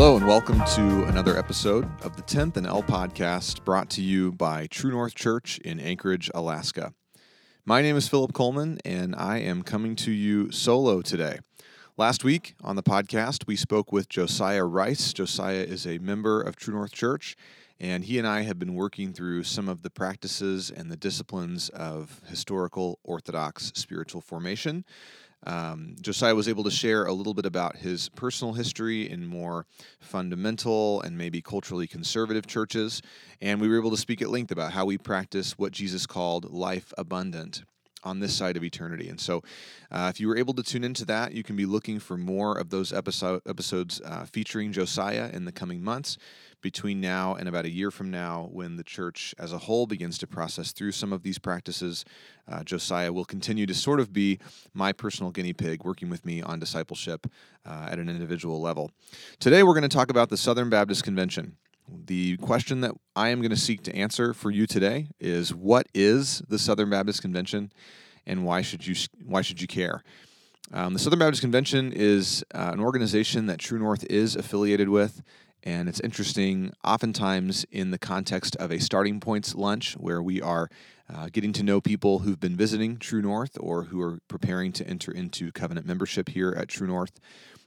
Hello, 0.00 0.16
and 0.16 0.28
welcome 0.28 0.62
to 0.76 1.04
another 1.06 1.36
episode 1.36 1.84
of 2.04 2.14
the 2.14 2.22
10th 2.22 2.56
and 2.56 2.68
L 2.68 2.84
podcast 2.84 3.64
brought 3.64 3.90
to 3.90 4.00
you 4.00 4.30
by 4.30 4.68
True 4.68 4.92
North 4.92 5.16
Church 5.16 5.58
in 5.64 5.80
Anchorage, 5.80 6.30
Alaska. 6.34 6.94
My 7.66 7.82
name 7.82 7.96
is 7.96 8.06
Philip 8.06 8.32
Coleman, 8.32 8.78
and 8.84 9.16
I 9.16 9.38
am 9.38 9.64
coming 9.64 9.96
to 9.96 10.12
you 10.12 10.52
solo 10.52 11.02
today. 11.02 11.40
Last 11.96 12.22
week 12.22 12.54
on 12.62 12.76
the 12.76 12.82
podcast, 12.84 13.48
we 13.48 13.56
spoke 13.56 13.90
with 13.90 14.08
Josiah 14.08 14.64
Rice. 14.64 15.12
Josiah 15.12 15.64
is 15.64 15.84
a 15.84 15.98
member 15.98 16.40
of 16.42 16.54
True 16.54 16.74
North 16.74 16.92
Church, 16.92 17.34
and 17.80 18.04
he 18.04 18.18
and 18.18 18.26
I 18.26 18.42
have 18.42 18.56
been 18.56 18.74
working 18.74 19.12
through 19.12 19.42
some 19.42 19.68
of 19.68 19.82
the 19.82 19.90
practices 19.90 20.70
and 20.70 20.92
the 20.92 20.96
disciplines 20.96 21.70
of 21.70 22.20
historical 22.28 23.00
Orthodox 23.02 23.72
spiritual 23.74 24.20
formation. 24.20 24.84
Um, 25.46 25.96
Josiah 26.00 26.34
was 26.34 26.48
able 26.48 26.64
to 26.64 26.70
share 26.70 27.06
a 27.06 27.12
little 27.12 27.34
bit 27.34 27.46
about 27.46 27.76
his 27.76 28.08
personal 28.10 28.54
history 28.54 29.08
in 29.08 29.26
more 29.26 29.66
fundamental 30.00 31.00
and 31.02 31.16
maybe 31.16 31.40
culturally 31.40 31.86
conservative 31.86 32.46
churches. 32.46 33.02
And 33.40 33.60
we 33.60 33.68
were 33.68 33.78
able 33.78 33.90
to 33.92 33.96
speak 33.96 34.20
at 34.20 34.30
length 34.30 34.50
about 34.50 34.72
how 34.72 34.84
we 34.84 34.98
practice 34.98 35.56
what 35.56 35.72
Jesus 35.72 36.06
called 36.06 36.50
life 36.50 36.92
abundant 36.98 37.62
on 38.04 38.20
this 38.20 38.34
side 38.34 38.56
of 38.56 38.62
eternity. 38.64 39.08
And 39.08 39.20
so, 39.20 39.42
uh, 39.90 40.10
if 40.12 40.20
you 40.20 40.28
were 40.28 40.36
able 40.36 40.54
to 40.54 40.62
tune 40.62 40.84
into 40.84 41.04
that, 41.06 41.32
you 41.32 41.42
can 41.42 41.56
be 41.56 41.66
looking 41.66 41.98
for 41.98 42.16
more 42.16 42.56
of 42.56 42.70
those 42.70 42.92
episode, 42.92 43.42
episodes 43.46 44.00
uh, 44.04 44.24
featuring 44.24 44.72
Josiah 44.72 45.30
in 45.32 45.44
the 45.44 45.52
coming 45.52 45.82
months 45.82 46.16
between 46.60 47.00
now 47.00 47.34
and 47.34 47.48
about 47.48 47.64
a 47.64 47.70
year 47.70 47.90
from 47.90 48.10
now, 48.10 48.48
when 48.52 48.76
the 48.76 48.84
church 48.84 49.34
as 49.38 49.52
a 49.52 49.58
whole 49.58 49.86
begins 49.86 50.18
to 50.18 50.26
process 50.26 50.72
through 50.72 50.92
some 50.92 51.12
of 51.12 51.22
these 51.22 51.38
practices, 51.38 52.04
uh, 52.50 52.64
Josiah 52.64 53.12
will 53.12 53.24
continue 53.24 53.66
to 53.66 53.74
sort 53.74 54.00
of 54.00 54.12
be 54.12 54.38
my 54.74 54.92
personal 54.92 55.30
guinea 55.30 55.52
pig, 55.52 55.84
working 55.84 56.10
with 56.10 56.24
me 56.24 56.42
on 56.42 56.58
discipleship 56.58 57.26
uh, 57.64 57.88
at 57.90 57.98
an 57.98 58.08
individual 58.08 58.60
level. 58.60 58.90
Today, 59.38 59.62
we're 59.62 59.74
going 59.74 59.82
to 59.82 59.88
talk 59.88 60.10
about 60.10 60.28
the 60.28 60.36
Southern 60.36 60.70
Baptist 60.70 61.04
Convention. 61.04 61.56
The 61.88 62.36
question 62.38 62.80
that 62.82 62.92
I 63.16 63.28
am 63.28 63.40
going 63.40 63.50
to 63.50 63.56
seek 63.56 63.82
to 63.84 63.94
answer 63.94 64.34
for 64.34 64.50
you 64.50 64.66
today 64.66 65.08
is 65.18 65.54
what 65.54 65.86
is 65.94 66.42
the 66.48 66.58
Southern 66.58 66.90
Baptist 66.90 67.22
Convention 67.22 67.72
and 68.26 68.44
why 68.44 68.60
should 68.62 68.86
you 68.86 68.94
why 69.24 69.42
should 69.42 69.60
you 69.60 69.66
care? 69.66 70.02
Um, 70.70 70.92
the 70.92 70.98
Southern 70.98 71.18
Baptist 71.18 71.40
Convention 71.40 71.92
is 71.94 72.44
uh, 72.54 72.70
an 72.72 72.80
organization 72.80 73.46
that 73.46 73.58
True 73.58 73.78
North 73.78 74.04
is 74.10 74.36
affiliated 74.36 74.90
with. 74.90 75.22
And 75.64 75.88
it's 75.88 76.00
interesting, 76.00 76.72
oftentimes 76.84 77.66
in 77.70 77.90
the 77.90 77.98
context 77.98 78.56
of 78.56 78.70
a 78.70 78.78
starting 78.78 79.20
points 79.20 79.54
lunch, 79.54 79.94
where 79.94 80.22
we 80.22 80.40
are 80.40 80.68
uh, 81.12 81.28
getting 81.32 81.52
to 81.54 81.62
know 81.62 81.80
people 81.80 82.20
who've 82.20 82.40
been 82.40 82.56
visiting 82.56 82.96
True 82.98 83.22
North 83.22 83.56
or 83.58 83.84
who 83.84 84.00
are 84.00 84.18
preparing 84.28 84.72
to 84.72 84.86
enter 84.86 85.10
into 85.10 85.50
covenant 85.52 85.86
membership 85.86 86.28
here 86.28 86.54
at 86.56 86.68
True 86.68 86.86
North. 86.86 87.18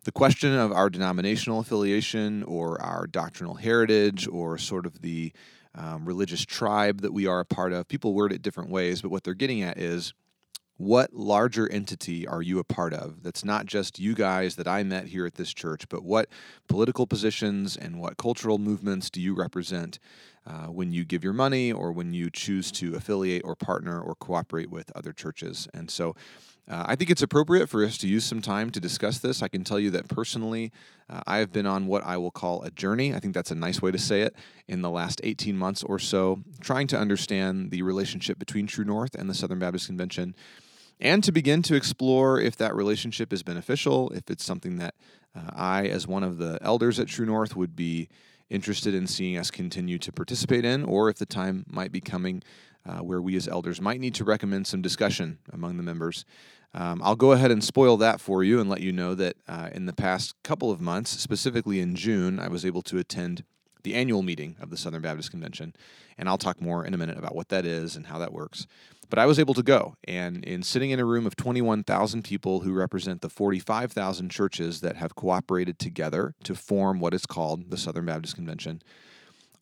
The 0.04 0.12
question 0.12 0.56
of 0.56 0.72
our 0.72 0.90
denominational 0.90 1.60
affiliation 1.60 2.44
or 2.44 2.82
our 2.82 3.06
doctrinal 3.08 3.56
heritage 3.56 4.28
or 4.28 4.58
sort 4.58 4.86
of 4.86 5.02
the 5.02 5.32
um, 5.76 6.06
religious 6.06 6.44
tribe 6.44 7.02
that 7.02 7.14
we 7.14 7.28
are 7.28 7.40
a 7.40 7.46
part 7.46 7.72
of, 7.72 7.88
people 7.88 8.14
word 8.14 8.32
it 8.32 8.42
different 8.42 8.70
ways, 8.70 9.02
but 9.02 9.12
what 9.12 9.24
they're 9.24 9.34
getting 9.34 9.62
at 9.62 9.78
is 9.78 10.14
what 10.82 11.14
larger 11.14 11.72
entity 11.72 12.28
are 12.28 12.42
you 12.42 12.58
a 12.58 12.64
part 12.64 12.92
of 12.92 13.22
that's 13.22 13.46
not 13.46 13.68
just 13.68 14.00
you 14.00 14.16
guys 14.16 14.56
that 14.56 14.68
I 14.68 14.82
met 14.82 15.06
here 15.06 15.28
at 15.28 15.36
this 15.36 15.54
church, 15.54 15.88
but 15.90 16.04
what 16.04 16.28
political 16.68 17.06
positions 17.06 17.78
and 17.78 18.00
what 18.00 18.18
cultural 18.18 18.58
movements 18.58 19.12
do 19.12 19.22
you 19.22 19.36
represent 19.36 20.00
uh, 20.48 20.66
when 20.66 20.92
you 20.92 21.06
give 21.06 21.24
your 21.24 21.34
money 21.34 21.72
or 21.72 21.92
when 21.92 22.16
you 22.16 22.32
choose 22.32 22.72
to 22.72 22.96
affiliate 22.96 23.44
or 23.46 23.56
partner 23.56 24.02
or 24.02 24.16
cooperate 24.16 24.72
with 24.72 24.92
other 24.96 25.14
churches? 25.14 25.68
And 25.72 25.92
so 25.92 26.16
uh, 26.68 26.86
I 26.88 26.96
think 26.96 27.12
it's 27.12 27.22
appropriate 27.22 27.70
for 27.70 27.86
us 27.86 28.00
to 28.00 28.08
use 28.08 28.26
some 28.26 28.42
time 28.42 28.72
to 28.72 28.80
discuss 28.80 29.20
this. 29.20 29.44
I 29.44 29.50
can 29.50 29.64
tell 29.64 29.80
you 29.80 29.92
that 29.92 30.08
personally, 30.08 30.72
uh, 31.10 31.22
I 31.28 31.38
have 31.38 31.52
been 31.52 31.68
on 31.68 31.86
what 31.86 32.04
I 32.04 32.18
will 32.18 32.32
call 32.32 32.64
a 32.64 32.72
journey. 32.72 33.14
I 33.14 33.20
think 33.20 33.36
that's 33.36 33.52
a 33.52 33.56
nice 33.56 33.84
way 33.84 33.92
to 33.92 34.00
say 34.00 34.22
it 34.22 34.36
in 34.68 34.82
the 34.82 34.90
last 34.90 35.22
18 35.24 35.56
months 35.56 35.84
or 35.84 36.00
so, 36.00 36.40
trying 36.60 36.88
to 36.88 36.98
understand 36.98 37.70
the 37.70 37.84
relationship 37.84 38.40
between 38.40 38.66
True 38.66 38.86
North 38.86 39.14
and 39.14 39.30
the 39.30 39.36
Southern 39.36 39.60
Baptist 39.60 39.86
Convention 39.88 40.34
and 41.02 41.24
to 41.24 41.32
begin 41.32 41.62
to 41.64 41.76
explore 41.76 42.40
if 42.40 42.56
that 42.58 42.76
relationship 42.76 43.34
is 43.34 43.44
beneficial, 43.44 44.10
if 44.12 44.30
it's 44.30 44.46
something 44.46 44.78
that 44.78 44.96
uh, 45.36 45.52
I, 45.54 45.88
as 45.88 46.08
one 46.08 46.24
of 46.24 46.38
the 46.38 46.60
elders 46.62 47.00
at 47.00 47.08
True 47.08 47.26
North, 47.26 47.56
would 47.56 47.76
be 47.76 48.10
interested 48.50 48.94
in 48.94 49.08
seeing 49.08 49.38
us 49.38 49.50
continue 49.50 49.98
to 49.98 50.12
participate 50.12 50.66
in, 50.66 50.84
or 50.84 51.10
if 51.10 51.18
the 51.18 51.26
time 51.26 51.66
might 51.68 51.92
be 51.92 52.02
coming 52.02 52.44
uh, 52.86 53.00
where 53.00 53.22
we 53.22 53.36
as 53.36 53.48
elders 53.48 53.80
might 53.80 54.00
need 54.00 54.16
to 54.16 54.24
recommend 54.24 54.68
some 54.68 54.82
discussion 54.82 55.40
among 55.52 55.78
the 55.78 55.84
members. 55.84 56.26
Um, 56.74 57.02
I'll 57.04 57.16
go 57.16 57.32
ahead 57.34 57.52
and 57.52 57.64
spoil 57.64 57.98
that 57.98 58.22
for 58.22 58.44
you 58.44 58.60
and 58.60 58.70
let 58.70 58.82
you 58.82 58.92
know 58.92 59.14
that 59.16 59.36
uh, 59.48 59.70
in 59.74 59.86
the 59.86 59.94
past 59.94 60.36
couple 60.44 60.72
of 60.72 60.80
months, 60.80 61.10
specifically 61.10 61.80
in 61.80 61.96
June, 61.96 62.40
I 62.40 62.48
was 62.48 62.66
able 62.66 62.82
to 62.84 62.98
attend 62.98 63.44
the 63.84 63.96
annual 63.96 64.22
meeting 64.22 64.56
of 64.60 64.70
the 64.70 64.78
Southern 64.78 65.02
Baptist 65.02 65.32
Convention. 65.32 65.76
And 66.18 66.30
I'll 66.30 66.38
talk 66.38 66.62
more 66.62 66.86
in 66.86 66.94
a 66.94 66.98
minute 66.98 67.18
about 67.18 67.36
what 67.36 67.50
that 67.50 67.66
is 67.66 67.96
and 67.96 68.08
how 68.08 68.20
that 68.20 68.34
works. 68.34 68.68
But 69.10 69.20
I 69.20 69.26
was 69.26 69.40
able 69.40 69.54
to 69.56 69.64
go. 69.64 69.98
And 70.06 70.44
in 70.46 70.64
sitting 70.64 70.92
in 70.92 71.00
a 71.00 71.06
room 71.06 71.28
of 71.28 71.36
21,000 71.36 72.24
people 72.24 72.62
who 72.62 72.72
represent 72.72 73.22
the 73.22 73.30
45,000 73.30 74.30
churches 74.30 74.80
that 74.82 74.96
have 74.96 75.16
cooperated 75.16 75.80
together 75.80 76.34
to 76.44 76.56
form 76.56 77.00
what 77.00 77.14
is 77.14 77.26
called 77.26 77.72
the 77.72 77.78
Southern 77.78 78.06
Baptist 78.06 78.36
Convention, 78.36 78.82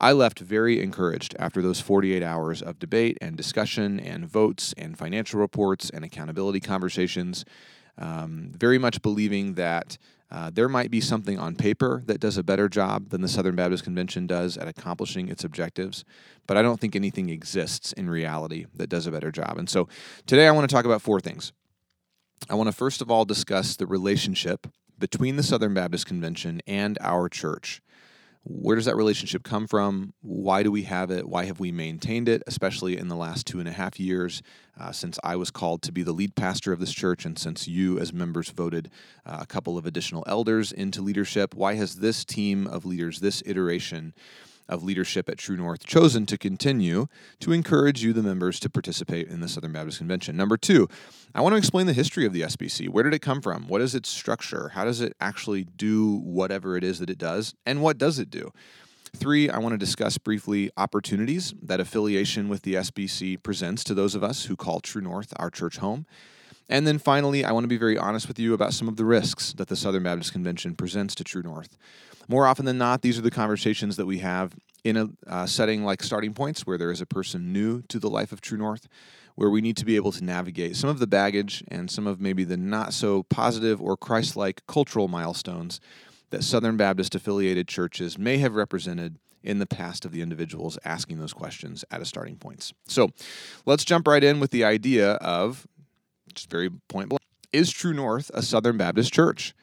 I 0.02 0.14
left 0.14 0.40
very 0.40 0.82
encouraged 0.82 1.36
after 1.40 1.62
those 1.62 1.82
48 1.82 2.24
hours 2.24 2.62
of 2.62 2.80
debate 2.80 3.18
and 3.22 3.36
discussion 3.36 4.00
and 4.00 4.26
votes 4.26 4.74
and 4.78 4.98
financial 4.98 5.40
reports 5.40 5.90
and 5.90 6.06
accountability 6.06 6.62
conversations. 6.62 7.44
Um, 7.98 8.52
very 8.56 8.78
much 8.78 9.02
believing 9.02 9.56
that 9.56 9.98
uh, 10.32 10.52
there 10.54 10.70
might 10.70 10.92
be 10.92 11.02
something 11.02 11.40
on 11.40 11.56
paper 11.56 12.04
that 12.06 12.20
does 12.20 12.38
a 12.38 12.44
better 12.44 12.70
job 12.70 13.10
than 13.10 13.22
the 13.22 13.28
Southern 13.28 13.56
Baptist 13.56 13.84
Convention 13.84 14.28
does 14.28 14.58
at 14.58 14.68
accomplishing 14.68 15.28
its 15.28 15.44
objectives, 15.44 16.06
but 16.46 16.56
I 16.56 16.62
don't 16.62 16.80
think 16.80 16.96
anything 16.96 17.30
exists 17.30 17.94
in 17.94 18.10
reality 18.10 18.68
that 18.76 18.90
does 18.90 19.08
a 19.08 19.12
better 19.12 19.32
job. 19.32 19.58
And 19.58 19.70
so 19.70 19.88
today 20.28 20.48
I 20.48 20.52
want 20.52 20.70
to 20.70 20.74
talk 20.74 20.86
about 20.86 21.02
four 21.02 21.20
things. 21.20 21.52
I 22.50 22.56
want 22.56 22.68
to 22.68 22.76
first 22.76 23.02
of 23.02 23.10
all 23.10 23.26
discuss 23.26 23.76
the 23.76 23.88
relationship 23.88 24.68
between 25.00 25.36
the 25.36 25.44
Southern 25.44 25.74
Baptist 25.74 26.06
Convention 26.06 26.62
and 26.68 26.98
our 27.02 27.28
church. 27.28 27.82
Where 28.44 28.76
does 28.76 28.86
that 28.86 28.96
relationship 28.96 29.44
come 29.44 29.68
from? 29.68 30.14
Why 30.22 30.64
do 30.64 30.72
we 30.72 30.84
have 30.84 31.12
it? 31.12 31.28
Why 31.28 31.46
have 31.46 31.60
we 31.60 31.72
maintained 31.72 32.30
it, 32.30 32.42
especially 32.48 32.98
in 32.98 33.08
the 33.08 33.16
last 33.16 33.46
two 33.46 33.60
and 33.60 33.68
a 33.68 33.72
half 33.74 34.00
years 34.00 34.42
uh, 34.80 34.92
since 34.92 35.20
I 35.24 35.36
was 35.36 35.52
called 35.52 35.82
to 35.84 35.92
be 35.92 36.04
the 36.04 36.14
lead 36.14 36.36
pastor 36.36 36.72
of 36.72 36.80
this 36.80 36.94
church 36.94 37.26
and 37.26 37.38
since 37.38 37.68
you, 37.68 38.00
as 38.00 38.14
members, 38.14 38.50
voted 38.50 38.90
uh, 39.26 39.40
a 39.42 39.46
couple 39.46 39.78
of 39.78 39.86
additional 39.86 40.24
elders 40.26 40.72
into 40.72 41.02
leadership? 41.02 41.54
Why 41.54 41.76
has 41.76 41.96
this 41.96 42.24
team 42.24 42.66
of 42.66 42.86
leaders, 42.86 43.20
this 43.20 43.44
iteration, 43.46 44.14
of 44.70 44.84
leadership 44.84 45.28
at 45.28 45.38
True 45.38 45.58
North 45.58 45.86
chosen 45.86 46.26
to 46.28 46.38
continue 46.38 47.08
to 47.40 47.52
encourage 47.52 48.04
you, 48.04 48.14
the 48.14 48.24
members, 48.24 48.60
to 48.62 48.70
participate 48.70 49.28
in 49.28 49.42
the 49.42 49.50
Southern 49.50 49.74
Baptist 49.74 49.98
Convention. 49.98 50.38
Number 50.38 50.56
two, 50.56 50.88
I 51.36 51.42
want 51.42 51.54
to 51.54 51.58
explain 51.58 51.88
the 51.88 51.94
history 51.94 52.26
of 52.26 52.34
the 52.34 52.42
SBC. 52.42 52.88
Where 52.90 53.04
did 53.04 53.14
it 53.14 53.20
come 53.20 53.42
from? 53.42 53.68
What 53.68 53.82
is 53.82 53.96
its 53.96 54.10
structure? 54.10 54.70
How 54.70 54.86
does 54.86 55.02
it 55.02 55.14
actually 55.20 55.66
do 55.66 56.18
whatever 56.18 56.78
it 56.78 56.84
is 56.84 57.00
that 57.00 57.10
it 57.10 57.18
does? 57.18 57.54
And 57.66 57.82
what 57.82 57.98
does 57.98 58.20
it 58.20 58.30
do? 58.30 58.52
Three, 59.16 59.50
I 59.50 59.58
want 59.58 59.74
to 59.74 59.78
discuss 59.78 60.18
briefly 60.18 60.70
opportunities 60.78 61.54
that 61.64 61.80
affiliation 61.80 62.48
with 62.48 62.62
the 62.62 62.76
SBC 62.76 63.42
presents 63.42 63.84
to 63.86 63.94
those 63.94 64.14
of 64.14 64.24
us 64.24 64.46
who 64.46 64.56
call 64.56 64.80
True 64.80 65.02
North 65.02 65.34
our 65.38 65.50
church 65.50 65.78
home. 65.78 66.06
And 66.70 66.86
then 66.86 67.00
finally, 67.00 67.44
I 67.44 67.52
want 67.52 67.64
to 67.64 67.68
be 67.68 67.78
very 67.78 67.98
honest 67.98 68.28
with 68.28 68.38
you 68.38 68.54
about 68.54 68.74
some 68.74 68.88
of 68.88 68.96
the 68.96 69.04
risks 69.04 69.54
that 69.54 69.68
the 69.68 69.76
Southern 69.76 70.04
Baptist 70.04 70.32
Convention 70.32 70.76
presents 70.76 71.16
to 71.16 71.24
True 71.24 71.42
North. 71.42 71.78
More 72.28 72.46
often 72.46 72.66
than 72.66 72.78
not, 72.78 73.02
these 73.02 73.18
are 73.18 73.24
the 73.24 73.32
conversations 73.32 73.98
that 73.98 74.06
we 74.06 74.20
have 74.20 74.56
in 74.84 74.96
a 74.96 75.10
uh, 75.28 75.46
setting 75.48 75.84
like 75.84 76.04
Starting 76.04 76.34
Points, 76.34 76.68
where 76.68 76.78
there 76.78 76.92
is 76.92 77.02
a 77.02 77.08
person 77.08 77.52
new 77.52 77.82
to 77.84 77.98
the 77.98 78.10
life 78.10 78.32
of 78.32 78.40
True 78.40 78.58
North, 78.58 78.88
where 79.34 79.50
we 79.50 79.62
need 79.62 79.78
to 79.78 79.86
be 79.86 79.96
able 79.96 80.12
to 80.12 80.24
navigate 80.24 80.76
some 80.76 80.90
of 80.90 81.00
the 81.00 81.08
baggage 81.08 81.64
and 81.70 81.90
some 81.90 82.06
of 82.06 82.22
maybe 82.22 82.44
the 82.44 82.58
not 82.58 82.94
so 82.94 83.24
positive 83.24 83.82
or 83.82 83.98
Christ 83.98 84.36
like 84.36 84.62
cultural 84.68 85.08
milestones 85.08 85.80
that 86.30 86.44
Southern 86.44 86.78
Baptist 86.78 87.16
affiliated 87.16 87.68
churches 87.68 88.18
may 88.18 88.38
have 88.38 88.54
represented 88.54 89.18
in 89.42 89.58
the 89.58 89.66
past 89.66 90.06
of 90.06 90.12
the 90.12 90.22
individuals 90.22 90.78
asking 90.86 91.18
those 91.18 91.34
questions 91.34 91.84
at 91.90 92.02
a 92.02 92.06
starting 92.06 92.36
points. 92.36 92.74
So 92.88 93.10
let's 93.66 93.86
jump 93.86 94.08
right 94.08 94.24
in 94.24 94.40
with 94.40 94.52
the 94.52 94.64
idea 94.64 95.14
of 95.14 95.66
just 96.34 96.50
very 96.50 96.70
point 96.88 97.10
blank 97.10 97.22
is 97.52 97.72
True 97.72 97.94
North 97.94 98.30
a 98.34 98.42
Southern 98.42 98.78
Baptist 98.78 99.14
church? 99.14 99.54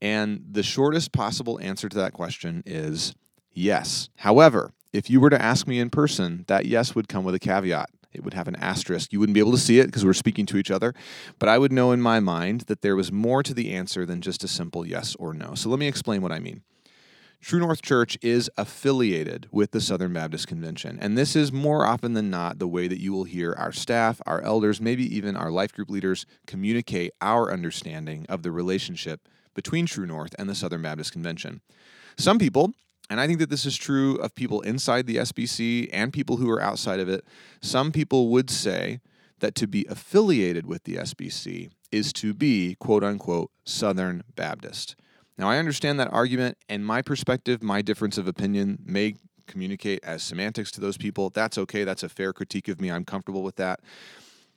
And 0.00 0.44
the 0.50 0.62
shortest 0.62 1.12
possible 1.12 1.58
answer 1.60 1.88
to 1.88 1.96
that 1.96 2.12
question 2.12 2.62
is 2.66 3.14
yes. 3.52 4.08
However, 4.16 4.72
if 4.92 5.10
you 5.10 5.20
were 5.20 5.30
to 5.30 5.40
ask 5.40 5.66
me 5.66 5.78
in 5.78 5.90
person, 5.90 6.44
that 6.48 6.66
yes 6.66 6.94
would 6.94 7.08
come 7.08 7.24
with 7.24 7.34
a 7.34 7.38
caveat. 7.38 7.90
It 8.12 8.24
would 8.24 8.34
have 8.34 8.48
an 8.48 8.56
asterisk. 8.56 9.12
You 9.12 9.20
wouldn't 9.20 9.34
be 9.34 9.40
able 9.40 9.52
to 9.52 9.58
see 9.58 9.78
it 9.78 9.86
because 9.86 10.04
we're 10.04 10.14
speaking 10.14 10.46
to 10.46 10.56
each 10.56 10.70
other, 10.70 10.94
but 11.38 11.48
I 11.48 11.58
would 11.58 11.72
know 11.72 11.92
in 11.92 12.00
my 12.00 12.18
mind 12.18 12.62
that 12.62 12.80
there 12.80 12.96
was 12.96 13.12
more 13.12 13.42
to 13.42 13.52
the 13.52 13.74
answer 13.74 14.06
than 14.06 14.22
just 14.22 14.42
a 14.42 14.48
simple 14.48 14.86
yes 14.86 15.14
or 15.18 15.34
no. 15.34 15.54
So 15.54 15.68
let 15.68 15.78
me 15.78 15.86
explain 15.86 16.22
what 16.22 16.32
I 16.32 16.38
mean. 16.38 16.62
True 17.46 17.60
North 17.60 17.80
Church 17.80 18.18
is 18.22 18.50
affiliated 18.56 19.46
with 19.52 19.70
the 19.70 19.80
Southern 19.80 20.12
Baptist 20.12 20.48
Convention, 20.48 20.98
and 21.00 21.16
this 21.16 21.36
is 21.36 21.52
more 21.52 21.86
often 21.86 22.14
than 22.14 22.28
not 22.28 22.58
the 22.58 22.66
way 22.66 22.88
that 22.88 22.98
you 22.98 23.12
will 23.12 23.22
hear 23.22 23.52
our 23.52 23.70
staff, 23.70 24.20
our 24.26 24.40
elders, 24.40 24.80
maybe 24.80 25.04
even 25.16 25.36
our 25.36 25.52
life 25.52 25.72
group 25.72 25.88
leaders 25.88 26.26
communicate 26.48 27.12
our 27.20 27.52
understanding 27.52 28.26
of 28.28 28.42
the 28.42 28.50
relationship 28.50 29.28
between 29.54 29.86
True 29.86 30.06
North 30.06 30.34
and 30.40 30.50
the 30.50 30.56
Southern 30.56 30.82
Baptist 30.82 31.12
Convention. 31.12 31.60
Some 32.18 32.40
people, 32.40 32.72
and 33.08 33.20
I 33.20 33.28
think 33.28 33.38
that 33.38 33.48
this 33.48 33.64
is 33.64 33.76
true 33.76 34.16
of 34.16 34.34
people 34.34 34.60
inside 34.62 35.06
the 35.06 35.18
SBC 35.18 35.88
and 35.92 36.12
people 36.12 36.38
who 36.38 36.50
are 36.50 36.60
outside 36.60 36.98
of 36.98 37.08
it, 37.08 37.24
some 37.62 37.92
people 37.92 38.28
would 38.30 38.50
say 38.50 38.98
that 39.38 39.54
to 39.54 39.68
be 39.68 39.86
affiliated 39.88 40.66
with 40.66 40.82
the 40.82 40.96
SBC 40.96 41.70
is 41.92 42.12
to 42.14 42.34
be, 42.34 42.74
quote 42.80 43.04
unquote, 43.04 43.52
Southern 43.64 44.24
Baptist. 44.34 44.96
Now, 45.38 45.50
I 45.50 45.58
understand 45.58 46.00
that 46.00 46.12
argument, 46.12 46.56
and 46.68 46.84
my 46.84 47.02
perspective, 47.02 47.62
my 47.62 47.82
difference 47.82 48.16
of 48.16 48.26
opinion 48.26 48.78
may 48.84 49.16
communicate 49.46 50.02
as 50.02 50.22
semantics 50.22 50.70
to 50.72 50.80
those 50.80 50.96
people. 50.96 51.30
That's 51.30 51.58
okay. 51.58 51.84
That's 51.84 52.02
a 52.02 52.08
fair 52.08 52.32
critique 52.32 52.68
of 52.68 52.80
me. 52.80 52.90
I'm 52.90 53.04
comfortable 53.04 53.42
with 53.42 53.56
that. 53.56 53.80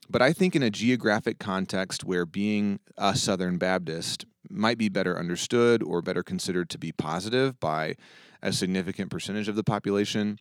But 0.10 0.22
I 0.22 0.34
think 0.34 0.56
in 0.56 0.64
a 0.64 0.72
geographic 0.72 1.38
context 1.38 2.04
where 2.04 2.26
being 2.26 2.80
a 2.98 3.16
Southern 3.16 3.58
Baptist 3.58 4.26
might 4.50 4.78
be 4.78 4.90
better 4.90 5.20
understood 5.20 5.84
or 5.84 6.02
better 6.02 6.24
considered 6.24 6.70
to 6.72 6.80
be 6.80 6.92
positive 6.92 7.60
by 7.60 7.96
a 8.42 8.52
significant 8.52 9.12
percentage 9.12 9.48
of 9.48 9.56
the 9.56 9.64
population, 9.64 10.40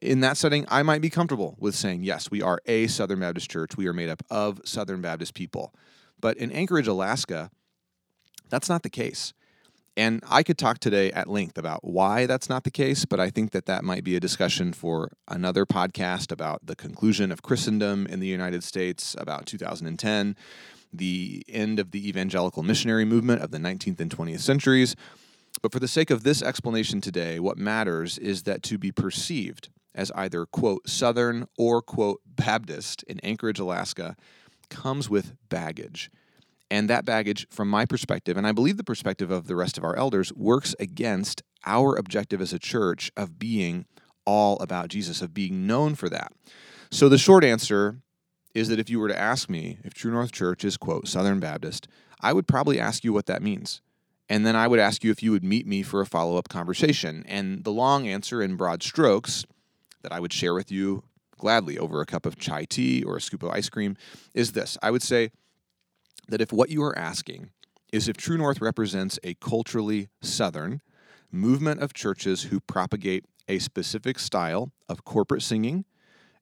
in 0.00 0.20
that 0.20 0.36
setting, 0.36 0.64
I 0.68 0.84
might 0.84 1.00
be 1.00 1.10
comfortable 1.10 1.56
with 1.58 1.74
saying, 1.74 2.04
yes, 2.04 2.30
we 2.30 2.40
are 2.42 2.60
a 2.66 2.86
Southern 2.86 3.18
Baptist 3.18 3.50
church. 3.50 3.76
We 3.76 3.88
are 3.88 3.92
made 3.92 4.08
up 4.08 4.22
of 4.30 4.60
Southern 4.64 5.00
Baptist 5.00 5.34
people. 5.34 5.74
But 6.20 6.36
in 6.36 6.52
Anchorage, 6.52 6.86
Alaska, 6.86 7.50
that's 8.48 8.68
not 8.68 8.82
the 8.82 8.90
case. 8.90 9.32
And 9.96 10.22
I 10.28 10.42
could 10.42 10.56
talk 10.56 10.78
today 10.78 11.10
at 11.12 11.28
length 11.28 11.58
about 11.58 11.80
why 11.82 12.26
that's 12.26 12.48
not 12.48 12.64
the 12.64 12.70
case, 12.70 13.04
but 13.04 13.18
I 13.18 13.28
think 13.28 13.50
that 13.50 13.66
that 13.66 13.84
might 13.84 14.04
be 14.04 14.16
a 14.16 14.20
discussion 14.20 14.72
for 14.72 15.10
another 15.28 15.66
podcast 15.66 16.30
about 16.30 16.64
the 16.64 16.76
conclusion 16.76 17.32
of 17.32 17.42
Christendom 17.42 18.06
in 18.06 18.20
the 18.20 18.26
United 18.26 18.62
States 18.62 19.16
about 19.18 19.46
2010, 19.46 20.36
the 20.92 21.44
end 21.48 21.78
of 21.78 21.90
the 21.90 22.08
evangelical 22.08 22.62
missionary 22.62 23.04
movement 23.04 23.42
of 23.42 23.50
the 23.50 23.58
19th 23.58 24.00
and 24.00 24.10
20th 24.10 24.40
centuries. 24.40 24.94
But 25.60 25.72
for 25.72 25.80
the 25.80 25.88
sake 25.88 26.10
of 26.10 26.22
this 26.22 26.40
explanation 26.40 27.00
today, 27.00 27.40
what 27.40 27.58
matters 27.58 28.16
is 28.16 28.44
that 28.44 28.62
to 28.64 28.78
be 28.78 28.92
perceived 28.92 29.68
as 29.94 30.12
either, 30.14 30.46
quote, 30.46 30.88
Southern 30.88 31.48
or, 31.58 31.82
quote, 31.82 32.20
Baptist 32.24 33.02
in 33.04 33.18
Anchorage, 33.20 33.58
Alaska, 33.58 34.16
comes 34.70 35.10
with 35.10 35.34
baggage. 35.48 36.10
And 36.70 36.88
that 36.88 37.04
baggage, 37.04 37.46
from 37.50 37.68
my 37.68 37.84
perspective, 37.84 38.36
and 38.36 38.46
I 38.46 38.52
believe 38.52 38.76
the 38.76 38.84
perspective 38.84 39.30
of 39.30 39.46
the 39.46 39.56
rest 39.56 39.76
of 39.76 39.84
our 39.84 39.96
elders, 39.96 40.32
works 40.34 40.74
against 40.78 41.42
our 41.66 41.96
objective 41.96 42.40
as 42.40 42.52
a 42.52 42.58
church 42.58 43.10
of 43.16 43.38
being 43.38 43.86
all 44.24 44.58
about 44.60 44.88
Jesus, 44.88 45.20
of 45.20 45.34
being 45.34 45.66
known 45.66 45.94
for 45.94 46.08
that. 46.08 46.32
So 46.90 47.08
the 47.08 47.18
short 47.18 47.44
answer 47.44 47.98
is 48.54 48.68
that 48.68 48.78
if 48.78 48.88
you 48.88 49.00
were 49.00 49.08
to 49.08 49.18
ask 49.18 49.50
me 49.50 49.78
if 49.84 49.94
True 49.94 50.12
North 50.12 50.32
Church 50.32 50.64
is, 50.64 50.76
quote, 50.76 51.08
Southern 51.08 51.40
Baptist, 51.40 51.88
I 52.20 52.32
would 52.32 52.46
probably 52.46 52.78
ask 52.78 53.04
you 53.04 53.12
what 53.12 53.26
that 53.26 53.42
means. 53.42 53.80
And 54.28 54.46
then 54.46 54.54
I 54.54 54.68
would 54.68 54.78
ask 54.78 55.02
you 55.02 55.10
if 55.10 55.22
you 55.22 55.32
would 55.32 55.42
meet 55.42 55.66
me 55.66 55.82
for 55.82 56.00
a 56.00 56.06
follow 56.06 56.36
up 56.36 56.48
conversation. 56.48 57.24
And 57.26 57.64
the 57.64 57.72
long 57.72 58.06
answer 58.06 58.40
in 58.40 58.56
broad 58.56 58.82
strokes 58.82 59.44
that 60.02 60.12
I 60.12 60.20
would 60.20 60.32
share 60.32 60.54
with 60.54 60.70
you 60.70 61.02
gladly 61.36 61.78
over 61.78 62.00
a 62.00 62.06
cup 62.06 62.26
of 62.26 62.38
chai 62.38 62.64
tea 62.64 63.02
or 63.02 63.16
a 63.16 63.20
scoop 63.20 63.42
of 63.42 63.50
ice 63.50 63.68
cream 63.68 63.96
is 64.34 64.52
this 64.52 64.76
I 64.82 64.90
would 64.90 65.02
say 65.02 65.30
that 66.30 66.40
if 66.40 66.52
what 66.52 66.70
you 66.70 66.82
are 66.82 66.96
asking 66.98 67.50
is 67.92 68.08
if 68.08 68.16
True 68.16 68.38
North 68.38 68.60
represents 68.60 69.18
a 69.24 69.34
culturally 69.34 70.08
Southern 70.22 70.80
movement 71.30 71.82
of 71.82 71.92
churches 71.92 72.44
who 72.44 72.60
propagate 72.60 73.24
a 73.48 73.58
specific 73.58 74.18
style 74.18 74.72
of 74.88 75.04
corporate 75.04 75.42
singing, 75.42 75.84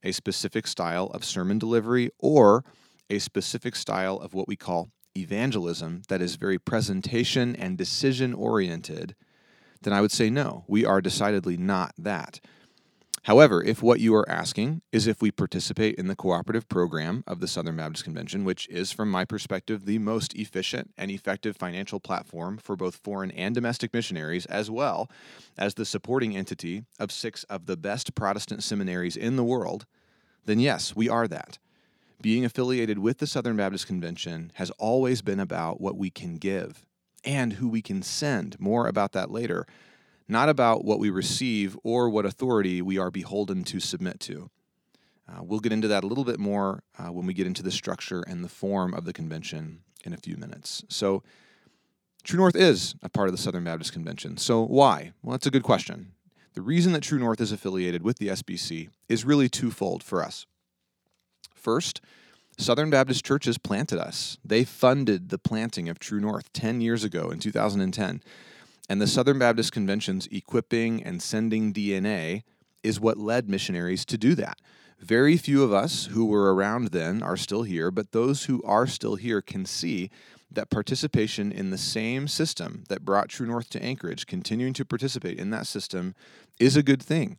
a 0.03 0.13
specific 0.13 0.67
style 0.67 1.07
of 1.07 1.25
sermon 1.25 1.59
delivery, 1.59 2.11
or 2.19 2.65
a 3.11 3.19
specific 3.19 3.75
style 3.75 4.17
of 4.17 4.35
what 4.35 4.47
we 4.47 4.57
call 4.57 4.91
evangelism 5.17 6.03
that 6.09 6.21
is 6.21 6.37
very 6.37 6.59
presentation 6.59 7.57
and 7.57 7.79
decision 7.79 8.35
oriented, 8.35 9.15
then 9.83 9.93
I 9.93 10.01
would 10.01 10.13
say 10.13 10.29
no, 10.29 10.65
we 10.69 10.85
are 10.85 11.01
decidedly 11.01 11.57
not 11.57 11.95
that. 11.99 12.41
However, 13.29 13.63
if 13.63 13.83
what 13.83 14.01
you 14.01 14.15
are 14.15 14.27
asking 14.27 14.81
is 14.91 15.07
if 15.07 15.21
we 15.21 15.31
participate 15.31 15.97
in 15.97 16.07
the 16.07 16.17
cooperative 16.17 16.67
program 16.67 17.25
of 17.27 17.41
the 17.41 17.47
Southern 17.47 17.77
Baptist 17.77 18.05
Convention, 18.05 18.43
which 18.43 18.67
is, 18.71 18.91
from 18.91 19.11
my 19.11 19.27
perspective, 19.27 19.85
the 19.85 19.99
most 19.99 20.35
efficient 20.35 20.95
and 20.97 21.11
effective 21.11 21.55
financial 21.55 22.01
platform 22.01 22.57
for 22.57 22.75
both 22.75 22.97
foreign 22.97 23.31
and 23.33 23.55
domestic 23.55 23.93
missionaries, 23.93 24.47
as 24.47 24.71
well 24.71 25.11
as 25.59 25.75
the 25.75 25.85
supporting 25.85 26.35
entity 26.35 26.85
of 26.99 27.13
six 27.13 27.45
of 27.51 27.67
the 27.67 27.77
best 27.77 28.15
Protestant 28.15 28.63
seminaries 28.63 29.15
in 29.15 29.37
the 29.37 29.45
world, 29.45 29.85
then 30.47 30.59
yes, 30.59 30.97
we 30.97 31.07
are 31.07 31.29
that. 31.29 31.59
Being 32.23 32.47
affiliated 32.47 32.99
with 32.99 33.19
the 33.19 33.27
Southern 33.27 33.59
Baptist 33.59 33.87
Convention 33.87 34.53
has 34.55 34.71
always 34.79 35.21
been 35.21 35.39
about 35.39 35.83
what 35.83 35.99
we 35.99 36.09
can 36.09 36.39
give 36.39 36.87
and 37.27 37.53
who 37.53 37.69
we 37.69 37.83
can 37.83 38.01
send. 38.01 38.59
More 38.59 38.87
about 38.87 39.13
that 39.13 39.31
later 39.31 39.67
not 40.29 40.49
about 40.49 40.85
what 40.85 40.99
we 40.99 41.11
receive 41.11 41.77
or 41.83 42.09
what 42.11 42.27
authority 42.27 42.83
we 42.83 42.99
are 42.99 43.11
beholden 43.11 43.65
to 43.65 43.81
submit 43.81 44.21
to. 44.21 44.51
Uh, 45.29 45.43
we'll 45.43 45.61
get 45.61 45.73
into 45.73 45.89
that 45.89 46.05
a 46.05 46.07
little 46.07 46.25
bit 46.25 46.39
more 46.39 46.83
uh, 46.99 47.11
when 47.11 47.27
we 47.27 47.35
get 47.35 47.47
into 47.47 47.63
the 47.63 47.71
structure 47.71 48.23
and 48.23 48.45
the 48.45 48.49
form 48.49 48.95
of 48.95 49.05
the 49.05 49.13
convention 49.13 49.81
in 50.05 50.13
a 50.13 50.17
few 50.17 50.37
minutes. 50.37 50.85
So, 50.89 51.23
True 52.25 52.39
North 52.39 52.57
is 52.57 52.95
a 53.03 53.09
part 53.09 53.29
of 53.29 53.33
the 53.33 53.41
Southern 53.41 53.65
Baptist 53.65 53.93
Convention. 53.93 54.37
So, 54.37 54.63
why? 54.63 55.13
Well, 55.23 55.33
that's 55.33 55.47
a 55.47 55.51
good 55.51 55.63
question. 55.63 56.13
The 56.55 56.63
reason 56.63 56.93
that 56.93 57.03
True 57.03 57.19
North 57.19 57.41
is 57.41 57.53
affiliated 57.53 58.03
with 58.03 58.19
the 58.19 58.29
SBC 58.29 58.89
is 59.09 59.25
really 59.25 59.49
twofold 59.49 60.03
for 60.03 60.23
us. 60.23 60.45
First, 61.55 62.01
Southern 62.59 62.91
Baptist 62.91 63.25
churches 63.25 63.57
planted 63.57 63.99
us. 63.99 64.37
They 64.45 64.65
funded 64.65 65.29
the 65.29 65.39
planting 65.39 65.89
of 65.89 65.99
True 65.99 66.21
North 66.21 66.53
10 66.53 66.81
years 66.81 67.05
ago 67.05 67.31
in 67.31 67.39
2010. 67.39 68.21
And 68.89 69.01
the 69.01 69.07
Southern 69.07 69.39
Baptist 69.39 69.73
Convention's 69.73 70.27
equipping 70.29 71.03
and 71.03 71.23
sending 71.23 71.73
DNA 71.73 72.43
is 72.83 72.99
what 72.99 73.19
led 73.19 73.49
missionaries 73.49 74.05
to 74.07 74.17
do 74.17 74.35
that. 74.37 74.59
Very 74.99 75.37
few 75.37 75.63
of 75.63 75.73
us 75.73 76.07
who 76.07 76.25
were 76.25 76.55
around 76.55 76.89
then 76.89 77.23
are 77.23 77.37
still 77.37 77.63
here, 77.63 77.91
but 77.91 78.13
those 78.13 78.45
who 78.45 78.63
are 78.65 78.87
still 78.87 79.17
here 79.17 79.43
can 79.43 79.65
see 79.65 80.11
that 80.51 80.71
participation 80.71 81.53
in 81.53 81.71
the 81.71 81.79
same 81.79 82.27
system 82.27 82.85
that 82.89 83.05
brought 83.05 83.29
True 83.29 83.47
North 83.47 83.69
to 83.71 83.83
Anchorage, 83.83 84.27
continuing 84.27 84.73
to 84.73 84.85
participate 84.85 85.39
in 85.39 85.51
that 85.51 85.67
system, 85.67 86.15
is 86.59 86.77
a 86.77 86.83
good 86.83 87.03
thing. 87.03 87.39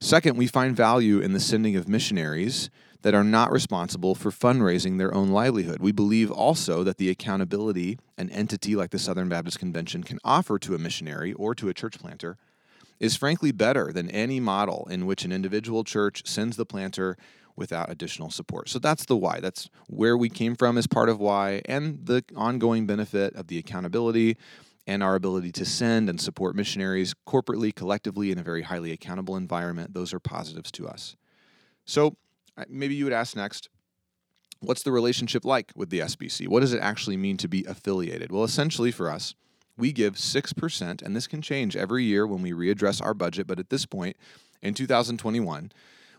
Second, 0.00 0.36
we 0.36 0.46
find 0.46 0.76
value 0.76 1.20
in 1.20 1.32
the 1.32 1.40
sending 1.40 1.76
of 1.76 1.88
missionaries 1.88 2.70
that 3.02 3.14
are 3.14 3.24
not 3.24 3.52
responsible 3.52 4.14
for 4.14 4.30
fundraising 4.30 4.98
their 4.98 5.14
own 5.14 5.28
livelihood. 5.28 5.80
We 5.80 5.92
believe 5.92 6.30
also 6.30 6.82
that 6.84 6.98
the 6.98 7.10
accountability 7.10 7.98
an 8.18 8.30
entity 8.30 8.76
like 8.76 8.90
the 8.90 8.98
Southern 8.98 9.28
Baptist 9.28 9.58
Convention 9.58 10.02
can 10.02 10.18
offer 10.24 10.58
to 10.58 10.74
a 10.74 10.78
missionary 10.78 11.32
or 11.34 11.54
to 11.54 11.68
a 11.68 11.74
church 11.74 11.98
planter 11.98 12.36
is 12.98 13.16
frankly 13.16 13.52
better 13.52 13.92
than 13.92 14.10
any 14.10 14.40
model 14.40 14.86
in 14.90 15.06
which 15.06 15.24
an 15.24 15.32
individual 15.32 15.84
church 15.84 16.22
sends 16.26 16.56
the 16.56 16.64
planter 16.64 17.16
without 17.54 17.90
additional 17.90 18.30
support. 18.30 18.68
So 18.68 18.78
that's 18.78 19.06
the 19.06 19.16
why. 19.16 19.40
That's 19.40 19.68
where 19.86 20.16
we 20.16 20.28
came 20.28 20.54
from 20.54 20.78
as 20.78 20.86
part 20.86 21.08
of 21.08 21.18
why, 21.20 21.62
and 21.66 22.04
the 22.04 22.24
ongoing 22.34 22.86
benefit 22.86 23.34
of 23.34 23.48
the 23.48 23.58
accountability 23.58 24.36
and 24.86 25.02
our 25.02 25.14
ability 25.14 25.52
to 25.52 25.64
send 25.64 26.08
and 26.08 26.20
support 26.20 26.54
missionaries 26.54 27.14
corporately, 27.26 27.74
collectively, 27.74 28.30
in 28.30 28.38
a 28.38 28.42
very 28.42 28.62
highly 28.62 28.92
accountable 28.92 29.36
environment. 29.36 29.94
Those 29.94 30.14
are 30.14 30.20
positives 30.20 30.70
to 30.72 30.86
us. 30.86 31.16
So 31.84 32.16
maybe 32.68 32.94
you 32.94 33.04
would 33.04 33.12
ask 33.12 33.36
next 33.36 33.68
what's 34.60 34.82
the 34.82 34.92
relationship 34.92 35.44
like 35.44 35.72
with 35.76 35.90
the 35.90 36.00
SBC? 36.00 36.48
What 36.48 36.60
does 36.60 36.72
it 36.72 36.80
actually 36.80 37.16
mean 37.16 37.36
to 37.38 37.48
be 37.48 37.64
affiliated? 37.64 38.32
Well, 38.32 38.44
essentially 38.44 38.90
for 38.90 39.10
us, 39.10 39.34
we 39.76 39.92
give 39.92 40.14
6%, 40.14 41.02
and 41.02 41.14
this 41.14 41.26
can 41.26 41.42
change 41.42 41.76
every 41.76 42.04
year 42.04 42.26
when 42.26 42.42
we 42.42 42.52
readdress 42.52 43.04
our 43.04 43.14
budget, 43.14 43.46
but 43.46 43.58
at 43.58 43.68
this 43.68 43.84
point 43.84 44.16
in 44.62 44.72
2021, 44.72 45.70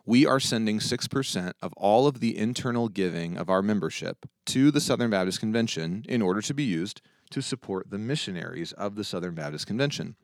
we 0.05 0.25
are 0.25 0.39
sending 0.39 0.79
6% 0.79 1.53
of 1.61 1.73
all 1.75 2.07
of 2.07 2.19
the 2.19 2.37
internal 2.37 2.87
giving 2.87 3.35
of 3.37 3.49
our 3.49 3.61
membership 3.61 4.25
to 4.45 4.71
the 4.71 4.79
Southern 4.79 5.09
Baptist 5.09 5.39
Convention 5.39 6.05
in 6.07 6.21
order 6.21 6.41
to 6.41 6.53
be 6.53 6.63
used 6.63 7.01
to 7.31 7.41
support 7.41 7.89
the 7.89 7.97
missionaries 7.97 8.71
of 8.73 8.95
the 8.95 9.03
Southern 9.03 9.35
Baptist 9.35 9.67
Convention. 9.67 10.15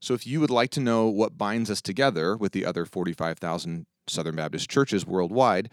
So, 0.00 0.14
if 0.14 0.26
you 0.26 0.40
would 0.40 0.50
like 0.50 0.70
to 0.70 0.80
know 0.80 1.06
what 1.06 1.36
binds 1.36 1.70
us 1.70 1.82
together 1.82 2.36
with 2.36 2.52
the 2.52 2.64
other 2.64 2.86
45,000 2.86 3.86
Southern 4.06 4.36
Baptist 4.36 4.68
churches 4.70 5.06
worldwide, 5.06 5.70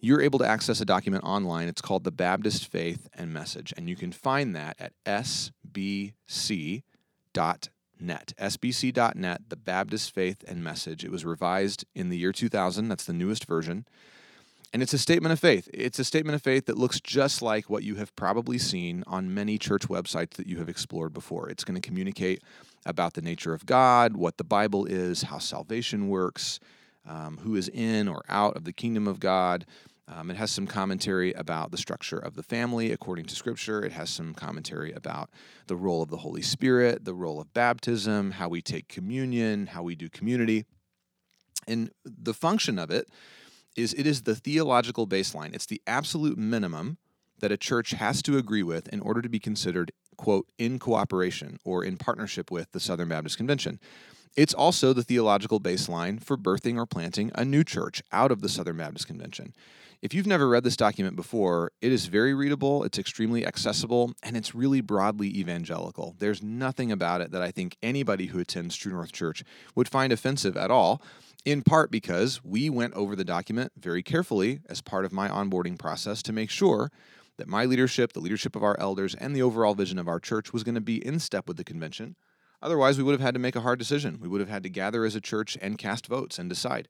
you're 0.00 0.20
able 0.20 0.38
to 0.38 0.46
access 0.46 0.80
a 0.80 0.84
document 0.84 1.24
online. 1.24 1.68
It's 1.68 1.80
called 1.80 2.04
the 2.04 2.12
Baptist 2.12 2.66
Faith 2.66 3.08
and 3.14 3.32
Message, 3.32 3.74
and 3.76 3.88
you 3.88 3.96
can 3.96 4.12
find 4.12 4.54
that 4.54 4.76
at 4.78 4.92
sbc.net. 5.04 6.12
sbc.net, 8.38 9.40
the 9.48 9.56
Baptist 9.56 10.14
Faith 10.14 10.44
and 10.46 10.62
Message. 10.62 11.04
It 11.04 11.10
was 11.10 11.24
revised 11.24 11.84
in 11.94 12.10
the 12.10 12.18
year 12.18 12.32
2000. 12.32 12.88
That's 12.88 13.04
the 13.04 13.12
newest 13.12 13.44
version. 13.44 13.86
And 14.72 14.82
it's 14.82 14.92
a 14.92 14.98
statement 14.98 15.32
of 15.32 15.40
faith. 15.40 15.68
It's 15.72 15.98
a 15.98 16.04
statement 16.04 16.34
of 16.34 16.42
faith 16.42 16.66
that 16.66 16.76
looks 16.76 17.00
just 17.00 17.40
like 17.40 17.70
what 17.70 17.84
you 17.84 17.94
have 17.96 18.14
probably 18.16 18.58
seen 18.58 19.02
on 19.06 19.32
many 19.32 19.56
church 19.56 19.88
websites 19.88 20.32
that 20.32 20.46
you 20.46 20.58
have 20.58 20.68
explored 20.68 21.14
before. 21.14 21.48
It's 21.48 21.64
going 21.64 21.80
to 21.80 21.86
communicate 21.86 22.42
about 22.84 23.14
the 23.14 23.22
nature 23.22 23.54
of 23.54 23.64
God, 23.64 24.16
what 24.16 24.36
the 24.36 24.44
Bible 24.44 24.84
is, 24.84 25.22
how 25.22 25.38
salvation 25.38 26.08
works, 26.08 26.60
um, 27.08 27.38
who 27.42 27.56
is 27.56 27.68
in 27.68 28.06
or 28.06 28.22
out 28.28 28.56
of 28.56 28.64
the 28.64 28.72
kingdom 28.72 29.08
of 29.08 29.18
God. 29.18 29.66
Um, 30.06 30.30
it 30.30 30.36
has 30.36 30.50
some 30.50 30.66
commentary 30.66 31.32
about 31.34 31.70
the 31.70 31.76
structure 31.76 32.18
of 32.18 32.34
the 32.34 32.42
family 32.42 32.92
according 32.92 33.26
to 33.26 33.34
Scripture. 33.34 33.84
It 33.84 33.92
has 33.92 34.08
some 34.08 34.32
commentary 34.34 34.92
about 34.92 35.30
the 35.66 35.76
role 35.76 36.02
of 36.02 36.08
the 36.08 36.18
Holy 36.18 36.40
Spirit, 36.40 37.04
the 37.04 37.14
role 37.14 37.40
of 37.40 37.52
baptism, 37.52 38.32
how 38.32 38.48
we 38.48 38.62
take 38.62 38.88
communion, 38.88 39.66
how 39.66 39.82
we 39.82 39.94
do 39.94 40.08
community. 40.08 40.64
And 41.66 41.90
the 42.04 42.32
function 42.32 42.78
of 42.78 42.90
it 42.90 43.08
is 43.76 43.92
it 43.94 44.06
is 44.06 44.22
the 44.22 44.34
theological 44.34 45.06
baseline. 45.06 45.54
It's 45.54 45.66
the 45.66 45.82
absolute 45.86 46.38
minimum 46.38 46.96
that 47.40 47.52
a 47.52 47.56
church 47.56 47.90
has 47.90 48.22
to 48.22 48.38
agree 48.38 48.62
with 48.62 48.88
in 48.88 49.00
order 49.00 49.22
to 49.22 49.28
be 49.28 49.38
considered, 49.38 49.92
quote, 50.16 50.46
in 50.58 50.78
cooperation 50.78 51.58
or 51.64 51.84
in 51.84 51.96
partnership 51.96 52.50
with 52.50 52.72
the 52.72 52.80
Southern 52.80 53.08
Baptist 53.10 53.36
Convention. 53.36 53.78
It's 54.38 54.54
also 54.54 54.92
the 54.92 55.02
theological 55.02 55.60
baseline 55.60 56.22
for 56.22 56.36
birthing 56.36 56.76
or 56.76 56.86
planting 56.86 57.32
a 57.34 57.44
new 57.44 57.64
church 57.64 58.04
out 58.12 58.30
of 58.30 58.40
the 58.40 58.48
Southern 58.48 58.76
Baptist 58.76 59.08
Convention. 59.08 59.52
If 60.00 60.14
you've 60.14 60.28
never 60.28 60.48
read 60.48 60.62
this 60.62 60.76
document 60.76 61.16
before, 61.16 61.72
it 61.80 61.90
is 61.90 62.06
very 62.06 62.34
readable, 62.34 62.84
it's 62.84 63.00
extremely 63.00 63.44
accessible, 63.44 64.12
and 64.22 64.36
it's 64.36 64.54
really 64.54 64.80
broadly 64.80 65.26
evangelical. 65.36 66.14
There's 66.20 66.40
nothing 66.40 66.92
about 66.92 67.20
it 67.20 67.32
that 67.32 67.42
I 67.42 67.50
think 67.50 67.76
anybody 67.82 68.26
who 68.26 68.38
attends 68.38 68.76
True 68.76 68.92
North 68.92 69.10
Church 69.10 69.42
would 69.74 69.88
find 69.88 70.12
offensive 70.12 70.56
at 70.56 70.70
all, 70.70 71.02
in 71.44 71.62
part 71.62 71.90
because 71.90 72.40
we 72.44 72.70
went 72.70 72.94
over 72.94 73.16
the 73.16 73.24
document 73.24 73.72
very 73.76 74.04
carefully 74.04 74.60
as 74.68 74.80
part 74.80 75.04
of 75.04 75.12
my 75.12 75.28
onboarding 75.28 75.76
process 75.76 76.22
to 76.22 76.32
make 76.32 76.48
sure 76.48 76.92
that 77.38 77.48
my 77.48 77.64
leadership, 77.64 78.12
the 78.12 78.20
leadership 78.20 78.54
of 78.54 78.62
our 78.62 78.78
elders, 78.78 79.16
and 79.16 79.34
the 79.34 79.42
overall 79.42 79.74
vision 79.74 79.98
of 79.98 80.06
our 80.06 80.20
church 80.20 80.52
was 80.52 80.62
going 80.62 80.76
to 80.76 80.80
be 80.80 81.04
in 81.04 81.18
step 81.18 81.48
with 81.48 81.56
the 81.56 81.64
convention. 81.64 82.14
Otherwise, 82.60 82.98
we 82.98 83.04
would 83.04 83.12
have 83.12 83.20
had 83.20 83.34
to 83.34 83.40
make 83.40 83.56
a 83.56 83.60
hard 83.60 83.78
decision. 83.78 84.18
We 84.20 84.28
would 84.28 84.40
have 84.40 84.50
had 84.50 84.62
to 84.64 84.68
gather 84.68 85.04
as 85.04 85.14
a 85.14 85.20
church 85.20 85.56
and 85.60 85.78
cast 85.78 86.06
votes 86.06 86.38
and 86.38 86.48
decide 86.48 86.88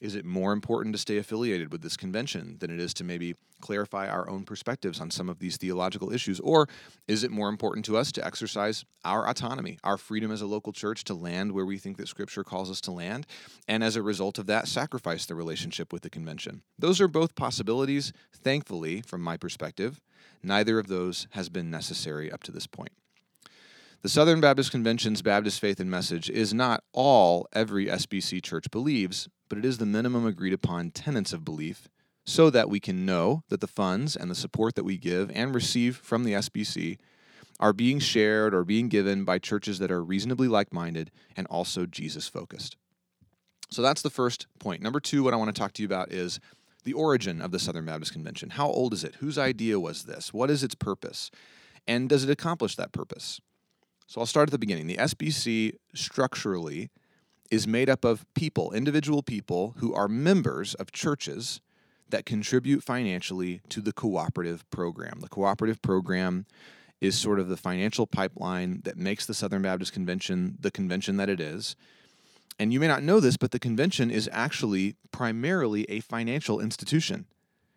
is 0.00 0.14
it 0.14 0.24
more 0.24 0.52
important 0.52 0.94
to 0.94 0.98
stay 0.98 1.16
affiliated 1.16 1.72
with 1.72 1.82
this 1.82 1.96
convention 1.96 2.56
than 2.60 2.70
it 2.70 2.78
is 2.78 2.94
to 2.94 3.04
maybe 3.04 3.34
clarify 3.60 4.08
our 4.08 4.30
own 4.30 4.44
perspectives 4.44 5.00
on 5.00 5.10
some 5.10 5.28
of 5.28 5.40
these 5.40 5.56
theological 5.56 6.12
issues? 6.12 6.38
Or 6.38 6.68
is 7.08 7.24
it 7.24 7.32
more 7.32 7.48
important 7.48 7.84
to 7.86 7.96
us 7.96 8.12
to 8.12 8.24
exercise 8.24 8.84
our 9.04 9.28
autonomy, 9.28 9.78
our 9.82 9.98
freedom 9.98 10.30
as 10.30 10.40
a 10.40 10.46
local 10.46 10.72
church 10.72 11.02
to 11.04 11.14
land 11.14 11.50
where 11.50 11.66
we 11.66 11.78
think 11.78 11.96
that 11.96 12.08
Scripture 12.08 12.44
calls 12.44 12.70
us 12.70 12.80
to 12.82 12.92
land, 12.92 13.26
and 13.66 13.82
as 13.82 13.96
a 13.96 14.02
result 14.02 14.38
of 14.38 14.46
that, 14.46 14.68
sacrifice 14.68 15.26
the 15.26 15.34
relationship 15.34 15.92
with 15.92 16.02
the 16.02 16.10
convention? 16.10 16.62
Those 16.78 17.00
are 17.00 17.08
both 17.08 17.34
possibilities. 17.34 18.12
Thankfully, 18.32 19.00
from 19.00 19.22
my 19.22 19.36
perspective, 19.36 20.00
neither 20.44 20.78
of 20.78 20.86
those 20.86 21.26
has 21.30 21.48
been 21.48 21.70
necessary 21.70 22.30
up 22.30 22.44
to 22.44 22.52
this 22.52 22.68
point. 22.68 22.92
The 24.00 24.08
Southern 24.08 24.40
Baptist 24.40 24.70
Convention's 24.70 25.22
Baptist 25.22 25.58
faith 25.58 25.80
and 25.80 25.90
message 25.90 26.30
is 26.30 26.54
not 26.54 26.84
all 26.92 27.48
every 27.52 27.86
SBC 27.86 28.40
church 28.40 28.70
believes, 28.70 29.28
but 29.48 29.58
it 29.58 29.64
is 29.64 29.78
the 29.78 29.86
minimum 29.86 30.24
agreed 30.24 30.52
upon 30.52 30.92
tenets 30.92 31.32
of 31.32 31.44
belief 31.44 31.88
so 32.24 32.48
that 32.48 32.70
we 32.70 32.78
can 32.78 33.04
know 33.04 33.42
that 33.48 33.60
the 33.60 33.66
funds 33.66 34.14
and 34.14 34.30
the 34.30 34.36
support 34.36 34.76
that 34.76 34.84
we 34.84 34.98
give 34.98 35.32
and 35.34 35.52
receive 35.52 35.96
from 35.96 36.22
the 36.22 36.34
SBC 36.34 36.98
are 37.58 37.72
being 37.72 37.98
shared 37.98 38.54
or 38.54 38.64
being 38.64 38.88
given 38.88 39.24
by 39.24 39.40
churches 39.40 39.80
that 39.80 39.90
are 39.90 40.04
reasonably 40.04 40.46
like 40.46 40.72
minded 40.72 41.10
and 41.36 41.48
also 41.48 41.84
Jesus 41.84 42.28
focused. 42.28 42.76
So 43.68 43.82
that's 43.82 44.02
the 44.02 44.10
first 44.10 44.46
point. 44.60 44.80
Number 44.80 45.00
two, 45.00 45.24
what 45.24 45.34
I 45.34 45.38
want 45.38 45.52
to 45.52 45.60
talk 45.60 45.72
to 45.72 45.82
you 45.82 45.86
about 45.86 46.12
is 46.12 46.38
the 46.84 46.92
origin 46.92 47.42
of 47.42 47.50
the 47.50 47.58
Southern 47.58 47.86
Baptist 47.86 48.12
Convention. 48.12 48.50
How 48.50 48.68
old 48.68 48.92
is 48.92 49.02
it? 49.02 49.16
Whose 49.16 49.38
idea 49.38 49.80
was 49.80 50.04
this? 50.04 50.32
What 50.32 50.50
is 50.50 50.62
its 50.62 50.76
purpose? 50.76 51.32
And 51.88 52.08
does 52.08 52.22
it 52.22 52.30
accomplish 52.30 52.76
that 52.76 52.92
purpose? 52.92 53.40
So 54.08 54.22
I'll 54.22 54.26
start 54.26 54.48
at 54.48 54.52
the 54.52 54.58
beginning. 54.58 54.86
The 54.86 54.96
SBC 54.96 55.74
structurally 55.94 56.88
is 57.50 57.66
made 57.66 57.90
up 57.90 58.06
of 58.06 58.24
people, 58.32 58.72
individual 58.72 59.22
people 59.22 59.74
who 59.78 59.92
are 59.92 60.08
members 60.08 60.72
of 60.74 60.92
churches 60.92 61.60
that 62.08 62.24
contribute 62.24 62.82
financially 62.82 63.60
to 63.68 63.82
the 63.82 63.92
cooperative 63.92 64.68
program. 64.70 65.20
The 65.20 65.28
cooperative 65.28 65.82
program 65.82 66.46
is 67.02 67.18
sort 67.18 67.38
of 67.38 67.48
the 67.48 67.56
financial 67.58 68.06
pipeline 68.06 68.80
that 68.84 68.96
makes 68.96 69.26
the 69.26 69.34
Southern 69.34 69.60
Baptist 69.60 69.92
Convention 69.92 70.56
the 70.58 70.70
convention 70.70 71.18
that 71.18 71.28
it 71.28 71.38
is. 71.38 71.76
And 72.58 72.72
you 72.72 72.80
may 72.80 72.88
not 72.88 73.02
know 73.02 73.20
this, 73.20 73.36
but 73.36 73.50
the 73.50 73.58
convention 73.58 74.10
is 74.10 74.28
actually 74.32 74.96
primarily 75.12 75.84
a 75.90 76.00
financial 76.00 76.60
institution. 76.60 77.26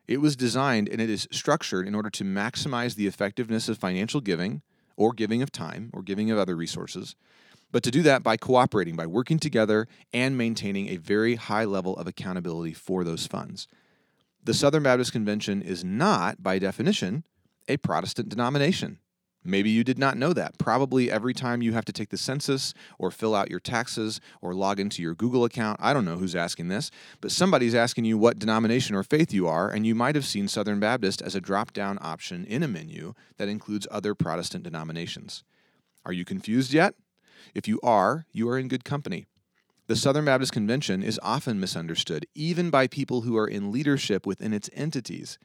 It 0.07 0.21
was 0.21 0.37
designed 0.37 0.87
and 0.87 1.01
it 1.01 1.09
is 1.09 1.27
structured 1.29 1.89
in 1.89 1.93
order 1.93 2.09
to 2.11 2.23
maximize 2.23 2.95
the 2.95 3.07
effectiveness 3.07 3.67
of 3.67 3.77
financial 3.77 4.21
giving 4.21 4.61
or 5.01 5.13
giving 5.13 5.41
of 5.41 5.51
time 5.51 5.89
or 5.93 6.01
giving 6.03 6.29
of 6.29 6.37
other 6.37 6.55
resources 6.55 7.15
but 7.71 7.83
to 7.83 7.91
do 7.91 8.01
that 8.03 8.23
by 8.23 8.37
cooperating, 8.37 8.95
by 8.95 9.07
working 9.07 9.39
together 9.39 9.87
and 10.13 10.37
maintaining 10.37 10.89
a 10.89 10.97
very 10.97 11.35
high 11.35 11.65
level 11.65 11.95
of 11.97 12.07
accountability 12.07 12.73
for 12.73 13.03
those 13.03 13.25
funds. 13.25 13.67
The 14.43 14.53
Southern 14.53 14.83
Baptist 14.83 15.11
Convention 15.11 15.61
is 15.61 15.83
not, 15.83 16.43
by 16.43 16.59
definition, 16.59 17.23
a 17.67 17.77
Protestant 17.77 18.29
denomination. 18.29 18.99
Maybe 19.43 19.71
you 19.71 19.83
did 19.83 19.97
not 19.97 20.17
know 20.17 20.33
that. 20.33 20.57
Probably 20.59 21.09
every 21.09 21.33
time 21.33 21.63
you 21.63 21.73
have 21.73 21.85
to 21.85 21.91
take 21.91 22.09
the 22.09 22.17
census 22.17 22.75
or 22.99 23.09
fill 23.09 23.33
out 23.33 23.49
your 23.49 23.59
taxes 23.59 24.21
or 24.39 24.53
log 24.53 24.79
into 24.79 25.01
your 25.01 25.15
Google 25.15 25.45
account, 25.45 25.79
I 25.81 25.93
don't 25.93 26.05
know 26.05 26.17
who's 26.17 26.35
asking 26.35 26.67
this, 26.67 26.91
but 27.21 27.31
somebody's 27.31 27.73
asking 27.73 28.05
you 28.05 28.17
what 28.17 28.37
denomination 28.37 28.95
or 28.95 29.01
faith 29.01 29.33
you 29.33 29.47
are, 29.47 29.69
and 29.69 29.85
you 29.85 29.95
might 29.95 30.13
have 30.13 30.25
seen 30.25 30.47
Southern 30.47 30.79
Baptist 30.79 31.23
as 31.23 31.33
a 31.33 31.41
drop 31.41 31.73
down 31.73 31.97
option 32.01 32.45
in 32.45 32.61
a 32.61 32.67
menu 32.67 33.15
that 33.37 33.49
includes 33.49 33.87
other 33.89 34.13
Protestant 34.13 34.63
denominations. 34.63 35.43
Are 36.05 36.13
you 36.13 36.23
confused 36.23 36.73
yet? 36.73 36.93
If 37.55 37.67
you 37.67 37.79
are, 37.81 38.25
you 38.31 38.47
are 38.49 38.59
in 38.59 38.67
good 38.67 38.83
company. 38.83 39.25
The 39.91 39.97
Southern 39.97 40.23
Baptist 40.23 40.53
Convention 40.53 41.03
is 41.03 41.19
often 41.21 41.59
misunderstood, 41.59 42.25
even 42.33 42.69
by 42.69 42.87
people 42.87 43.23
who 43.23 43.35
are 43.35 43.45
in 43.45 43.73
leadership 43.73 44.25
within 44.25 44.53
its 44.53 44.69
entities. 44.71 45.37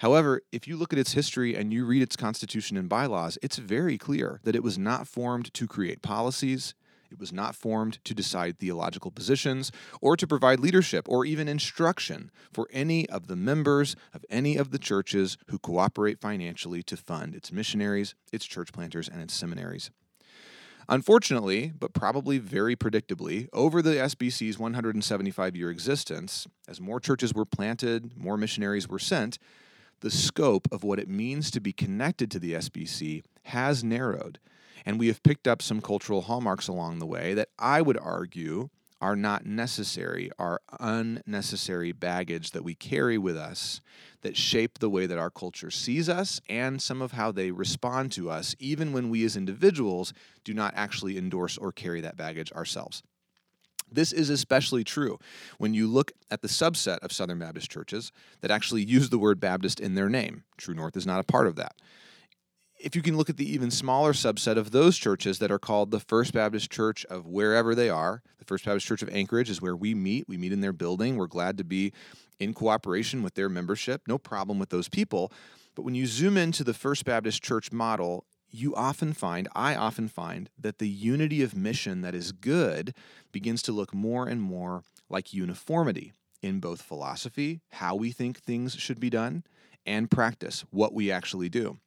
However, 0.00 0.42
if 0.52 0.68
you 0.68 0.76
look 0.76 0.92
at 0.92 0.98
its 0.98 1.14
history 1.14 1.56
and 1.56 1.72
you 1.72 1.86
read 1.86 2.02
its 2.02 2.14
constitution 2.14 2.76
and 2.76 2.86
bylaws, 2.86 3.38
it's 3.40 3.56
very 3.56 3.96
clear 3.96 4.40
that 4.44 4.54
it 4.54 4.62
was 4.62 4.76
not 4.76 5.08
formed 5.08 5.54
to 5.54 5.66
create 5.66 6.02
policies, 6.02 6.74
it 7.10 7.18
was 7.18 7.32
not 7.32 7.56
formed 7.56 8.04
to 8.04 8.12
decide 8.12 8.58
theological 8.58 9.10
positions, 9.10 9.72
or 10.02 10.18
to 10.18 10.26
provide 10.26 10.60
leadership 10.60 11.08
or 11.08 11.24
even 11.24 11.48
instruction 11.48 12.30
for 12.52 12.68
any 12.70 13.08
of 13.08 13.26
the 13.26 13.36
members 13.36 13.96
of 14.12 14.22
any 14.28 14.58
of 14.58 14.70
the 14.70 14.78
churches 14.78 15.38
who 15.48 15.58
cooperate 15.58 16.20
financially 16.20 16.82
to 16.82 16.98
fund 16.98 17.34
its 17.34 17.50
missionaries, 17.50 18.14
its 18.34 18.44
church 18.44 18.70
planters, 18.70 19.08
and 19.08 19.22
its 19.22 19.32
seminaries. 19.32 19.90
Unfortunately, 20.88 21.72
but 21.78 21.94
probably 21.94 22.38
very 22.38 22.76
predictably, 22.76 23.48
over 23.52 23.80
the 23.80 23.94
SBC's 23.94 24.58
175 24.58 25.56
year 25.56 25.70
existence, 25.70 26.46
as 26.68 26.80
more 26.80 27.00
churches 27.00 27.32
were 27.32 27.44
planted, 27.46 28.16
more 28.16 28.36
missionaries 28.36 28.88
were 28.88 28.98
sent, 28.98 29.38
the 30.00 30.10
scope 30.10 30.68
of 30.70 30.84
what 30.84 30.98
it 30.98 31.08
means 31.08 31.50
to 31.50 31.60
be 31.60 31.72
connected 31.72 32.30
to 32.30 32.38
the 32.38 32.52
SBC 32.52 33.22
has 33.44 33.82
narrowed. 33.82 34.38
And 34.84 34.98
we 34.98 35.06
have 35.06 35.22
picked 35.22 35.48
up 35.48 35.62
some 35.62 35.80
cultural 35.80 36.22
hallmarks 36.22 36.68
along 36.68 36.98
the 36.98 37.06
way 37.06 37.32
that 37.32 37.48
I 37.58 37.80
would 37.80 37.96
argue 37.96 38.68
are 39.04 39.14
not 39.14 39.44
necessary, 39.44 40.30
are 40.38 40.62
unnecessary 40.80 41.92
baggage 41.92 42.52
that 42.52 42.64
we 42.64 42.74
carry 42.74 43.18
with 43.18 43.36
us 43.36 43.82
that 44.22 44.34
shape 44.34 44.78
the 44.78 44.88
way 44.88 45.04
that 45.04 45.18
our 45.18 45.28
culture 45.28 45.70
sees 45.70 46.08
us 46.08 46.40
and 46.48 46.80
some 46.80 47.02
of 47.02 47.12
how 47.12 47.30
they 47.30 47.50
respond 47.50 48.10
to 48.10 48.30
us, 48.30 48.56
even 48.58 48.94
when 48.94 49.10
we 49.10 49.22
as 49.22 49.36
individuals 49.36 50.14
do 50.42 50.54
not 50.54 50.72
actually 50.74 51.18
endorse 51.18 51.58
or 51.58 51.70
carry 51.70 52.00
that 52.00 52.16
baggage 52.16 52.50
ourselves. 52.52 53.02
This 53.92 54.10
is 54.10 54.30
especially 54.30 54.84
true 54.84 55.18
when 55.58 55.74
you 55.74 55.86
look 55.86 56.12
at 56.30 56.40
the 56.40 56.48
subset 56.48 57.00
of 57.00 57.12
Southern 57.12 57.38
Baptist 57.38 57.70
churches 57.70 58.10
that 58.40 58.50
actually 58.50 58.84
use 58.84 59.10
the 59.10 59.18
word 59.18 59.38
Baptist 59.38 59.80
in 59.80 59.96
their 59.96 60.08
name. 60.08 60.44
True 60.56 60.74
North 60.74 60.96
is 60.96 61.06
not 61.06 61.20
a 61.20 61.24
part 61.24 61.46
of 61.46 61.56
that 61.56 61.76
if 62.84 62.94
you 62.94 63.00
can 63.00 63.16
look 63.16 63.30
at 63.30 63.38
the 63.38 63.50
even 63.50 63.70
smaller 63.70 64.12
subset 64.12 64.58
of 64.58 64.70
those 64.70 64.98
churches 64.98 65.38
that 65.38 65.50
are 65.50 65.58
called 65.58 65.90
the 65.90 66.00
First 66.00 66.34
Baptist 66.34 66.70
Church 66.70 67.06
of 67.06 67.26
wherever 67.26 67.74
they 67.74 67.88
are, 67.88 68.22
the 68.36 68.44
First 68.44 68.66
Baptist 68.66 68.86
Church 68.86 69.00
of 69.00 69.08
Anchorage 69.08 69.48
is 69.48 69.62
where 69.62 69.74
we 69.74 69.94
meet. 69.94 70.28
We 70.28 70.36
meet 70.36 70.52
in 70.52 70.60
their 70.60 70.74
building. 70.74 71.16
We're 71.16 71.26
glad 71.26 71.56
to 71.56 71.64
be 71.64 71.94
in 72.38 72.52
cooperation 72.52 73.22
with 73.22 73.34
their 73.34 73.48
membership. 73.48 74.02
No 74.06 74.18
problem 74.18 74.58
with 74.58 74.68
those 74.68 74.90
people. 74.90 75.32
But 75.74 75.82
when 75.82 75.94
you 75.94 76.06
zoom 76.06 76.36
into 76.36 76.62
the 76.62 76.74
First 76.74 77.06
Baptist 77.06 77.42
Church 77.42 77.72
model, 77.72 78.26
you 78.50 78.74
often 78.74 79.14
find, 79.14 79.48
I 79.54 79.74
often 79.74 80.08
find, 80.08 80.50
that 80.58 80.78
the 80.78 80.88
unity 80.88 81.42
of 81.42 81.56
mission 81.56 82.02
that 82.02 82.14
is 82.14 82.32
good 82.32 82.94
begins 83.32 83.62
to 83.62 83.72
look 83.72 83.94
more 83.94 84.28
and 84.28 84.42
more 84.42 84.82
like 85.08 85.32
uniformity 85.32 86.12
in 86.42 86.60
both 86.60 86.82
philosophy, 86.82 87.62
how 87.72 87.94
we 87.94 88.12
think 88.12 88.38
things 88.38 88.74
should 88.74 89.00
be 89.00 89.08
done, 89.08 89.42
and 89.86 90.10
practice, 90.10 90.66
what 90.70 90.92
we 90.92 91.10
actually 91.10 91.48
do. 91.48 91.78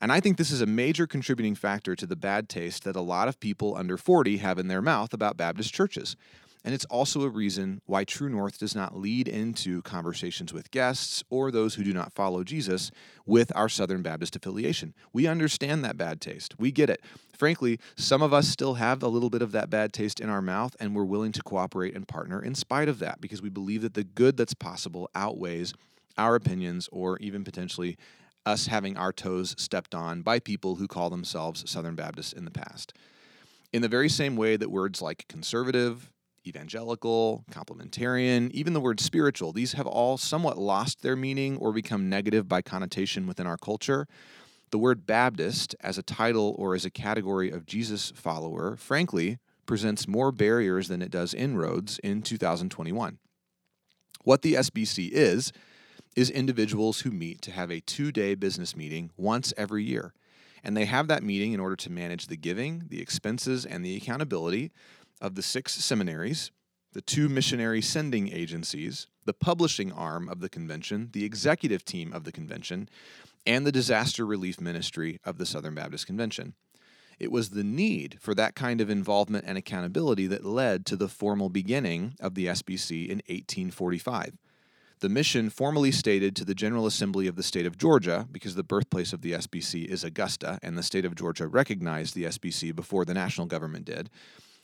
And 0.00 0.12
I 0.12 0.20
think 0.20 0.36
this 0.36 0.50
is 0.50 0.60
a 0.60 0.66
major 0.66 1.06
contributing 1.06 1.54
factor 1.54 1.94
to 1.96 2.06
the 2.06 2.16
bad 2.16 2.48
taste 2.48 2.84
that 2.84 2.96
a 2.96 3.00
lot 3.00 3.28
of 3.28 3.40
people 3.40 3.76
under 3.76 3.96
40 3.96 4.38
have 4.38 4.58
in 4.58 4.68
their 4.68 4.82
mouth 4.82 5.12
about 5.12 5.36
Baptist 5.36 5.72
churches. 5.72 6.16
And 6.64 6.72
it's 6.72 6.86
also 6.86 7.22
a 7.22 7.28
reason 7.28 7.82
why 7.84 8.04
True 8.04 8.30
North 8.30 8.58
does 8.58 8.74
not 8.74 8.96
lead 8.96 9.28
into 9.28 9.82
conversations 9.82 10.52
with 10.54 10.70
guests 10.70 11.22
or 11.28 11.50
those 11.50 11.74
who 11.74 11.84
do 11.84 11.92
not 11.92 12.14
follow 12.14 12.42
Jesus 12.42 12.90
with 13.26 13.52
our 13.54 13.68
Southern 13.68 14.00
Baptist 14.00 14.34
affiliation. 14.34 14.94
We 15.12 15.26
understand 15.26 15.84
that 15.84 15.98
bad 15.98 16.22
taste. 16.22 16.54
We 16.58 16.72
get 16.72 16.88
it. 16.88 17.02
Frankly, 17.36 17.78
some 17.96 18.22
of 18.22 18.32
us 18.32 18.48
still 18.48 18.74
have 18.74 19.02
a 19.02 19.08
little 19.08 19.28
bit 19.28 19.42
of 19.42 19.52
that 19.52 19.68
bad 19.68 19.92
taste 19.92 20.20
in 20.20 20.30
our 20.30 20.40
mouth, 20.40 20.74
and 20.80 20.96
we're 20.96 21.04
willing 21.04 21.32
to 21.32 21.42
cooperate 21.42 21.94
and 21.94 22.08
partner 22.08 22.42
in 22.42 22.54
spite 22.54 22.88
of 22.88 22.98
that 23.00 23.20
because 23.20 23.42
we 23.42 23.50
believe 23.50 23.82
that 23.82 23.92
the 23.92 24.04
good 24.04 24.38
that's 24.38 24.54
possible 24.54 25.10
outweighs 25.14 25.74
our 26.16 26.34
opinions, 26.34 26.88
or 26.92 27.18
even 27.18 27.44
potentially 27.44 27.98
us 28.46 28.66
having 28.66 28.96
our 28.96 29.12
toes 29.12 29.54
stepped 29.58 29.94
on 29.94 30.22
by 30.22 30.38
people 30.38 30.76
who 30.76 30.86
call 30.86 31.10
themselves 31.10 31.68
Southern 31.70 31.94
Baptists 31.94 32.32
in 32.32 32.44
the 32.44 32.50
past. 32.50 32.92
In 33.72 33.82
the 33.82 33.88
very 33.88 34.08
same 34.08 34.36
way 34.36 34.56
that 34.56 34.70
words 34.70 35.02
like 35.02 35.26
conservative, 35.28 36.10
evangelical, 36.46 37.44
complementarian, 37.50 38.50
even 38.52 38.72
the 38.72 38.80
word 38.80 39.00
spiritual, 39.00 39.52
these 39.52 39.72
have 39.72 39.86
all 39.86 40.16
somewhat 40.16 40.58
lost 40.58 41.02
their 41.02 41.16
meaning 41.16 41.56
or 41.56 41.72
become 41.72 42.08
negative 42.08 42.46
by 42.46 42.62
connotation 42.62 43.26
within 43.26 43.46
our 43.46 43.56
culture. 43.56 44.06
The 44.70 44.78
word 44.78 45.06
Baptist, 45.06 45.74
as 45.80 45.98
a 45.98 46.02
title 46.02 46.54
or 46.58 46.74
as 46.74 46.84
a 46.84 46.90
category 46.90 47.50
of 47.50 47.66
Jesus 47.66 48.12
follower, 48.14 48.76
frankly, 48.76 49.38
presents 49.66 50.06
more 50.06 50.32
barriers 50.32 50.88
than 50.88 51.00
it 51.00 51.10
does 51.10 51.32
inroads 51.32 51.98
in 52.00 52.22
2021. 52.22 53.18
What 54.24 54.42
the 54.42 54.54
SBC 54.54 55.10
is, 55.10 55.52
is 56.16 56.30
individuals 56.30 57.00
who 57.00 57.10
meet 57.10 57.42
to 57.42 57.50
have 57.50 57.70
a 57.70 57.80
two 57.80 58.12
day 58.12 58.34
business 58.34 58.76
meeting 58.76 59.10
once 59.16 59.52
every 59.56 59.84
year. 59.84 60.12
And 60.62 60.76
they 60.76 60.86
have 60.86 61.08
that 61.08 61.22
meeting 61.22 61.52
in 61.52 61.60
order 61.60 61.76
to 61.76 61.90
manage 61.90 62.26
the 62.26 62.36
giving, 62.36 62.84
the 62.88 63.02
expenses, 63.02 63.66
and 63.66 63.84
the 63.84 63.96
accountability 63.96 64.72
of 65.20 65.34
the 65.34 65.42
six 65.42 65.74
seminaries, 65.74 66.50
the 66.92 67.02
two 67.02 67.28
missionary 67.28 67.82
sending 67.82 68.32
agencies, 68.32 69.08
the 69.24 69.34
publishing 69.34 69.92
arm 69.92 70.28
of 70.28 70.40
the 70.40 70.48
convention, 70.48 71.10
the 71.12 71.24
executive 71.24 71.84
team 71.84 72.12
of 72.12 72.24
the 72.24 72.32
convention, 72.32 72.88
and 73.46 73.66
the 73.66 73.72
disaster 73.72 74.24
relief 74.24 74.60
ministry 74.60 75.20
of 75.24 75.36
the 75.36 75.46
Southern 75.46 75.74
Baptist 75.74 76.06
Convention. 76.06 76.54
It 77.18 77.30
was 77.30 77.50
the 77.50 77.64
need 77.64 78.16
for 78.20 78.34
that 78.34 78.54
kind 78.54 78.80
of 78.80 78.90
involvement 78.90 79.44
and 79.46 79.56
accountability 79.56 80.26
that 80.28 80.44
led 80.44 80.84
to 80.86 80.96
the 80.96 81.08
formal 81.08 81.48
beginning 81.48 82.14
of 82.20 82.34
the 82.34 82.46
SBC 82.46 83.04
in 83.04 83.18
1845. 83.26 84.36
The 85.04 85.10
mission 85.10 85.50
formally 85.50 85.92
stated 85.92 86.34
to 86.34 86.46
the 86.46 86.54
General 86.54 86.86
Assembly 86.86 87.26
of 87.26 87.36
the 87.36 87.42
state 87.42 87.66
of 87.66 87.76
Georgia, 87.76 88.26
because 88.32 88.54
the 88.54 88.62
birthplace 88.62 89.12
of 89.12 89.20
the 89.20 89.32
SBC 89.32 89.84
is 89.84 90.02
Augusta, 90.02 90.58
and 90.62 90.78
the 90.78 90.82
state 90.82 91.04
of 91.04 91.14
Georgia 91.14 91.46
recognized 91.46 92.14
the 92.14 92.24
SBC 92.24 92.74
before 92.74 93.04
the 93.04 93.12
national 93.12 93.46
government 93.46 93.84
did, 93.84 94.08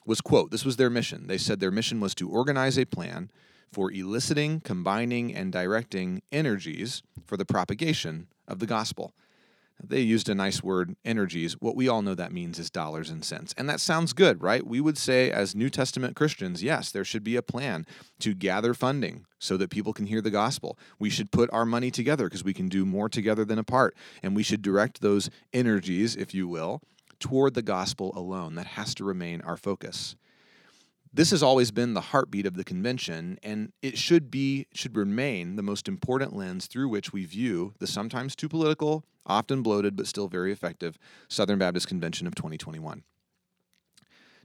was 0.06 0.22
quote, 0.22 0.50
this 0.50 0.64
was 0.64 0.78
their 0.78 0.88
mission. 0.88 1.26
They 1.26 1.36
said 1.36 1.60
their 1.60 1.70
mission 1.70 2.00
was 2.00 2.14
to 2.14 2.30
organize 2.30 2.78
a 2.78 2.86
plan 2.86 3.30
for 3.70 3.92
eliciting, 3.92 4.60
combining, 4.60 5.34
and 5.34 5.52
directing 5.52 6.22
energies 6.32 7.02
for 7.26 7.36
the 7.36 7.44
propagation 7.44 8.26
of 8.48 8.60
the 8.60 8.66
gospel. 8.66 9.12
They 9.82 10.00
used 10.00 10.28
a 10.28 10.34
nice 10.34 10.62
word, 10.62 10.96
energies. 11.04 11.54
What 11.60 11.76
we 11.76 11.88
all 11.88 12.02
know 12.02 12.14
that 12.14 12.32
means 12.32 12.58
is 12.58 12.70
dollars 12.70 13.10
and 13.10 13.24
cents. 13.24 13.54
And 13.56 13.68
that 13.68 13.80
sounds 13.80 14.12
good, 14.12 14.42
right? 14.42 14.66
We 14.66 14.80
would 14.80 14.98
say, 14.98 15.30
as 15.30 15.54
New 15.54 15.70
Testament 15.70 16.16
Christians, 16.16 16.62
yes, 16.62 16.90
there 16.90 17.04
should 17.04 17.24
be 17.24 17.36
a 17.36 17.42
plan 17.42 17.86
to 18.20 18.34
gather 18.34 18.74
funding 18.74 19.24
so 19.38 19.56
that 19.56 19.70
people 19.70 19.92
can 19.92 20.06
hear 20.06 20.20
the 20.20 20.30
gospel. 20.30 20.78
We 20.98 21.10
should 21.10 21.32
put 21.32 21.50
our 21.52 21.64
money 21.64 21.90
together 21.90 22.24
because 22.24 22.44
we 22.44 22.54
can 22.54 22.68
do 22.68 22.84
more 22.84 23.08
together 23.08 23.44
than 23.44 23.58
apart. 23.58 23.96
And 24.22 24.36
we 24.36 24.42
should 24.42 24.62
direct 24.62 25.00
those 25.00 25.30
energies, 25.52 26.16
if 26.16 26.34
you 26.34 26.46
will, 26.46 26.82
toward 27.18 27.54
the 27.54 27.62
gospel 27.62 28.12
alone. 28.14 28.54
That 28.54 28.66
has 28.66 28.94
to 28.96 29.04
remain 29.04 29.40
our 29.40 29.56
focus. 29.56 30.16
This 31.12 31.32
has 31.32 31.42
always 31.42 31.72
been 31.72 31.94
the 31.94 32.00
heartbeat 32.00 32.46
of 32.46 32.54
the 32.54 32.62
convention, 32.62 33.36
and 33.42 33.72
it 33.82 33.98
should 33.98 34.30
be 34.30 34.68
should 34.72 34.96
remain 34.96 35.56
the 35.56 35.62
most 35.62 35.88
important 35.88 36.36
lens 36.36 36.66
through 36.66 36.88
which 36.88 37.12
we 37.12 37.24
view 37.24 37.74
the 37.80 37.88
sometimes 37.88 38.36
too 38.36 38.48
political, 38.48 39.04
often 39.26 39.60
bloated 39.60 39.96
but 39.96 40.06
still 40.06 40.28
very 40.28 40.52
effective 40.52 40.98
Southern 41.26 41.58
Baptist 41.58 41.88
Convention 41.88 42.28
of 42.28 42.36
2021. 42.36 43.02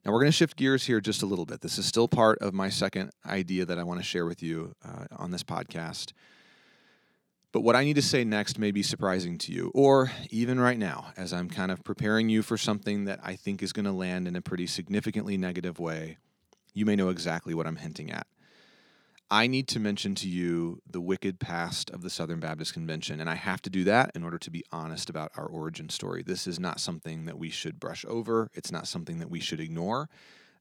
Now 0.03 0.11
we're 0.11 0.19
going 0.19 0.31
to 0.31 0.35
shift 0.35 0.55
gears 0.55 0.85
here 0.85 0.99
just 0.99 1.21
a 1.21 1.27
little 1.27 1.45
bit. 1.45 1.61
This 1.61 1.77
is 1.77 1.85
still 1.85 2.07
part 2.07 2.39
of 2.39 2.53
my 2.53 2.69
second 2.69 3.11
idea 3.27 3.65
that 3.65 3.77
I 3.77 3.83
want 3.83 3.99
to 3.99 4.03
share 4.03 4.25
with 4.25 4.41
you 4.41 4.73
uh, 4.83 5.05
on 5.17 5.29
this 5.29 5.43
podcast. 5.43 6.13
But 7.51 7.61
what 7.61 7.75
I 7.75 7.83
need 7.83 7.95
to 7.95 8.01
say 8.01 8.23
next 8.23 8.57
may 8.57 8.71
be 8.71 8.81
surprising 8.81 9.37
to 9.39 9.51
you, 9.51 9.71
or 9.75 10.11
even 10.31 10.59
right 10.59 10.79
now, 10.79 11.13
as 11.15 11.31
I'm 11.31 11.47
kind 11.47 11.71
of 11.71 11.83
preparing 11.83 12.27
you 12.27 12.41
for 12.41 12.57
something 12.57 13.05
that 13.05 13.19
I 13.23 13.35
think 13.35 13.61
is 13.61 13.71
going 13.71 13.85
to 13.85 13.91
land 13.91 14.27
in 14.27 14.35
a 14.35 14.41
pretty 14.41 14.65
significantly 14.65 15.37
negative 15.37 15.79
way 15.79 16.17
you 16.75 16.85
may 16.85 16.95
know 16.95 17.09
exactly 17.09 17.55
what 17.55 17.65
I'm 17.65 17.77
hinting 17.77 18.11
at. 18.11 18.27
I 19.31 19.47
need 19.47 19.67
to 19.69 19.79
mention 19.79 20.13
to 20.15 20.29
you 20.29 20.81
the 20.87 21.01
wicked 21.01 21.39
past 21.39 21.89
of 21.89 22.03
the 22.03 22.11
Southern 22.11 22.39
Baptist 22.39 22.73
Convention, 22.73 23.19
and 23.19 23.27
I 23.27 23.33
have 23.33 23.59
to 23.63 23.71
do 23.71 23.83
that 23.85 24.11
in 24.13 24.23
order 24.23 24.37
to 24.37 24.51
be 24.51 24.63
honest 24.71 25.09
about 25.09 25.31
our 25.35 25.47
origin 25.47 25.89
story. 25.89 26.21
This 26.21 26.45
is 26.45 26.59
not 26.59 26.79
something 26.79 27.25
that 27.25 27.39
we 27.39 27.49
should 27.49 27.79
brush 27.79 28.05
over, 28.07 28.51
it's 28.53 28.71
not 28.71 28.87
something 28.87 29.17
that 29.17 29.31
we 29.31 29.39
should 29.39 29.59
ignore. 29.59 30.09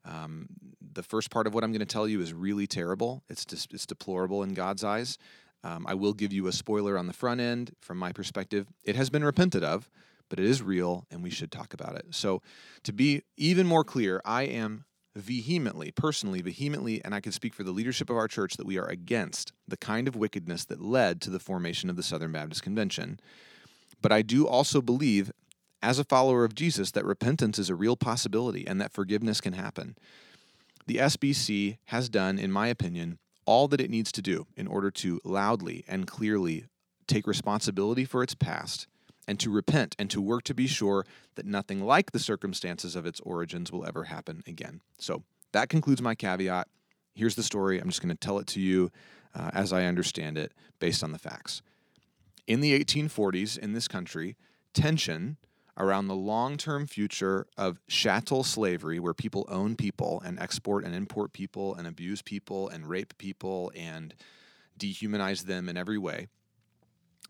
Um, 0.06 0.46
the 0.80 1.02
first 1.02 1.30
part 1.30 1.46
of 1.46 1.52
what 1.52 1.62
I'm 1.62 1.72
going 1.72 1.80
to 1.80 1.86
tell 1.86 2.08
you 2.08 2.22
is 2.22 2.32
really 2.32 2.66
terrible, 2.66 3.22
it's, 3.28 3.44
dis- 3.44 3.68
it's 3.70 3.86
deplorable 3.86 4.42
in 4.42 4.54
God's 4.54 4.82
eyes. 4.82 5.18
Um, 5.62 5.86
I 5.86 5.94
will 5.94 6.12
give 6.12 6.32
you 6.32 6.46
a 6.46 6.52
spoiler 6.52 6.96
on 6.96 7.06
the 7.06 7.12
front 7.12 7.40
end 7.40 7.74
from 7.80 7.98
my 7.98 8.12
perspective. 8.12 8.66
It 8.82 8.96
has 8.96 9.10
been 9.10 9.24
repented 9.24 9.64
of, 9.64 9.90
but 10.28 10.38
it 10.38 10.44
is 10.44 10.62
real, 10.62 11.06
and 11.10 11.22
we 11.22 11.30
should 11.30 11.50
talk 11.50 11.74
about 11.74 11.96
it. 11.96 12.06
So, 12.10 12.42
to 12.84 12.92
be 12.92 13.22
even 13.36 13.66
more 13.66 13.84
clear, 13.84 14.20
I 14.24 14.42
am 14.42 14.84
vehemently, 15.16 15.92
personally, 15.92 16.42
vehemently, 16.42 17.04
and 17.04 17.14
I 17.14 17.20
can 17.20 17.32
speak 17.32 17.54
for 17.54 17.62
the 17.62 17.72
leadership 17.72 18.10
of 18.10 18.16
our 18.16 18.28
church 18.28 18.56
that 18.56 18.66
we 18.66 18.78
are 18.78 18.86
against 18.86 19.52
the 19.66 19.76
kind 19.76 20.08
of 20.08 20.16
wickedness 20.16 20.64
that 20.66 20.80
led 20.80 21.20
to 21.22 21.30
the 21.30 21.38
formation 21.38 21.88
of 21.88 21.96
the 21.96 22.02
Southern 22.02 22.32
Baptist 22.32 22.62
Convention. 22.62 23.20
But 24.02 24.12
I 24.12 24.22
do 24.22 24.46
also 24.46 24.82
believe, 24.82 25.30
as 25.82 25.98
a 25.98 26.04
follower 26.04 26.44
of 26.44 26.54
Jesus, 26.54 26.90
that 26.92 27.04
repentance 27.04 27.58
is 27.58 27.70
a 27.70 27.74
real 27.74 27.96
possibility 27.96 28.66
and 28.66 28.80
that 28.80 28.92
forgiveness 28.92 29.40
can 29.40 29.52
happen. 29.52 29.96
The 30.86 30.96
SBC 30.96 31.78
has 31.86 32.08
done, 32.08 32.38
in 32.38 32.50
my 32.50 32.66
opinion, 32.66 33.18
all 33.46 33.68
that 33.68 33.80
it 33.80 33.90
needs 33.90 34.10
to 34.12 34.22
do 34.22 34.46
in 34.56 34.66
order 34.66 34.90
to 34.90 35.20
loudly 35.24 35.84
and 35.86 36.06
clearly 36.06 36.64
take 37.06 37.26
responsibility 37.26 38.04
for 38.04 38.22
its 38.22 38.34
past 38.34 38.86
and 39.26 39.38
to 39.40 39.50
repent 39.50 39.94
and 39.98 40.10
to 40.10 40.20
work 40.20 40.44
to 40.44 40.54
be 40.54 40.66
sure 40.66 41.06
that 41.34 41.46
nothing 41.46 41.80
like 41.80 42.12
the 42.12 42.18
circumstances 42.18 42.96
of 42.96 43.06
its 43.06 43.20
origins 43.20 43.72
will 43.72 43.86
ever 43.86 44.04
happen 44.04 44.42
again. 44.46 44.80
So 44.98 45.22
that 45.52 45.68
concludes 45.68 46.02
my 46.02 46.14
caveat. 46.14 46.68
Here's 47.14 47.36
the 47.36 47.42
story. 47.42 47.78
I'm 47.78 47.88
just 47.88 48.02
going 48.02 48.14
to 48.14 48.26
tell 48.26 48.38
it 48.38 48.46
to 48.48 48.60
you 48.60 48.90
uh, 49.34 49.50
as 49.52 49.72
I 49.72 49.84
understand 49.84 50.38
it 50.38 50.52
based 50.78 51.02
on 51.02 51.12
the 51.12 51.18
facts. 51.18 51.62
In 52.46 52.60
the 52.60 52.78
1840s 52.78 53.58
in 53.58 53.72
this 53.72 53.88
country, 53.88 54.36
tension 54.74 55.38
around 55.76 56.08
the 56.08 56.14
long 56.14 56.56
term 56.56 56.86
future 56.86 57.46
of 57.56 57.80
chattel 57.88 58.44
slavery, 58.44 58.98
where 58.98 59.14
people 59.14 59.46
own 59.48 59.76
people 59.76 60.22
and 60.24 60.38
export 60.38 60.84
and 60.84 60.94
import 60.94 61.32
people 61.32 61.74
and 61.74 61.86
abuse 61.86 62.22
people 62.22 62.68
and 62.68 62.88
rape 62.88 63.16
people 63.18 63.72
and 63.74 64.14
dehumanize 64.78 65.44
them 65.44 65.68
in 65.68 65.76
every 65.76 65.98
way, 65.98 66.28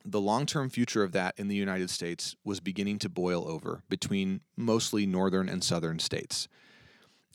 the 0.04 0.20
long 0.20 0.46
term 0.46 0.68
future 0.68 1.02
of 1.02 1.12
that 1.12 1.34
in 1.38 1.48
the 1.48 1.56
United 1.56 1.90
States 1.90 2.36
was 2.44 2.60
beginning 2.60 2.98
to 3.00 3.08
boil 3.08 3.48
over 3.48 3.82
between 3.88 4.40
mostly 4.56 5.06
northern 5.06 5.48
and 5.48 5.64
southern 5.64 5.98
states. 5.98 6.48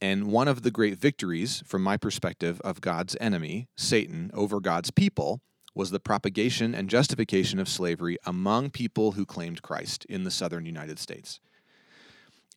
And 0.01 0.31
one 0.31 0.47
of 0.47 0.61
the 0.61 0.71
great 0.71 0.97
victories, 0.97 1.61
from 1.65 1.83
my 1.83 1.97
perspective, 1.97 2.61
of 2.61 2.79
God's 2.79 3.17
enemy, 3.19 3.67
Satan, 3.75 4.31
over 4.33 4.59
God's 4.59 4.91
people 4.91 5.41
was 5.75 5.91
the 5.91 5.99
propagation 5.99 6.73
and 6.73 6.89
justification 6.89 7.59
of 7.59 7.67
slavery 7.67 8.17
among 8.25 8.69
people 8.69 9.13
who 9.13 9.25
claimed 9.25 9.61
Christ 9.61 10.05
in 10.05 10.23
the 10.23 10.31
southern 10.31 10.65
United 10.65 10.99
States. 10.99 11.39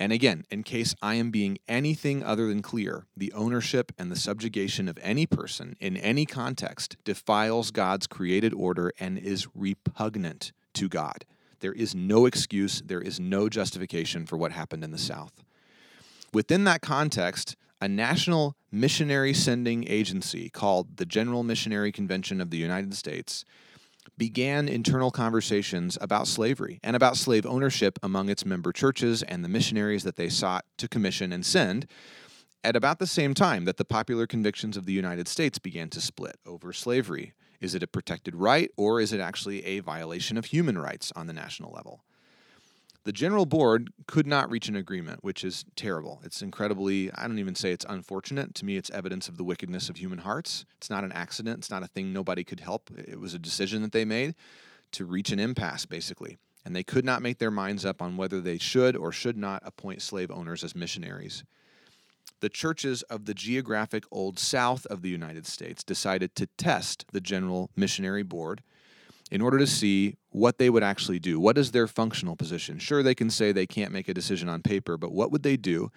And 0.01 0.13
again, 0.13 0.45
in 0.51 0.63
case 0.63 0.95
I 1.01 1.15
am 1.15 1.31
being 1.31 1.59
anything 1.69 2.23
other 2.23 2.49
than 2.49 2.63
clear, 2.63 3.07
the 3.17 3.33
ownership 3.33 3.93
and 3.99 4.11
the 4.11 4.17
subjugation 4.17 4.89
of 4.89 4.99
any 5.03 5.27
person 5.27 5.77
in 5.81 5.97
any 5.97 6.27
context 6.27 6.97
defiles 7.05 7.71
God's 7.71 8.07
created 8.07 8.53
order 8.55 8.93
and 8.99 9.19
is 9.19 9.47
repugnant 9.55 10.53
to 10.75 10.89
God. 10.89 11.25
There 11.61 11.73
is 11.73 11.95
no 11.95 12.27
excuse, 12.27 12.83
there 12.85 13.01
is 13.01 13.21
no 13.21 13.49
justification 13.49 14.27
for 14.27 14.37
what 14.37 14.53
happened 14.53 14.83
in 14.83 14.91
the 14.91 14.99
South. 14.99 15.45
Within 16.33 16.65
that 16.65 16.81
context, 16.81 17.57
a 17.81 17.87
national 17.87 18.57
missionary 18.71 19.35
sending 19.35 19.87
agency 19.89 20.49
called 20.49 20.97
the 20.97 21.07
General 21.07 21.43
Missionary 21.43 21.93
Convention 21.93 22.41
of 22.41 22.51
the 22.51 22.57
United 22.57 22.95
States 22.95 23.45
began 24.23 24.69
internal 24.69 25.11
conversations 25.11 25.99
about 26.01 26.29
slavery 26.29 26.79
and 26.85 26.95
about 26.95 27.17
slave 27.17 27.45
ownership 27.45 27.99
among 28.05 28.29
its 28.29 28.47
member 28.47 28.71
churches 28.71 29.25
and 29.25 29.45
the 29.45 29.49
missionaries 29.49 30.05
that 30.05 30.15
they 30.15 30.29
sought 30.29 30.65
to 30.79 30.87
commission 30.87 31.33
and 31.33 31.45
send 31.45 31.89
at 32.63 32.77
about 32.77 33.01
the 33.01 33.07
same 33.09 33.35
time 33.35 33.65
that 33.65 33.79
the 33.79 33.85
popular 33.85 34.25
convictions 34.25 34.77
of 34.77 34.87
the 34.87 34.93
United 34.93 35.27
States 35.27 35.59
began 35.59 35.89
to 35.91 36.01
split 36.01 36.37
over 36.47 36.73
slavery. 36.73 37.33
Is 37.61 37.75
it 37.75 37.83
a 37.83 37.89
protected 37.89 38.37
right 38.37 38.71
or 38.77 39.01
is 39.01 39.13
it 39.13 39.19
actually 39.19 39.65
a 39.65 39.81
violation 39.81 40.37
of 40.37 40.45
human 40.45 40.79
rights 40.79 41.13
on 41.17 41.27
the 41.27 41.33
national 41.33 41.73
level? 41.73 42.05
The 43.05 43.12
General 43.12 43.47
Board 43.47 43.93
could 44.07 44.29
not 44.29 44.49
reach 44.49 44.69
an 44.69 44.77
agreement, 44.77 45.25
which 45.25 45.43
is 45.43 45.65
terrible. 45.75 46.21
It's 46.25 46.41
incredibly, 46.41 47.11
I 47.12 47.27
don't 47.27 47.41
even 47.41 47.57
say 47.57 47.73
it's 47.73 47.87
unfortunate. 47.88 48.55
To 48.57 48.65
me, 48.65 48.77
it's 48.77 48.91
evidence 48.91 49.29
of 49.29 49.37
the 49.37 49.45
wickedness 49.45 49.88
of 49.88 49.97
human 49.97 50.19
hearts. 50.19 50.65
It's 50.77 50.88
not 50.88 51.03
an 51.03 51.11
accident, 51.11 51.59
it's 51.59 51.71
not 51.71 51.83
a 51.83 51.88
thing 51.88 52.12
nobody 52.12 52.45
could 52.45 52.61
help. 52.61 52.91
It 52.97 53.19
was 53.19 53.35
a 53.35 53.41
decision 53.41 53.83
that 53.83 53.91
they 53.91 54.05
made 54.05 54.37
to 54.93 55.05
reach 55.05 55.33
an 55.33 55.41
impasse, 55.41 55.85
basically. 55.85 56.38
And 56.65 56.77
they 56.77 56.85
could 56.85 57.05
not 57.05 57.23
make 57.23 57.38
their 57.38 57.51
minds 57.51 57.85
up 57.85 58.01
on 58.01 58.17
whether 58.17 58.41
they 58.41 58.59
should 58.59 58.95
or 58.95 59.11
should 59.11 59.37
not 59.37 59.62
appoint 59.65 60.01
slave 60.01 60.31
owners 60.31 60.62
as 60.62 60.77
missionaries. 60.77 61.43
The 62.38 62.49
churches 62.49 63.03
of 63.03 63.25
the 63.25 63.35
geographic 63.35 64.05
Old 64.12 64.38
South 64.38 64.87
of 64.87 65.03
the 65.03 65.09
United 65.09 65.47
States 65.47 65.83
decided 65.83 66.37
to 66.37 66.47
test 66.57 67.07
the 67.11 67.21
General 67.21 67.71
Missionary 67.75 68.23
Board 68.23 68.62
in 69.33 69.40
order 69.40 69.59
to 69.59 69.66
see 69.66 70.14
what 70.29 70.59
they 70.59 70.68
would 70.68 70.83
actually 70.83 71.18
do. 71.18 71.40
What 71.40 71.57
is 71.57 71.73
their 71.73 71.87
functional 71.87 72.37
position? 72.37 72.79
Sure, 72.79 73.03
they 73.03 73.14
can 73.14 73.31
say 73.31 73.51
they 73.51 73.66
can't 73.66 73.90
make 73.90 74.07
a 74.07 74.14
decision 74.14 74.47
on 74.47 74.61
paper, 74.61 74.99
but 74.99 75.11
what 75.11 75.33
would 75.33 75.42
they 75.42 75.57
do 75.57 75.90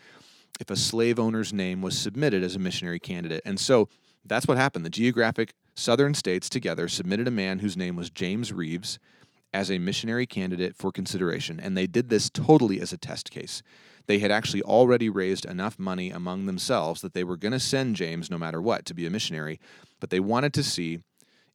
if 0.61 0.69
a 0.69 0.75
slave 0.77 1.19
owner's 1.19 1.51
name 1.51 1.81
was 1.81 1.99
submitted 1.99 2.43
as 2.43 2.55
a 2.55 2.59
missionary 2.59 2.97
candidate? 2.97 3.41
And 3.43 3.59
so 3.59 3.89
that's 4.23 4.47
what 4.47 4.57
happened. 4.57 4.85
The 4.85 4.89
geographic 4.89 5.53
southern 5.75 6.13
states 6.13 6.47
together 6.47 6.87
submitted 6.87 7.27
a 7.27 7.31
man 7.31 7.59
whose 7.59 7.75
name 7.75 7.97
was 7.97 8.09
James 8.09 8.53
Reeves 8.53 8.99
as 9.53 9.69
a 9.69 9.79
missionary 9.79 10.25
candidate 10.25 10.77
for 10.77 10.93
consideration, 10.93 11.59
and 11.59 11.75
they 11.75 11.87
did 11.87 12.07
this 12.07 12.29
totally 12.29 12.79
as 12.79 12.93
a 12.93 12.97
test 12.97 13.31
case. 13.31 13.61
They 14.07 14.19
had 14.19 14.31
actually 14.31 14.61
already 14.61 15.09
raised 15.09 15.43
enough 15.43 15.77
money 15.77 16.09
among 16.09 16.45
themselves 16.45 17.01
that 17.01 17.13
they 17.13 17.25
were 17.25 17.37
going 17.37 17.51
to 17.51 17.59
send 17.59 17.97
James 17.97 18.31
no 18.31 18.37
matter 18.37 18.61
what 18.61 18.85
to 18.85 18.93
be 18.93 19.05
a 19.05 19.09
missionary, 19.09 19.59
but 19.99 20.09
they 20.09 20.21
wanted 20.21 20.53
to 20.53 20.63
see 20.63 20.99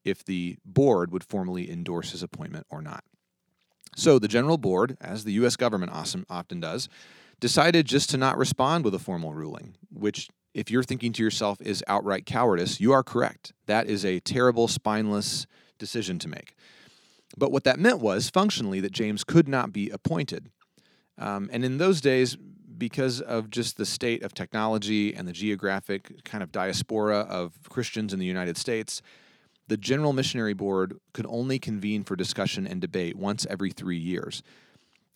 if 0.05 0.25
the 0.25 0.57
board 0.65 1.13
would 1.13 1.25
formally 1.25 1.71
endorse 1.71 2.13
his 2.13 2.23
appointment 2.23 2.67
or 2.71 2.83
not. 2.83 3.05
So 3.97 4.19
the 4.19 4.29
general 4.29 4.59
board, 4.59 4.97
as 5.01 5.25
the 5.25 5.33
U.S. 5.33 5.57
government 5.57 5.93
often 5.93 6.61
does, 6.61 6.89
decided 7.41 7.87
just 7.87 8.11
to 8.11 8.17
not 8.17 8.39
respond 8.39 8.85
with 8.85 8.95
a 8.95 8.99
formal 8.99 9.35
ruling, 9.35 9.77
which, 9.93 10.29
if 10.55 10.71
you're 10.71 10.83
thinking 10.83 11.13
to 11.15 11.23
yourself, 11.23 11.61
is 11.61 11.83
outright 11.89 12.27
cowardice, 12.27 12.81
you 12.81 12.93
are 12.93 13.03
correct. 13.03 13.53
That 13.67 13.87
is 13.87 14.05
a 14.05 14.21
terrible, 14.21 14.69
spineless 14.69 15.47
decision 15.79 16.19
to 16.21 16.29
make. 16.29 16.55
But 17.37 17.53
what 17.53 17.65
that 17.65 17.79
meant 17.79 18.01
was, 18.01 18.31
functionally, 18.31 18.81
that 18.81 18.93
James 18.93 19.25
could 19.25 19.49
not 19.49 19.73
be 19.73 19.91
appointed. 19.91 20.51
Um, 21.19 21.49
and 21.53 21.65
in 21.65 21.79
those 21.79 22.01
days, 22.01 22.37
because 22.81 23.21
of 23.21 23.51
just 23.51 23.77
the 23.77 23.87
state 23.87 24.23
of 24.23 24.35
technology 24.35 25.15
and 25.15 25.29
the 25.29 25.33
geographic 25.33 26.25
kind 26.25 26.43
of 26.43 26.51
diaspora 26.51 27.21
of 27.21 27.53
Christians 27.69 28.13
in 28.13 28.19
the 28.19 28.27
United 28.27 28.57
States, 28.57 29.03
the 29.71 29.77
General 29.77 30.13
Missionary 30.13 30.53
Board 30.53 30.99
could 31.13 31.27
only 31.29 31.61
convene 31.61 32.03
for 32.03 32.17
discussion 32.17 32.67
and 32.67 32.81
debate 32.81 33.15
once 33.15 33.47
every 33.49 33.71
three 33.71 33.97
years. 33.97 34.43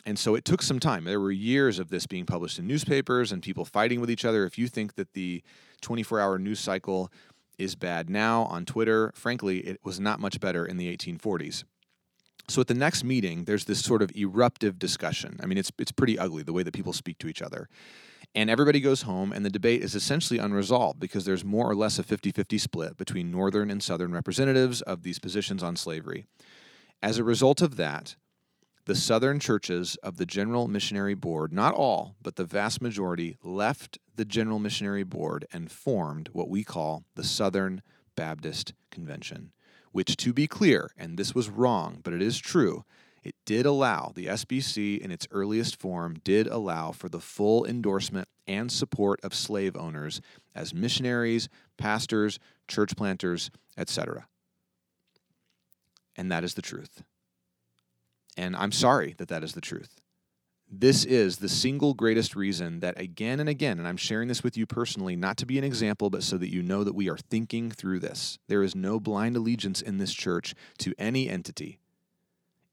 And 0.07 0.17
so 0.17 0.37
it 0.37 0.45
took 0.45 0.63
some 0.63 0.79
time. 0.79 1.03
There 1.03 1.19
were 1.19 1.33
years 1.33 1.81
of 1.81 1.89
this 1.89 2.07
being 2.07 2.25
published 2.25 2.61
in 2.61 2.67
newspapers 2.69 3.33
and 3.33 3.43
people 3.43 3.65
fighting 3.65 4.01
with 4.01 4.13
each 4.13 4.25
other. 4.25 4.47
If 4.47 4.57
you 4.57 4.69
think 4.69 4.95
that 4.95 5.13
the 5.13 5.43
24 5.81 6.21
hour 6.21 6.39
news 6.39 6.61
cycle 6.61 7.11
is 7.59 7.75
bad 7.75 8.09
now 8.09 8.45
on 8.45 8.65
Twitter, 8.65 9.11
frankly, 9.17 9.59
it 9.59 9.81
was 9.83 9.99
not 9.99 10.21
much 10.21 10.39
better 10.39 10.65
in 10.65 10.77
the 10.77 10.97
1840s. 10.97 11.65
So 12.47 12.61
at 12.61 12.69
the 12.69 12.75
next 12.75 13.03
meeting, 13.03 13.47
there's 13.47 13.65
this 13.65 13.81
sort 13.83 14.03
of 14.03 14.13
eruptive 14.15 14.79
discussion. 14.79 15.41
I 15.43 15.47
mean, 15.47 15.59
it's 15.59 15.73
it's 15.81 15.91
pretty 15.91 16.17
ugly 16.17 16.45
the 16.45 16.53
way 16.53 16.63
that 16.63 16.75
people 16.75 16.93
speak 16.93 17.19
to 17.19 17.27
each 17.27 17.43
other. 17.43 17.69
And 18.35 18.51
everybody 18.51 18.81
goes 18.81 19.03
home, 19.03 19.33
and 19.33 19.45
the 19.45 19.51
debate 19.51 19.83
is 19.83 19.95
essentially 19.95 20.41
unresolved 20.41 20.99
because 20.99 21.25
there's 21.25 21.45
more 21.45 21.71
or 21.71 21.77
less 21.77 21.99
a 21.99 22.03
50 22.03 22.33
50 22.33 22.59
split 22.59 22.97
between 22.97 23.31
Northern 23.31 23.71
and 23.71 23.83
Southern 23.83 24.13
representatives 24.13 24.83
of 24.83 25.03
these 25.03 25.19
positions 25.19 25.63
on 25.63 25.77
slavery. 25.77 26.27
As 27.03 27.19
a 27.19 27.25
result 27.25 27.63
of 27.63 27.77
that, 27.77 28.17
the 28.87 28.95
Southern 28.95 29.39
churches 29.39 29.97
of 30.03 30.17
the 30.17 30.27
General 30.27 30.69
Missionary 30.69 31.15
Board, 31.15 31.53
not 31.53 31.75
all, 31.75 32.17
but 32.23 32.37
the 32.37 32.45
vast 32.45 32.83
majority, 32.83 33.37
left 33.43 33.99
the 34.15 34.25
General 34.25 34.59
Missionary 34.59 35.05
Board 35.05 35.47
and 35.53 35.71
formed 35.71 36.29
what 36.33 36.49
we 36.49 36.65
call 36.65 37.05
the 37.15 37.25
Southern 37.25 37.83
Baptist 38.17 38.75
Convention 38.91 39.53
which, 39.95 40.17
to 40.17 40.33
be 40.33 40.49
clear, 40.49 40.91
and 40.99 41.17
this 41.17 41.37
was 41.37 41.49
wrong, 41.49 42.01
but 42.03 42.13
it 42.13 42.21
is 42.21 42.37
true, 42.37 42.85
it 43.25 43.35
did 43.47 43.65
allow, 43.65 44.13
the 44.15 44.27
SBC 44.27 44.99
in 44.99 45.11
its 45.11 45.27
earliest 45.31 45.81
form 45.81 46.17
did 46.23 46.47
allow 46.47 46.93
for 46.93 47.09
the 47.09 47.21
full 47.21 47.65
endorsement 47.65 48.29
and 48.47 48.71
support 48.71 49.19
of 49.25 49.35
slave 49.35 49.77
owners 49.77 50.21
as 50.55 50.75
missionaries, 50.75 51.49
pastors, 51.79 52.39
church 52.69 52.95
planters, 52.97 53.51
etc. 53.79 54.27
And 56.17 56.31
that 56.31 56.45
is 56.45 56.55
the 56.55 56.63
truth. 56.63 57.03
And 58.37 58.55
I'm 58.55 58.73
sorry 58.73 59.15
that 59.17 59.29
that 59.29 59.43
is 59.43 59.55
the 59.55 59.61
truth. 59.63 60.01
This 60.71 61.05
is 61.05 61.39
the 61.39 61.49
single 61.49 61.95
greatest 61.95 62.35
reason 62.35 62.81
that 62.81 62.99
again 62.99 63.39
and 63.41 63.49
again, 63.49 63.79
and 63.79 63.87
I'm 63.87 63.97
sharing 63.97 64.29
this 64.29 64.43
with 64.43 64.57
you 64.57 64.67
personally, 64.67 65.15
not 65.15 65.37
to 65.39 65.47
be 65.47 65.57
an 65.57 65.65
example, 65.65 66.11
but 66.11 66.23
so 66.23 66.37
that 66.39 66.53
you 66.53 66.63
know 66.63 66.85
that 66.85 66.95
we 66.95 67.09
are 67.09 67.17
thinking 67.17 67.71
through 67.71 68.01
this. 68.01 68.39
There 68.49 68.63
is 68.63 68.75
no 68.75 68.99
blind 68.99 69.37
allegiance 69.37 69.81
in 69.81 69.99
this 69.99 70.13
church 70.13 70.55
to 70.79 70.93
any 70.99 71.29
entity. 71.29 71.79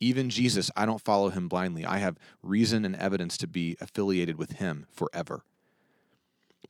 Even 0.01 0.31
Jesus, 0.31 0.71
I 0.75 0.87
don't 0.87 0.99
follow 0.99 1.29
him 1.29 1.47
blindly. 1.47 1.85
I 1.85 1.99
have 1.99 2.17
reason 2.41 2.83
and 2.83 2.95
evidence 2.95 3.37
to 3.37 3.47
be 3.47 3.77
affiliated 3.79 4.37
with 4.37 4.53
him 4.53 4.87
forever. 4.91 5.45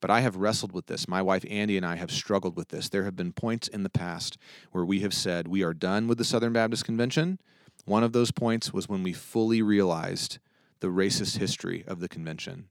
But 0.01 0.11
I 0.11 0.19
have 0.19 0.35
wrestled 0.35 0.73
with 0.73 0.87
this. 0.87 1.07
My 1.07 1.21
wife 1.21 1.45
Andy 1.49 1.77
and 1.77 1.85
I 1.85 1.95
have 1.95 2.11
struggled 2.11 2.57
with 2.57 2.69
this. 2.69 2.89
There 2.89 3.05
have 3.05 3.15
been 3.15 3.31
points 3.31 3.67
in 3.67 3.83
the 3.83 3.89
past 3.89 4.37
where 4.71 4.83
we 4.83 4.99
have 4.99 5.13
said 5.13 5.47
we 5.47 5.63
are 5.63 5.73
done 5.73 6.07
with 6.07 6.17
the 6.17 6.25
Southern 6.25 6.53
Baptist 6.53 6.85
Convention. 6.85 7.39
One 7.85 8.03
of 8.03 8.11
those 8.11 8.31
points 8.31 8.73
was 8.73 8.89
when 8.89 9.01
we 9.01 9.13
fully 9.13 9.61
realized 9.61 10.39
the 10.81 10.87
racist 10.87 11.37
history 11.37 11.83
of 11.87 11.99
the 11.99 12.09
convention. 12.09 12.67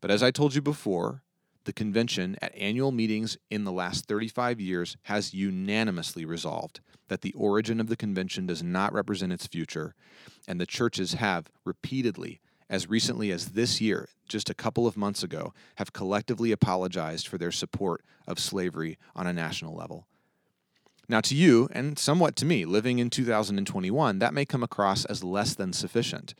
But 0.00 0.10
as 0.10 0.22
I 0.22 0.30
told 0.30 0.54
you 0.54 0.62
before, 0.62 1.22
the 1.64 1.72
convention 1.72 2.36
at 2.40 2.54
annual 2.54 2.92
meetings 2.92 3.36
in 3.50 3.64
the 3.64 3.72
last 3.72 4.06
35 4.06 4.60
years 4.60 4.96
has 5.04 5.34
unanimously 5.34 6.24
resolved 6.24 6.80
that 7.08 7.22
the 7.22 7.32
origin 7.34 7.80
of 7.80 7.88
the 7.88 7.96
convention 7.96 8.46
does 8.46 8.62
not 8.62 8.92
represent 8.92 9.32
its 9.32 9.46
future, 9.46 9.94
and 10.46 10.60
the 10.60 10.66
churches 10.66 11.14
have 11.14 11.50
repeatedly, 11.64 12.40
as 12.70 12.88
recently 12.88 13.30
as 13.30 13.50
this 13.50 13.80
year, 13.80 14.08
just 14.28 14.48
a 14.48 14.54
couple 14.54 14.86
of 14.86 14.96
months 14.96 15.22
ago, 15.22 15.52
have 15.76 15.92
collectively 15.92 16.52
apologized 16.52 17.26
for 17.26 17.38
their 17.38 17.52
support 17.52 18.02
of 18.26 18.38
slavery 18.38 18.98
on 19.14 19.26
a 19.26 19.32
national 19.32 19.74
level. 19.74 20.06
Now, 21.08 21.20
to 21.20 21.34
you, 21.34 21.68
and 21.72 21.98
somewhat 21.98 22.34
to 22.36 22.46
me, 22.46 22.64
living 22.64 22.98
in 22.98 23.10
2021, 23.10 24.18
that 24.20 24.32
may 24.32 24.46
come 24.46 24.62
across 24.62 25.04
as 25.04 25.22
less 25.22 25.54
than 25.54 25.74
sufficient. 25.74 26.34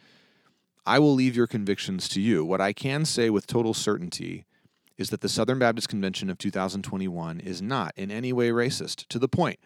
I 0.86 0.98
will 0.98 1.14
leave 1.14 1.36
your 1.36 1.46
convictions 1.46 2.08
to 2.10 2.20
you. 2.20 2.44
What 2.44 2.62
I 2.62 2.72
can 2.72 3.04
say 3.04 3.28
with 3.28 3.46
total 3.46 3.74
certainty 3.74 4.46
is 4.96 5.10
that 5.10 5.20
the 5.20 5.28
Southern 5.28 5.58
Baptist 5.58 5.88
Convention 5.88 6.30
of 6.30 6.38
2021 6.38 7.40
is 7.40 7.60
not 7.60 7.92
in 7.96 8.10
any 8.10 8.32
way 8.32 8.50
racist, 8.50 9.06
to 9.08 9.18
the 9.18 9.28
point 9.28 9.58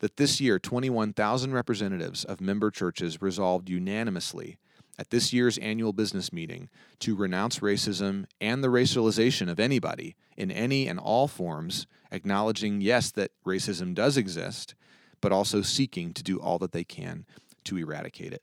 that 0.00 0.16
this 0.16 0.40
year 0.40 0.58
21,000 0.58 1.52
representatives 1.52 2.24
of 2.24 2.40
member 2.40 2.70
churches 2.70 3.22
resolved 3.22 3.68
unanimously 3.68 4.58
at 4.98 5.10
this 5.10 5.32
year's 5.32 5.58
annual 5.58 5.92
business 5.92 6.32
meeting 6.32 6.68
to 6.98 7.16
renounce 7.16 7.60
racism 7.60 8.24
and 8.40 8.62
the 8.62 8.68
racialization 8.68 9.48
of 9.48 9.60
anybody 9.60 10.16
in 10.36 10.50
any 10.50 10.88
and 10.88 10.98
all 10.98 11.28
forms, 11.28 11.86
acknowledging, 12.10 12.80
yes, 12.80 13.10
that 13.10 13.30
racism 13.46 13.94
does 13.94 14.16
exist, 14.16 14.74
but 15.20 15.32
also 15.32 15.62
seeking 15.62 16.12
to 16.12 16.22
do 16.22 16.38
all 16.38 16.58
that 16.58 16.72
they 16.72 16.84
can 16.84 17.24
to 17.64 17.76
eradicate 17.78 18.32
it. 18.32 18.42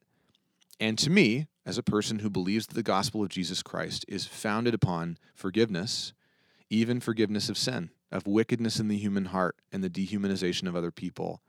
And 0.79 0.97
to 0.99 1.09
me, 1.09 1.47
as 1.65 1.77
a 1.77 1.83
person 1.83 2.19
who 2.19 2.29
believes 2.29 2.67
that 2.67 2.75
the 2.75 2.83
gospel 2.83 3.21
of 3.21 3.29
Jesus 3.29 3.61
Christ 3.61 4.05
is 4.07 4.25
founded 4.25 4.73
upon 4.73 5.17
forgiveness, 5.35 6.13
even 6.69 6.99
forgiveness 6.99 7.49
of 7.49 7.57
sin, 7.57 7.89
of 8.11 8.27
wickedness 8.27 8.79
in 8.79 8.87
the 8.87 8.97
human 8.97 9.25
heart, 9.25 9.55
and 9.71 9.83
the 9.83 9.89
dehumanization 9.89 10.67
of 10.67 10.75
other 10.75 10.91
people. 10.91 11.41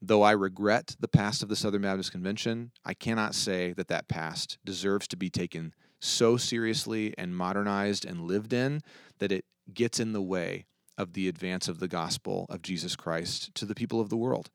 Though 0.00 0.22
I 0.22 0.32
regret 0.32 0.96
the 1.00 1.08
past 1.08 1.42
of 1.42 1.48
the 1.48 1.56
Southern 1.56 1.82
Baptist 1.82 2.12
Convention, 2.12 2.70
I 2.84 2.94
cannot 2.94 3.34
say 3.34 3.72
that 3.72 3.88
that 3.88 4.08
past 4.08 4.58
deserves 4.64 5.08
to 5.08 5.16
be 5.16 5.30
taken 5.30 5.74
so 6.00 6.36
seriously 6.36 7.14
and 7.16 7.36
modernized 7.36 8.04
and 8.04 8.20
lived 8.20 8.52
in 8.52 8.82
that 9.18 9.32
it 9.32 9.44
gets 9.72 9.98
in 9.98 10.12
the 10.12 10.22
way 10.22 10.66
of 10.98 11.12
the 11.12 11.28
advance 11.28 11.68
of 11.68 11.80
the 11.80 11.88
gospel 11.88 12.46
of 12.48 12.62
Jesus 12.62 12.96
Christ 12.96 13.54
to 13.54 13.64
the 13.64 13.74
people 13.74 14.00
of 14.00 14.08
the 14.08 14.16
world. 14.16 14.50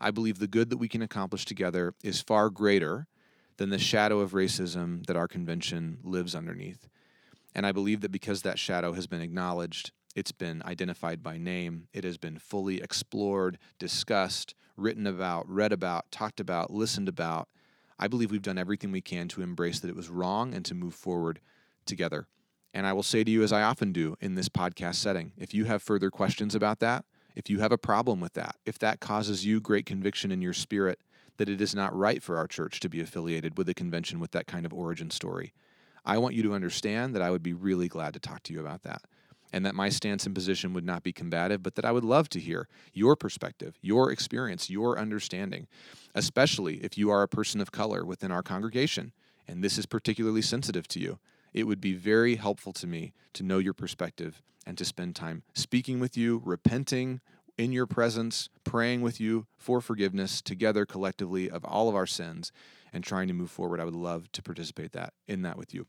I 0.00 0.10
believe 0.10 0.38
the 0.38 0.46
good 0.46 0.70
that 0.70 0.78
we 0.78 0.88
can 0.88 1.02
accomplish 1.02 1.44
together 1.44 1.94
is 2.02 2.20
far 2.20 2.50
greater 2.50 3.06
than 3.56 3.70
the 3.70 3.78
shadow 3.78 4.20
of 4.20 4.32
racism 4.32 5.06
that 5.06 5.16
our 5.16 5.28
convention 5.28 5.98
lives 6.02 6.34
underneath. 6.34 6.88
And 7.54 7.66
I 7.66 7.72
believe 7.72 8.00
that 8.00 8.12
because 8.12 8.42
that 8.42 8.58
shadow 8.58 8.92
has 8.92 9.06
been 9.06 9.20
acknowledged, 9.20 9.92
it's 10.14 10.32
been 10.32 10.62
identified 10.64 11.22
by 11.22 11.38
name, 11.38 11.88
it 11.92 12.04
has 12.04 12.18
been 12.18 12.38
fully 12.38 12.80
explored, 12.80 13.58
discussed, 13.78 14.54
written 14.76 15.06
about, 15.06 15.48
read 15.48 15.72
about, 15.72 16.10
talked 16.10 16.40
about, 16.40 16.72
listened 16.72 17.08
about. 17.08 17.48
I 17.98 18.08
believe 18.08 18.30
we've 18.30 18.42
done 18.42 18.58
everything 18.58 18.90
we 18.90 19.00
can 19.00 19.28
to 19.28 19.42
embrace 19.42 19.80
that 19.80 19.88
it 19.88 19.96
was 19.96 20.08
wrong 20.08 20.54
and 20.54 20.64
to 20.64 20.74
move 20.74 20.94
forward 20.94 21.40
together. 21.86 22.26
And 22.74 22.86
I 22.86 22.92
will 22.94 23.02
say 23.02 23.22
to 23.22 23.30
you, 23.30 23.42
as 23.42 23.52
I 23.52 23.62
often 23.62 23.92
do 23.92 24.16
in 24.20 24.34
this 24.34 24.48
podcast 24.48 24.94
setting, 24.96 25.32
if 25.36 25.52
you 25.52 25.66
have 25.66 25.82
further 25.82 26.10
questions 26.10 26.54
about 26.54 26.80
that, 26.80 27.04
if 27.34 27.50
you 27.50 27.60
have 27.60 27.72
a 27.72 27.78
problem 27.78 28.20
with 28.20 28.32
that, 28.34 28.56
if 28.64 28.78
that 28.78 29.00
causes 29.00 29.44
you 29.44 29.60
great 29.60 29.86
conviction 29.86 30.32
in 30.32 30.42
your 30.42 30.52
spirit, 30.52 30.98
that 31.36 31.48
it 31.48 31.60
is 31.60 31.74
not 31.74 31.96
right 31.96 32.22
for 32.22 32.36
our 32.36 32.46
church 32.46 32.80
to 32.80 32.88
be 32.88 33.00
affiliated 33.00 33.56
with 33.56 33.68
a 33.68 33.74
convention 33.74 34.20
with 34.20 34.32
that 34.32 34.46
kind 34.46 34.66
of 34.66 34.72
origin 34.72 35.10
story. 35.10 35.52
I 36.04 36.18
want 36.18 36.34
you 36.34 36.42
to 36.44 36.54
understand 36.54 37.14
that 37.14 37.22
I 37.22 37.30
would 37.30 37.42
be 37.42 37.52
really 37.52 37.88
glad 37.88 38.14
to 38.14 38.20
talk 38.20 38.42
to 38.44 38.52
you 38.52 38.60
about 38.60 38.82
that. 38.82 39.02
And 39.54 39.66
that 39.66 39.74
my 39.74 39.90
stance 39.90 40.24
and 40.24 40.34
position 40.34 40.72
would 40.72 40.84
not 40.84 41.02
be 41.02 41.12
combative, 41.12 41.62
but 41.62 41.74
that 41.74 41.84
I 41.84 41.92
would 41.92 42.04
love 42.04 42.30
to 42.30 42.40
hear 42.40 42.68
your 42.94 43.16
perspective, 43.16 43.76
your 43.82 44.10
experience, 44.10 44.70
your 44.70 44.98
understanding, 44.98 45.66
especially 46.14 46.76
if 46.76 46.96
you 46.96 47.10
are 47.10 47.22
a 47.22 47.28
person 47.28 47.60
of 47.60 47.70
color 47.70 48.02
within 48.02 48.32
our 48.32 48.42
congregation 48.42 49.12
and 49.48 49.62
this 49.62 49.78
is 49.78 49.86
particularly 49.86 50.42
sensitive 50.42 50.88
to 50.88 51.00
you. 51.00 51.18
It 51.52 51.64
would 51.64 51.80
be 51.80 51.94
very 51.94 52.36
helpful 52.36 52.72
to 52.74 52.86
me 52.86 53.12
to 53.34 53.42
know 53.42 53.58
your 53.58 53.74
perspective 53.74 54.42
and 54.66 54.78
to 54.78 54.84
spend 54.84 55.16
time 55.16 55.42
speaking 55.54 56.00
with 56.00 56.16
you, 56.16 56.40
repenting 56.44 57.20
in 57.58 57.72
your 57.72 57.86
presence, 57.86 58.48
praying 58.64 59.02
with 59.02 59.20
you 59.20 59.46
for 59.56 59.80
forgiveness 59.80 60.40
together 60.40 60.86
collectively 60.86 61.50
of 61.50 61.64
all 61.64 61.88
of 61.88 61.94
our 61.94 62.06
sins 62.06 62.52
and 62.92 63.04
trying 63.04 63.28
to 63.28 63.34
move 63.34 63.50
forward. 63.50 63.80
I 63.80 63.84
would 63.84 63.94
love 63.94 64.30
to 64.32 64.42
participate 64.42 64.92
that 64.92 65.12
in 65.26 65.42
that 65.42 65.56
with 65.56 65.74
you. 65.74 65.86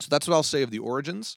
So 0.00 0.08
that's 0.10 0.28
what 0.28 0.34
I'll 0.34 0.42
say 0.42 0.62
of 0.62 0.70
the 0.70 0.78
origins. 0.78 1.36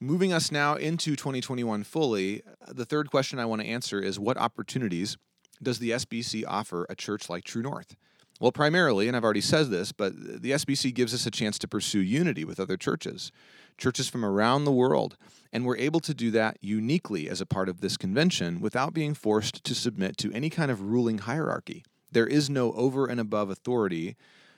Moving 0.00 0.32
us 0.32 0.52
now 0.52 0.76
into 0.76 1.16
2021 1.16 1.82
fully, 1.82 2.42
the 2.68 2.84
third 2.84 3.10
question 3.10 3.38
I 3.38 3.46
want 3.46 3.62
to 3.62 3.66
answer 3.66 4.00
is 4.00 4.18
what 4.18 4.36
opportunities 4.36 5.16
does 5.60 5.80
the 5.80 5.90
SBC 5.90 6.44
offer 6.46 6.86
a 6.88 6.94
church 6.94 7.28
like 7.28 7.42
True 7.42 7.62
North? 7.62 7.96
Well, 8.40 8.52
primarily, 8.52 9.08
and 9.08 9.16
I've 9.16 9.24
already 9.24 9.40
said 9.40 9.70
this, 9.70 9.90
but 9.90 10.12
the 10.16 10.52
SBC 10.52 10.94
gives 10.94 11.12
us 11.12 11.26
a 11.26 11.30
chance 11.32 11.58
to 11.58 11.66
pursue 11.66 11.98
unity 11.98 12.44
with 12.44 12.60
other 12.60 12.76
churches, 12.76 13.32
churches 13.76 14.08
from 14.08 14.24
around 14.24 14.64
the 14.64 14.72
world. 14.72 15.16
And 15.52 15.64
we're 15.64 15.76
able 15.76 16.00
to 16.00 16.14
do 16.14 16.30
that 16.32 16.58
uniquely 16.60 17.28
as 17.28 17.40
a 17.40 17.46
part 17.46 17.68
of 17.68 17.80
this 17.80 17.96
convention 17.96 18.60
without 18.60 18.92
being 18.92 19.14
forced 19.14 19.64
to 19.64 19.74
submit 19.74 20.16
to 20.18 20.32
any 20.32 20.50
kind 20.50 20.70
of 20.70 20.82
ruling 20.82 21.18
hierarchy. 21.18 21.84
There 22.12 22.26
is 22.26 22.48
no 22.50 22.72
over 22.72 23.06
and 23.06 23.20
above 23.20 23.50
authority 23.50 24.16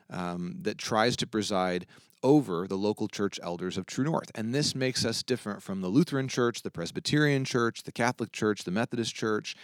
um, 0.08 0.56
that 0.62 0.78
tries 0.78 1.16
to 1.16 1.26
preside 1.26 1.86
over 2.22 2.66
the 2.66 2.76
local 2.76 3.08
church 3.08 3.40
elders 3.42 3.78
of 3.78 3.86
True 3.86 4.04
North. 4.04 4.30
And 4.34 4.54
this 4.54 4.74
makes 4.74 5.04
us 5.04 5.22
different 5.22 5.62
from 5.62 5.80
the 5.80 5.88
Lutheran 5.88 6.28
Church, 6.28 6.62
the 6.62 6.70
Presbyterian 6.70 7.44
Church, 7.44 7.82
the 7.82 7.92
Catholic 7.92 8.32
Church, 8.32 8.64
the 8.64 8.70
Methodist 8.70 9.14
Church. 9.14 9.56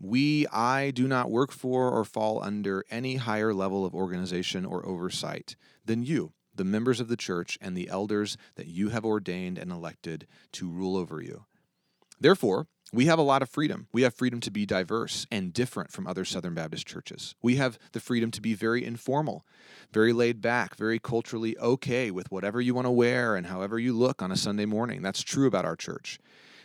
We, 0.00 0.46
I, 0.48 0.90
do 0.90 1.06
not 1.06 1.30
work 1.30 1.52
for 1.52 1.90
or 1.90 2.04
fall 2.04 2.42
under 2.42 2.84
any 2.90 3.16
higher 3.16 3.52
level 3.54 3.84
of 3.84 3.94
organization 3.94 4.64
or 4.64 4.84
oversight 4.86 5.54
than 5.84 6.02
you, 6.02 6.32
the 6.54 6.64
members 6.64 7.00
of 7.00 7.08
the 7.08 7.16
church, 7.16 7.58
and 7.60 7.76
the 7.76 7.88
elders 7.88 8.36
that 8.56 8.66
you 8.66 8.90
have 8.90 9.04
ordained 9.04 9.58
and 9.58 9.70
elected 9.70 10.26
to 10.52 10.68
rule 10.68 10.96
over 10.96 11.20
you. 11.20 11.44
Therefore, 12.20 12.66
we 12.94 13.06
have 13.06 13.18
a 13.18 13.22
lot 13.22 13.40
of 13.40 13.48
freedom. 13.48 13.86
We 13.90 14.02
have 14.02 14.14
freedom 14.14 14.40
to 14.40 14.50
be 14.50 14.66
diverse 14.66 15.26
and 15.30 15.52
different 15.52 15.90
from 15.90 16.06
other 16.06 16.26
Southern 16.26 16.52
Baptist 16.52 16.86
churches. 16.86 17.34
We 17.40 17.56
have 17.56 17.78
the 17.92 18.00
freedom 18.00 18.30
to 18.32 18.40
be 18.42 18.52
very 18.52 18.84
informal, 18.84 19.46
very 19.92 20.12
laid 20.12 20.42
back, 20.42 20.76
very 20.76 20.98
culturally 20.98 21.56
okay 21.58 22.10
with 22.10 22.30
whatever 22.30 22.60
you 22.60 22.74
want 22.74 22.86
to 22.86 22.90
wear 22.90 23.34
and 23.34 23.46
however 23.46 23.78
you 23.78 23.94
look 23.94 24.20
on 24.20 24.30
a 24.30 24.36
Sunday 24.36 24.66
morning. 24.66 25.00
That's 25.00 25.22
true 25.22 25.46
about 25.46 25.64
our 25.64 25.76
church. 25.76 26.18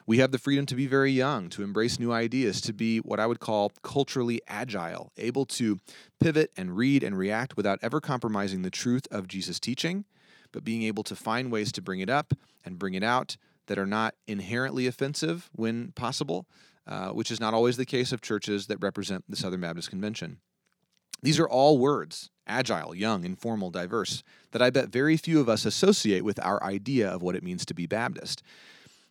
We 0.07 0.19
have 0.19 0.31
the 0.31 0.39
freedom 0.39 0.65
to 0.67 0.75
be 0.75 0.87
very 0.87 1.11
young, 1.11 1.49
to 1.49 1.63
embrace 1.63 1.99
new 1.99 2.13
ideas, 2.13 2.61
to 2.61 2.71
be 2.71 2.99
what 2.99 3.19
I 3.19 3.27
would 3.27 3.41
call 3.41 3.73
culturally 3.83 4.41
agile, 4.47 5.11
able 5.17 5.45
to 5.47 5.79
pivot 6.17 6.49
and 6.55 6.77
read 6.77 7.03
and 7.03 7.17
react 7.17 7.57
without 7.57 7.77
ever 7.81 7.99
compromising 7.99 8.61
the 8.61 8.71
truth 8.71 9.05
of 9.11 9.27
Jesus' 9.27 9.59
teaching, 9.59 10.05
but 10.53 10.63
being 10.63 10.83
able 10.83 11.03
to 11.03 11.15
find 11.15 11.51
ways 11.51 11.73
to 11.73 11.81
bring 11.81 11.99
it 11.99 12.09
up 12.09 12.33
and 12.63 12.79
bring 12.79 12.93
it 12.93 13.03
out 13.03 13.35
that 13.65 13.77
are 13.77 13.85
not 13.85 14.15
inherently 14.27 14.87
offensive 14.87 15.49
when 15.51 15.91
possible, 15.91 16.47
uh, 16.87 17.09
which 17.09 17.29
is 17.29 17.41
not 17.41 17.53
always 17.53 17.75
the 17.75 17.85
case 17.85 18.13
of 18.13 18.21
churches 18.21 18.67
that 18.67 18.81
represent 18.81 19.25
the 19.27 19.35
Southern 19.35 19.59
Baptist 19.59 19.89
Convention. 19.89 20.37
These 21.21 21.37
are 21.37 21.49
all 21.49 21.79
words 21.79 22.29
agile, 22.47 22.95
young, 22.95 23.25
informal, 23.25 23.71
diverse 23.71 24.23
that 24.51 24.61
I 24.61 24.69
bet 24.69 24.87
very 24.87 25.17
few 25.17 25.41
of 25.41 25.49
us 25.49 25.65
associate 25.65 26.23
with 26.23 26.39
our 26.45 26.63
idea 26.63 27.09
of 27.09 27.21
what 27.21 27.35
it 27.35 27.43
means 27.43 27.65
to 27.65 27.73
be 27.73 27.87
Baptist. 27.87 28.41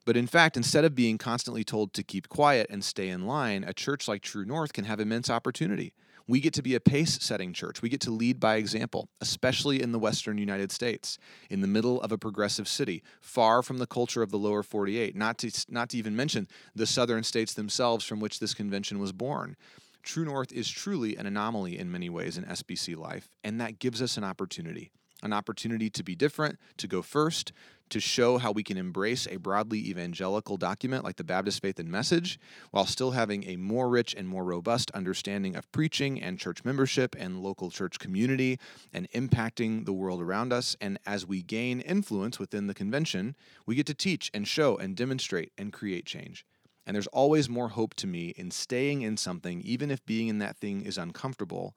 But 0.06 0.16
in 0.16 0.28
fact, 0.28 0.56
instead 0.56 0.84
of 0.84 0.94
being 0.94 1.18
constantly 1.18 1.64
told 1.64 1.92
to 1.92 2.04
keep 2.04 2.28
quiet 2.28 2.68
and 2.70 2.82
stay 2.82 3.08
in 3.08 3.26
line, 3.26 3.64
a 3.64 3.74
church 3.74 4.06
like 4.06 4.22
True 4.22 4.44
North 4.44 4.72
can 4.72 4.84
have 4.84 5.00
immense 5.00 5.28
opportunity. 5.28 5.92
We 6.28 6.40
get 6.40 6.54
to 6.54 6.62
be 6.62 6.74
a 6.76 6.80
pace 6.80 7.18
setting 7.20 7.52
church. 7.52 7.82
We 7.82 7.88
get 7.88 8.00
to 8.02 8.10
lead 8.10 8.40
by 8.40 8.56
example, 8.56 9.08
especially 9.20 9.82
in 9.82 9.92
the 9.92 9.98
Western 9.98 10.38
United 10.38 10.70
States, 10.70 11.18
in 11.50 11.60
the 11.60 11.68
middle 11.68 12.00
of 12.00 12.12
a 12.12 12.18
progressive 12.18 12.68
city, 12.68 13.02
far 13.20 13.62
from 13.62 13.78
the 13.78 13.86
culture 13.86 14.22
of 14.22 14.30
the 14.30 14.38
lower 14.38 14.62
48, 14.62 15.16
not 15.16 15.38
to, 15.38 15.50
not 15.68 15.90
to 15.90 15.98
even 15.98 16.16
mention 16.16 16.46
the 16.74 16.86
southern 16.86 17.24
states 17.24 17.54
themselves 17.54 18.04
from 18.04 18.20
which 18.20 18.38
this 18.38 18.54
convention 18.54 19.00
was 19.00 19.12
born. 19.12 19.56
True 20.04 20.24
North 20.24 20.52
is 20.52 20.68
truly 20.68 21.16
an 21.16 21.26
anomaly 21.26 21.78
in 21.78 21.90
many 21.90 22.08
ways 22.08 22.38
in 22.38 22.44
SBC 22.44 22.96
life, 22.96 23.28
and 23.42 23.60
that 23.60 23.80
gives 23.80 24.00
us 24.00 24.16
an 24.16 24.24
opportunity 24.24 24.92
an 25.22 25.32
opportunity 25.32 25.90
to 25.90 26.02
be 26.02 26.14
different, 26.14 26.58
to 26.76 26.86
go 26.86 27.02
first, 27.02 27.52
to 27.90 28.00
show 28.00 28.38
how 28.38 28.52
we 28.52 28.62
can 28.62 28.76
embrace 28.76 29.26
a 29.30 29.36
broadly 29.36 29.78
evangelical 29.88 30.56
document 30.56 31.04
like 31.04 31.16
the 31.16 31.24
Baptist 31.24 31.62
Faith 31.62 31.78
and 31.78 31.90
Message 31.90 32.38
while 32.70 32.86
still 32.86 33.12
having 33.12 33.44
a 33.44 33.56
more 33.56 33.88
rich 33.88 34.14
and 34.14 34.28
more 34.28 34.44
robust 34.44 34.90
understanding 34.92 35.56
of 35.56 35.70
preaching 35.72 36.20
and 36.20 36.38
church 36.38 36.64
membership 36.64 37.14
and 37.18 37.42
local 37.42 37.70
church 37.70 37.98
community 37.98 38.58
and 38.92 39.10
impacting 39.10 39.84
the 39.84 39.92
world 39.92 40.20
around 40.20 40.52
us. 40.52 40.76
And 40.80 40.98
as 41.06 41.26
we 41.26 41.42
gain 41.42 41.80
influence 41.80 42.38
within 42.38 42.66
the 42.66 42.74
convention, 42.74 43.36
we 43.66 43.74
get 43.74 43.86
to 43.86 43.94
teach 43.94 44.30
and 44.34 44.46
show 44.46 44.76
and 44.76 44.96
demonstrate 44.96 45.52
and 45.56 45.72
create 45.72 46.06
change. 46.06 46.44
And 46.86 46.94
there's 46.94 47.08
always 47.08 47.48
more 47.48 47.70
hope 47.70 47.94
to 47.94 48.06
me 48.06 48.32
in 48.36 48.50
staying 48.52 49.02
in 49.02 49.16
something, 49.16 49.60
even 49.62 49.90
if 49.90 50.06
being 50.06 50.28
in 50.28 50.38
that 50.38 50.56
thing 50.56 50.82
is 50.82 50.96
uncomfortable, 50.96 51.74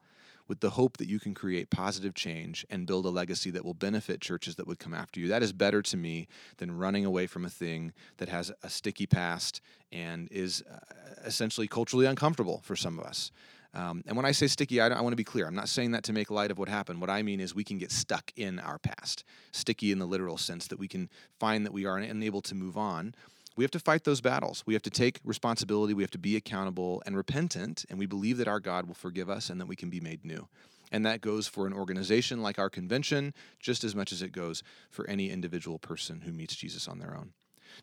with 0.50 0.58
the 0.58 0.70
hope 0.70 0.96
that 0.96 1.06
you 1.06 1.20
can 1.20 1.32
create 1.32 1.70
positive 1.70 2.12
change 2.12 2.66
and 2.68 2.84
build 2.84 3.06
a 3.06 3.08
legacy 3.08 3.52
that 3.52 3.64
will 3.64 3.72
benefit 3.72 4.20
churches 4.20 4.56
that 4.56 4.66
would 4.66 4.80
come 4.80 4.92
after 4.92 5.20
you. 5.20 5.28
That 5.28 5.44
is 5.44 5.52
better 5.52 5.80
to 5.80 5.96
me 5.96 6.26
than 6.56 6.76
running 6.76 7.04
away 7.04 7.28
from 7.28 7.44
a 7.44 7.48
thing 7.48 7.92
that 8.16 8.28
has 8.28 8.50
a 8.64 8.68
sticky 8.68 9.06
past 9.06 9.60
and 9.92 10.26
is 10.32 10.64
uh, 10.68 10.78
essentially 11.24 11.68
culturally 11.68 12.04
uncomfortable 12.04 12.62
for 12.64 12.74
some 12.74 12.98
of 12.98 13.04
us. 13.04 13.30
Um, 13.74 14.02
and 14.08 14.16
when 14.16 14.26
I 14.26 14.32
say 14.32 14.48
sticky, 14.48 14.80
I, 14.80 14.88
I 14.88 15.00
want 15.00 15.12
to 15.12 15.16
be 15.16 15.22
clear. 15.22 15.46
I'm 15.46 15.54
not 15.54 15.68
saying 15.68 15.92
that 15.92 16.02
to 16.04 16.12
make 16.12 16.32
light 16.32 16.50
of 16.50 16.58
what 16.58 16.68
happened. 16.68 17.00
What 17.00 17.10
I 17.10 17.22
mean 17.22 17.38
is 17.38 17.54
we 17.54 17.62
can 17.62 17.78
get 17.78 17.92
stuck 17.92 18.32
in 18.34 18.58
our 18.58 18.80
past, 18.80 19.22
sticky 19.52 19.92
in 19.92 20.00
the 20.00 20.06
literal 20.06 20.36
sense 20.36 20.66
that 20.66 20.80
we 20.80 20.88
can 20.88 21.08
find 21.38 21.64
that 21.64 21.72
we 21.72 21.86
are 21.86 21.96
unable 21.96 22.42
to 22.42 22.56
move 22.56 22.76
on 22.76 23.14
we 23.56 23.64
have 23.64 23.70
to 23.72 23.78
fight 23.78 24.04
those 24.04 24.20
battles. 24.20 24.62
We 24.66 24.74
have 24.74 24.82
to 24.82 24.90
take 24.90 25.20
responsibility. 25.24 25.94
We 25.94 26.02
have 26.02 26.10
to 26.12 26.18
be 26.18 26.36
accountable 26.36 27.02
and 27.04 27.16
repentant. 27.16 27.84
And 27.90 27.98
we 27.98 28.06
believe 28.06 28.38
that 28.38 28.48
our 28.48 28.60
God 28.60 28.86
will 28.86 28.94
forgive 28.94 29.28
us 29.28 29.50
and 29.50 29.60
that 29.60 29.66
we 29.66 29.76
can 29.76 29.90
be 29.90 30.00
made 30.00 30.24
new. 30.24 30.48
And 30.92 31.04
that 31.06 31.20
goes 31.20 31.46
for 31.46 31.66
an 31.66 31.72
organization 31.72 32.42
like 32.42 32.58
our 32.58 32.70
convention 32.70 33.32
just 33.60 33.84
as 33.84 33.94
much 33.94 34.12
as 34.12 34.22
it 34.22 34.32
goes 34.32 34.62
for 34.90 35.06
any 35.08 35.30
individual 35.30 35.78
person 35.78 36.22
who 36.22 36.32
meets 36.32 36.56
Jesus 36.56 36.88
on 36.88 36.98
their 36.98 37.16
own. 37.16 37.32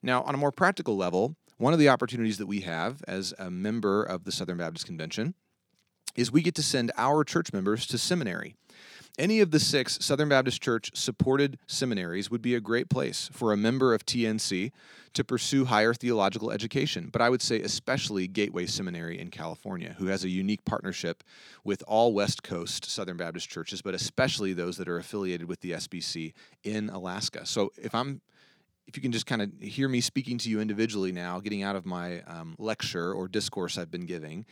Now, 0.02 0.24
on 0.24 0.36
a 0.36 0.38
more 0.38 0.52
practical 0.52 0.98
level, 0.98 1.36
one 1.58 1.74
of 1.74 1.80
the 1.80 1.90
opportunities 1.90 2.38
that 2.38 2.48
we 2.48 2.62
have 2.62 3.04
as 3.08 3.34
a 3.40 3.50
member 3.50 4.04
of 4.04 4.26
the 4.26 4.32
Southern 4.32 4.58
Baptist 4.58 4.86
Convention 4.86 5.34
is 6.16 6.32
we 6.32 6.42
get 6.42 6.56
to 6.56 6.64
send 6.64 6.92
our 6.98 7.24
church 7.24 7.54
members 7.54 7.86
to 7.88 7.98
seminary. 7.98 8.56
Any 9.18 9.40
of 9.40 9.50
the 9.50 9.60
six 9.60 9.98
Southern 10.00 10.30
Baptist 10.30 10.62
Church 10.62 10.92
supported 10.94 11.58
seminaries 11.66 12.30
would 12.30 12.42
be 12.44 12.54
a 12.54 12.60
great 12.60 12.88
place 12.88 13.32
for 13.34 13.52
a 13.52 13.58
member 13.58 13.96
of 13.96 14.06
TNC 14.06 14.72
to 15.14 15.24
pursue 15.24 15.66
higher 15.66 15.96
theological 15.96 16.52
education, 16.52 17.10
but 17.12 17.20
I 17.20 17.30
would 17.32 17.42
say 17.42 17.60
especially 17.62 18.28
Gateway 18.28 18.68
Seminary 18.68 19.20
in 19.20 19.32
California, 19.32 19.96
who 19.98 20.06
has 20.06 20.24
a 20.24 20.30
unique 20.30 20.64
partnership 20.66 21.24
with 21.64 21.84
all 21.88 22.14
West 22.14 22.44
Coast 22.44 22.86
Southern 22.86 23.18
Baptist 23.18 23.50
churches, 23.50 23.82
but 23.82 23.96
especially 23.96 24.54
those 24.54 24.78
that 24.78 24.88
are 24.88 25.00
affiliated 25.00 25.48
with 25.48 25.62
the 25.62 25.72
SBC 25.72 26.34
in 26.64 26.92
Alaska. 26.92 27.44
So 27.48 27.72
if 27.76 27.96
I'm 27.96 28.22
if 28.86 28.96
you 28.96 29.02
can 29.02 29.12
just 29.12 29.26
kind 29.26 29.42
of 29.42 29.52
hear 29.60 29.90
me 29.90 30.00
speaking 30.00 30.38
to 30.38 30.50
you 30.50 30.62
individually 30.62 31.12
now, 31.12 31.40
getting 31.40 31.64
out 31.64 31.76
of 31.76 31.88
my 31.88 32.22
um, 32.22 32.56
lecture 32.60 33.12
or 33.12 33.28
discourse 33.28 33.80
I've 33.80 33.92
been 33.92 34.06
giving, 34.06 34.46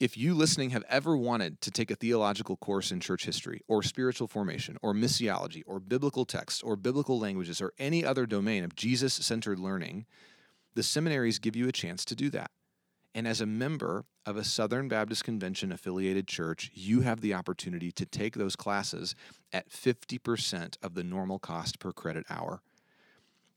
if 0.00 0.16
you 0.16 0.32
listening 0.32 0.70
have 0.70 0.84
ever 0.88 1.16
wanted 1.16 1.60
to 1.60 1.70
take 1.70 1.90
a 1.90 1.96
theological 1.96 2.56
course 2.56 2.92
in 2.92 3.00
church 3.00 3.24
history 3.24 3.62
or 3.66 3.82
spiritual 3.82 4.28
formation 4.28 4.76
or 4.80 4.94
missiology 4.94 5.62
or 5.66 5.80
biblical 5.80 6.24
texts 6.24 6.62
or 6.62 6.76
biblical 6.76 7.18
languages 7.18 7.60
or 7.60 7.72
any 7.78 8.04
other 8.04 8.24
domain 8.24 8.62
of 8.62 8.76
Jesus 8.76 9.12
centered 9.14 9.58
learning, 9.58 10.06
the 10.74 10.84
seminaries 10.84 11.40
give 11.40 11.56
you 11.56 11.68
a 11.68 11.72
chance 11.72 12.04
to 12.04 12.14
do 12.14 12.30
that. 12.30 12.50
And 13.14 13.26
as 13.26 13.40
a 13.40 13.46
member 13.46 14.04
of 14.24 14.36
a 14.36 14.44
Southern 14.44 14.86
Baptist 14.86 15.24
Convention 15.24 15.72
affiliated 15.72 16.28
church, 16.28 16.70
you 16.74 17.00
have 17.00 17.20
the 17.20 17.34
opportunity 17.34 17.90
to 17.92 18.06
take 18.06 18.34
those 18.34 18.54
classes 18.54 19.16
at 19.52 19.70
50% 19.70 20.76
of 20.80 20.94
the 20.94 21.02
normal 21.02 21.40
cost 21.40 21.80
per 21.80 21.90
credit 21.90 22.24
hour. 22.30 22.60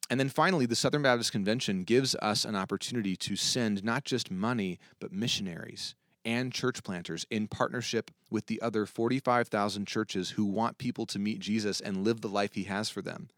And 0.10 0.20
then 0.20 0.30
finally, 0.30 0.66
the 0.66 0.76
Southern 0.76 1.04
Baptist 1.04 1.32
Convention 1.32 1.84
gives 1.84 2.16
us 2.16 2.46
an 2.46 2.56
opportunity 2.56 3.16
to 3.18 3.36
send 3.36 3.84
not 3.84 4.06
just 4.06 4.32
money, 4.32 4.80
but 5.00 5.14
missionaries 5.14 5.96
and 6.26 6.54
church 6.54 6.84
planters 6.84 7.26
in 7.30 7.48
partnership 7.48 8.12
with 8.30 8.48
the 8.48 8.62
other 8.62 8.86
45,000 8.86 9.86
churches 9.88 10.32
who 10.32 10.46
want 10.46 10.78
people 10.78 11.06
to 11.08 11.20
meet 11.20 11.40
Jesus 11.40 11.82
and 11.82 12.04
live 12.04 12.22
the 12.22 12.28
life 12.28 12.54
he 12.54 12.64
has 12.64 12.90
for 12.90 13.02
them. 13.02 13.30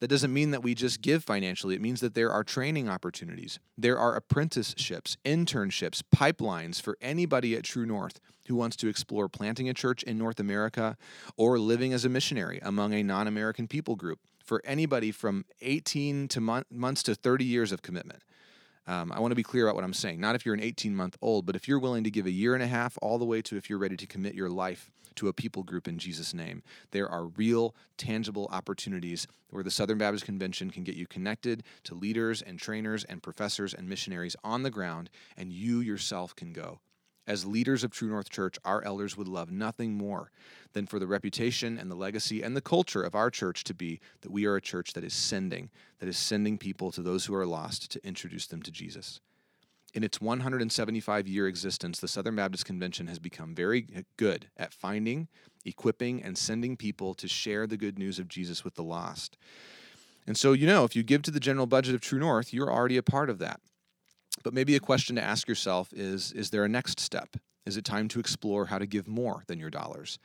That 0.00 0.08
doesn't 0.08 0.32
mean 0.32 0.50
that 0.50 0.62
we 0.62 0.74
just 0.74 1.00
give 1.00 1.24
financially. 1.24 1.74
It 1.74 1.80
means 1.80 2.00
that 2.00 2.14
there 2.14 2.30
are 2.30 2.44
training 2.44 2.88
opportunities. 2.88 3.58
There 3.78 3.98
are 3.98 4.14
apprenticeships, 4.14 5.16
internships, 5.24 6.02
pipelines 6.14 6.82
for 6.82 6.98
anybody 7.00 7.56
at 7.56 7.64
True 7.64 7.86
North 7.86 8.20
who 8.46 8.56
wants 8.56 8.76
to 8.76 8.88
explore 8.88 9.28
planting 9.28 9.68
a 9.68 9.74
church 9.74 10.02
in 10.02 10.18
North 10.18 10.38
America 10.38 10.98
or 11.36 11.58
living 11.58 11.94
as 11.94 12.04
a 12.04 12.10
missionary 12.10 12.60
among 12.62 12.92
a 12.92 13.02
non 13.02 13.26
American 13.26 13.66
people 13.66 13.96
group 13.96 14.20
for 14.44 14.60
anybody 14.64 15.10
from 15.10 15.44
18 15.62 16.28
to 16.28 16.62
months 16.70 17.02
to 17.02 17.14
30 17.14 17.44
years 17.44 17.72
of 17.72 17.82
commitment. 17.82 18.22
Um, 18.86 19.12
I 19.12 19.20
want 19.20 19.32
to 19.32 19.36
be 19.36 19.42
clear 19.42 19.66
about 19.66 19.74
what 19.74 19.84
I'm 19.84 19.92
saying. 19.92 20.20
Not 20.20 20.34
if 20.34 20.46
you're 20.46 20.54
an 20.54 20.62
18 20.62 20.94
month 20.94 21.16
old, 21.20 21.46
but 21.46 21.56
if 21.56 21.66
you're 21.66 21.78
willing 21.78 22.04
to 22.04 22.10
give 22.10 22.26
a 22.26 22.30
year 22.30 22.54
and 22.54 22.62
a 22.62 22.68
half 22.68 22.96
all 23.02 23.18
the 23.18 23.24
way 23.24 23.42
to 23.42 23.56
if 23.56 23.68
you're 23.68 23.78
ready 23.78 23.96
to 23.96 24.06
commit 24.06 24.34
your 24.34 24.48
life 24.48 24.90
to 25.16 25.28
a 25.28 25.32
people 25.32 25.62
group 25.62 25.88
in 25.88 25.98
Jesus' 25.98 26.32
name. 26.32 26.62
There 26.92 27.08
are 27.08 27.26
real, 27.26 27.74
tangible 27.96 28.48
opportunities 28.52 29.26
where 29.50 29.64
the 29.64 29.70
Southern 29.70 29.98
Baptist 29.98 30.24
Convention 30.24 30.70
can 30.70 30.84
get 30.84 30.94
you 30.94 31.06
connected 31.06 31.64
to 31.84 31.94
leaders 31.94 32.42
and 32.42 32.58
trainers 32.58 33.04
and 33.04 33.22
professors 33.22 33.74
and 33.74 33.88
missionaries 33.88 34.36
on 34.44 34.62
the 34.62 34.70
ground, 34.70 35.10
and 35.36 35.52
you 35.52 35.80
yourself 35.80 36.36
can 36.36 36.52
go. 36.52 36.80
As 37.26 37.44
leaders 37.44 37.82
of 37.82 37.90
True 37.90 38.08
North 38.08 38.30
Church, 38.30 38.56
our 38.64 38.84
elders 38.84 39.16
would 39.16 39.26
love 39.26 39.50
nothing 39.50 39.94
more 39.94 40.30
than 40.74 40.86
for 40.86 40.98
the 40.98 41.06
reputation 41.06 41.76
and 41.76 41.90
the 41.90 41.96
legacy 41.96 42.42
and 42.42 42.56
the 42.56 42.60
culture 42.60 43.02
of 43.02 43.14
our 43.14 43.30
church 43.30 43.64
to 43.64 43.74
be 43.74 44.00
that 44.20 44.30
we 44.30 44.46
are 44.46 44.56
a 44.56 44.60
church 44.60 44.92
that 44.92 45.02
is 45.02 45.14
sending, 45.14 45.70
that 45.98 46.08
is 46.08 46.16
sending 46.16 46.56
people 46.56 46.92
to 46.92 47.02
those 47.02 47.26
who 47.26 47.34
are 47.34 47.46
lost 47.46 47.90
to 47.90 48.06
introduce 48.06 48.46
them 48.46 48.62
to 48.62 48.70
Jesus. 48.70 49.20
In 49.92 50.04
its 50.04 50.20
175 50.20 51.26
year 51.26 51.48
existence, 51.48 51.98
the 51.98 52.06
Southern 52.06 52.36
Baptist 52.36 52.66
Convention 52.66 53.06
has 53.06 53.18
become 53.18 53.54
very 53.54 53.86
good 54.16 54.48
at 54.56 54.74
finding, 54.74 55.26
equipping, 55.64 56.22
and 56.22 56.36
sending 56.36 56.76
people 56.76 57.14
to 57.14 57.26
share 57.26 57.66
the 57.66 57.78
good 57.78 57.98
news 57.98 58.18
of 58.18 58.28
Jesus 58.28 58.62
with 58.62 58.74
the 58.74 58.84
lost. 58.84 59.36
And 60.26 60.36
so, 60.36 60.52
you 60.52 60.66
know, 60.66 60.84
if 60.84 60.94
you 60.94 61.02
give 61.02 61.22
to 61.22 61.30
the 61.30 61.40
general 61.40 61.66
budget 61.66 61.94
of 61.94 62.00
True 62.00 62.18
North, 62.18 62.52
you're 62.52 62.70
already 62.70 62.96
a 62.96 63.02
part 63.02 63.30
of 63.30 63.38
that. 63.38 63.60
But 64.46 64.54
maybe 64.54 64.76
a 64.76 64.80
question 64.80 65.16
to 65.16 65.24
ask 65.24 65.48
yourself 65.48 65.92
is 65.92 66.30
Is 66.30 66.50
there 66.50 66.62
a 66.62 66.68
next 66.68 67.00
step? 67.00 67.36
Is 67.64 67.76
it 67.76 67.84
time 67.84 68.06
to 68.06 68.20
explore 68.20 68.66
how 68.66 68.78
to 68.78 68.86
give 68.86 69.08
more 69.08 69.42
than 69.48 69.58
your 69.58 69.70
dollars? 69.70 70.20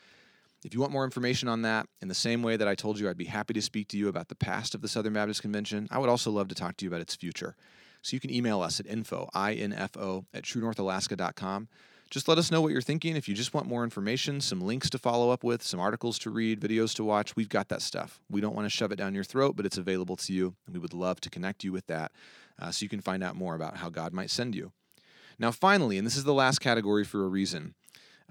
If 0.63 0.75
you 0.75 0.79
want 0.79 0.91
more 0.91 1.05
information 1.05 1.49
on 1.49 1.63
that, 1.63 1.87
in 2.03 2.07
the 2.07 2.13
same 2.13 2.43
way 2.43 2.55
that 2.55 2.67
I 2.67 2.75
told 2.75 2.99
you 2.99 3.09
I'd 3.09 3.17
be 3.17 3.25
happy 3.25 3.55
to 3.55 3.63
speak 3.63 3.87
to 3.87 3.97
you 3.97 4.09
about 4.09 4.27
the 4.27 4.35
past 4.35 4.75
of 4.75 4.81
the 4.83 4.87
Southern 4.87 5.13
Baptist 5.13 5.41
Convention, 5.41 5.87
I 5.89 5.97
would 5.97 6.07
also 6.07 6.29
love 6.29 6.49
to 6.49 6.53
talk 6.53 6.77
to 6.77 6.85
you 6.85 6.91
about 6.91 7.01
its 7.01 7.15
future. 7.15 7.55
So 8.03 8.15
you 8.15 8.19
can 8.19 8.31
email 8.31 8.61
us 8.61 8.79
at 8.79 8.85
info, 8.85 9.27
I-N-F-O, 9.33 10.25
at 10.35 10.43
truenorthalaska.com. 10.43 11.67
Just 12.11 12.27
let 12.27 12.37
us 12.37 12.51
know 12.51 12.61
what 12.61 12.73
you're 12.73 12.81
thinking. 12.81 13.15
If 13.15 13.27
you 13.27 13.33
just 13.33 13.55
want 13.55 13.65
more 13.65 13.83
information, 13.83 14.39
some 14.39 14.61
links 14.61 14.91
to 14.91 14.99
follow 14.99 15.31
up 15.31 15.43
with, 15.43 15.63
some 15.63 15.79
articles 15.79 16.19
to 16.19 16.29
read, 16.29 16.59
videos 16.59 16.93
to 16.97 17.03
watch, 17.03 17.35
we've 17.35 17.49
got 17.49 17.69
that 17.69 17.81
stuff. 17.81 18.21
We 18.29 18.39
don't 18.39 18.53
want 18.55 18.65
to 18.65 18.69
shove 18.69 18.91
it 18.91 18.97
down 18.97 19.15
your 19.15 19.23
throat, 19.23 19.55
but 19.55 19.65
it's 19.65 19.79
available 19.79 20.17
to 20.17 20.33
you, 20.33 20.53
and 20.67 20.75
we 20.75 20.79
would 20.79 20.93
love 20.93 21.19
to 21.21 21.29
connect 21.31 21.63
you 21.63 21.71
with 21.71 21.87
that 21.87 22.11
uh, 22.59 22.71
so 22.71 22.83
you 22.83 22.89
can 22.89 23.01
find 23.01 23.23
out 23.23 23.35
more 23.35 23.55
about 23.55 23.77
how 23.77 23.89
God 23.89 24.13
might 24.13 24.29
send 24.29 24.55
you. 24.55 24.71
Now, 25.39 25.51
finally, 25.51 25.97
and 25.97 26.05
this 26.05 26.17
is 26.17 26.23
the 26.23 26.33
last 26.33 26.59
category 26.59 27.03
for 27.03 27.23
a 27.23 27.27
reason, 27.27 27.73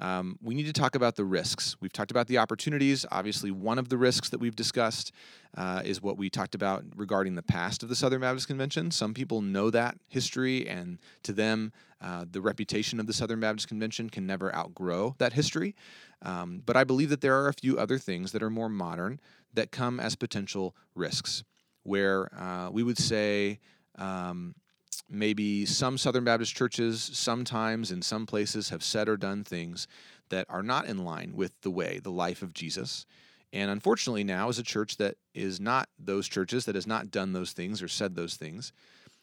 um, 0.01 0.39
we 0.43 0.55
need 0.55 0.65
to 0.67 0.73
talk 0.73 0.95
about 0.95 1.17
the 1.17 1.25
risks. 1.25 1.77
We've 1.79 1.93
talked 1.93 2.11
about 2.11 2.27
the 2.27 2.39
opportunities. 2.39 3.05
Obviously, 3.11 3.51
one 3.51 3.79
of 3.79 3.91
the 3.91 3.99
risks 3.99 4.31
that 4.31 4.41
we've 4.41 4.57
discussed 4.57 5.13
uh, 5.59 5.83
is 5.85 6.01
what 6.01 6.17
we 6.17 6.31
talked 6.31 6.55
about 6.55 6.85
regarding 6.97 7.35
the 7.35 7.43
past 7.43 7.83
of 7.83 7.91
the 7.91 7.95
Southern 7.95 8.23
Baptist 8.23 8.49
Convention. 8.49 8.91
Some 8.91 9.13
people 9.13 9.43
know 9.43 9.69
that 9.71 9.99
history, 10.09 10.67
and 10.67 10.99
to 11.25 11.35
them, 11.35 11.73
uh, 12.01 12.25
the 12.31 12.41
reputation 12.41 12.99
of 12.99 13.07
the 13.07 13.13
Southern 13.13 13.41
Baptist 13.41 13.69
Convention 13.69 14.09
can 14.09 14.27
never 14.27 14.55
outgrow 14.55 15.17
that 15.19 15.35
history. 15.35 15.75
Um, 16.23 16.63
but 16.65 16.79
I 16.79 16.85
believe 16.85 17.11
that 17.11 17.21
there 17.21 17.39
are 17.39 17.49
a 17.49 17.55
few 17.55 17.77
other 17.77 17.99
things 17.99 18.33
that 18.33 18.43
are 18.43 18.51
more 18.51 18.71
modern 18.71 19.21
that 19.53 19.71
come 19.71 20.01
as 20.01 20.17
potential 20.17 20.75
risks, 20.95 21.45
where 21.83 22.35
uh, 22.41 22.71
we 22.71 22.83
would 22.83 22.99
say, 22.99 23.59
um, 24.01 24.55
maybe 25.09 25.67
some 25.67 25.99
Southern 25.99 26.25
Baptist 26.25 26.55
churches, 26.55 27.11
sometimes 27.13 27.91
in 27.91 28.03
some 28.03 28.27
places, 28.27 28.71
have 28.71 28.83
said 28.83 29.09
or 29.09 29.17
done 29.17 29.45
things 29.45 29.87
that 30.31 30.47
are 30.49 30.63
not 30.63 30.87
in 30.87 31.05
line 31.05 31.33
with 31.35 31.53
the 31.63 31.71
way, 31.71 32.01
the 32.03 32.11
life 32.11 32.43
of 32.43 32.55
Jesus. 32.55 33.07
And 33.53 33.71
unfortunately, 33.71 34.25
now, 34.25 34.49
as 34.49 34.59
a 34.59 34.65
church 34.65 34.97
that 34.99 35.17
is 35.35 35.61
not 35.61 35.89
those 35.99 36.29
churches, 36.29 36.65
that 36.65 36.77
has 36.77 36.87
not 36.87 37.11
done 37.11 37.33
those 37.33 37.53
things 37.53 37.83
or 37.83 37.89
said 37.89 38.15
those 38.15 38.37
things, 38.37 38.73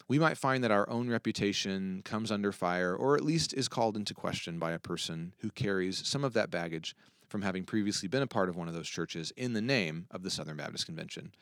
we 0.09 0.19
might 0.19 0.37
find 0.37 0.63
that 0.63 0.71
our 0.71 0.89
own 0.89 1.09
reputation 1.09 2.01
comes 2.03 2.31
under 2.31 2.51
fire 2.51 2.95
or 2.95 3.15
at 3.15 3.25
least 3.25 3.53
is 3.53 3.67
called 3.67 3.95
into 3.95 4.13
question 4.13 4.59
by 4.59 4.71
a 4.71 4.79
person 4.79 5.33
who 5.39 5.49
carries 5.49 6.05
some 6.07 6.23
of 6.23 6.33
that 6.33 6.49
baggage 6.49 6.95
from 7.27 7.41
having 7.41 7.63
previously 7.63 8.07
been 8.07 8.21
a 8.21 8.27
part 8.27 8.47
of 8.47 8.55
one 8.55 8.69
of 8.69 8.73
those 8.73 8.87
churches 8.87 9.31
in 9.35 9.53
the 9.53 9.61
name 9.61 10.07
of 10.11 10.23
the 10.23 10.31
Southern 10.31 10.57
Baptist 10.57 10.85
Convention. 10.85 11.33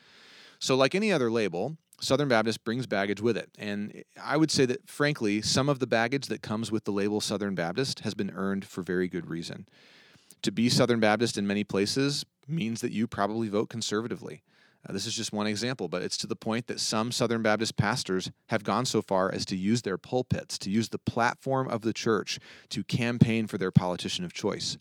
So, 0.57 0.75
like 0.75 0.95
any 0.95 1.11
other 1.11 1.29
label, 1.29 1.77
Southern 2.01 2.27
Baptist 2.27 2.63
brings 2.63 2.87
baggage 2.87 3.21
with 3.21 3.37
it. 3.37 3.49
And 3.57 4.03
I 4.21 4.37
would 4.37 4.51
say 4.51 4.65
that, 4.65 4.87
frankly, 4.89 5.41
some 5.41 5.69
of 5.69 5.79
the 5.79 5.87
baggage 5.87 6.27
that 6.27 6.41
comes 6.41 6.71
with 6.71 6.83
the 6.83 6.91
label 6.91 7.21
Southern 7.21 7.55
Baptist 7.55 8.01
has 8.01 8.13
been 8.13 8.31
earned 8.35 8.65
for 8.65 8.81
very 8.81 9.07
good 9.07 9.29
reason. 9.29 9.67
To 10.43 10.51
be 10.51 10.69
Southern 10.69 10.99
Baptist 10.99 11.37
in 11.37 11.47
many 11.47 11.63
places 11.63 12.25
means 12.47 12.81
that 12.81 12.91
you 12.91 13.07
probably 13.07 13.47
vote 13.47 13.69
conservatively. 13.69 14.43
Uh, 14.87 14.93
this 14.93 15.07
is 15.07 15.15
just 15.15 15.33
one 15.33 15.47
example, 15.47 15.87
but 15.87 16.03
it's 16.03 16.17
to 16.17 16.27
the 16.27 16.35
point 16.35 16.67
that 16.67 16.79
some 16.79 17.11
Southern 17.11 17.41
Baptist 17.41 17.75
pastors 17.75 18.29
have 18.49 18.63
gone 18.63 18.85
so 18.85 19.01
far 19.01 19.33
as 19.33 19.45
to 19.45 19.55
use 19.55 19.81
their 19.81 19.97
pulpits, 19.97 20.59
to 20.59 20.69
use 20.69 20.89
the 20.89 20.99
platform 20.99 21.67
of 21.67 21.81
the 21.81 21.93
church 21.93 22.39
to 22.69 22.83
campaign 22.83 23.47
for 23.47 23.57
their 23.57 23.71
politician 23.71 24.23
of 24.23 24.33
choice. 24.33 24.77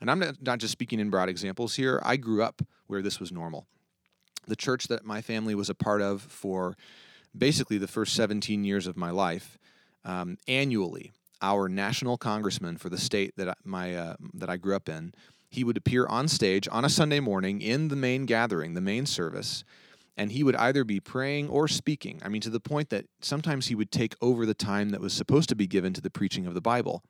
And 0.00 0.10
I'm 0.10 0.18
not, 0.18 0.42
not 0.42 0.58
just 0.58 0.72
speaking 0.72 0.98
in 0.98 1.10
broad 1.10 1.28
examples 1.28 1.76
here. 1.76 2.00
I 2.04 2.16
grew 2.16 2.42
up 2.42 2.62
where 2.86 3.02
this 3.02 3.20
was 3.20 3.30
normal 3.30 3.66
the 4.48 4.56
church 4.56 4.88
that 4.88 5.04
my 5.04 5.20
family 5.20 5.54
was 5.54 5.70
a 5.70 5.74
part 5.74 6.02
of 6.02 6.22
for 6.22 6.76
basically 7.36 7.78
the 7.78 7.88
first 7.88 8.14
17 8.14 8.64
years 8.64 8.86
of 8.86 8.96
my 8.96 9.10
life, 9.10 9.58
um, 10.04 10.38
annually, 10.46 11.12
our 11.40 11.68
national 11.68 12.16
congressman 12.16 12.76
for 12.76 12.88
the 12.88 12.98
state 12.98 13.34
that 13.36 13.48
I, 13.50 13.54
my 13.64 13.94
uh, 13.94 14.16
that 14.34 14.50
I 14.50 14.56
grew 14.56 14.74
up 14.74 14.88
in, 14.88 15.12
he 15.50 15.64
would 15.64 15.76
appear 15.76 16.06
on 16.06 16.28
stage 16.28 16.68
on 16.70 16.84
a 16.84 16.88
Sunday 16.88 17.20
morning 17.20 17.60
in 17.62 17.88
the 17.88 17.96
main 17.96 18.26
gathering, 18.26 18.74
the 18.74 18.80
main 18.80 19.06
service, 19.06 19.64
and 20.16 20.32
he 20.32 20.42
would 20.42 20.56
either 20.56 20.84
be 20.84 21.00
praying 21.00 21.48
or 21.48 21.68
speaking. 21.68 22.20
I 22.24 22.28
mean, 22.28 22.40
to 22.42 22.50
the 22.50 22.60
point 22.60 22.90
that 22.90 23.06
sometimes 23.20 23.68
he 23.68 23.74
would 23.74 23.92
take 23.92 24.14
over 24.20 24.44
the 24.44 24.54
time 24.54 24.90
that 24.90 25.00
was 25.00 25.12
supposed 25.12 25.48
to 25.50 25.56
be 25.56 25.66
given 25.66 25.92
to 25.94 26.00
the 26.00 26.10
preaching 26.10 26.46
of 26.46 26.54
the 26.54 26.60
Bible. 26.60 27.02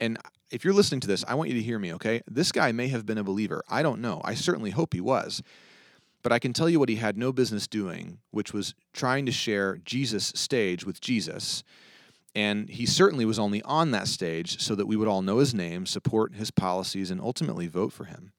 And 0.00 0.18
if 0.50 0.64
you're 0.64 0.74
listening 0.74 1.00
to 1.00 1.06
this, 1.06 1.24
I 1.26 1.34
want 1.34 1.48
you 1.48 1.56
to 1.56 1.62
hear 1.62 1.78
me, 1.78 1.94
okay? 1.94 2.22
This 2.26 2.52
guy 2.52 2.72
may 2.72 2.88
have 2.88 3.06
been 3.06 3.18
a 3.18 3.24
believer. 3.24 3.62
I 3.68 3.82
don't 3.82 4.00
know. 4.00 4.20
I 4.24 4.34
certainly 4.34 4.70
hope 4.70 4.94
he 4.94 5.00
was. 5.00 5.42
But 6.26 6.32
I 6.32 6.40
can 6.40 6.52
tell 6.52 6.68
you 6.68 6.80
what 6.80 6.88
he 6.88 6.96
had 6.96 7.16
no 7.16 7.32
business 7.32 7.68
doing, 7.68 8.18
which 8.32 8.52
was 8.52 8.74
trying 8.92 9.26
to 9.26 9.30
share 9.30 9.76
Jesus' 9.84 10.32
stage 10.34 10.84
with 10.84 11.00
Jesus. 11.00 11.62
And 12.34 12.68
he 12.68 12.84
certainly 12.84 13.24
was 13.24 13.38
only 13.38 13.62
on 13.62 13.92
that 13.92 14.08
stage 14.08 14.60
so 14.60 14.74
that 14.74 14.86
we 14.86 14.96
would 14.96 15.06
all 15.06 15.22
know 15.22 15.38
his 15.38 15.54
name, 15.54 15.86
support 15.86 16.34
his 16.34 16.50
policies, 16.50 17.12
and 17.12 17.20
ultimately 17.20 17.68
vote 17.68 17.92
for 17.92 18.06
him. 18.06 18.32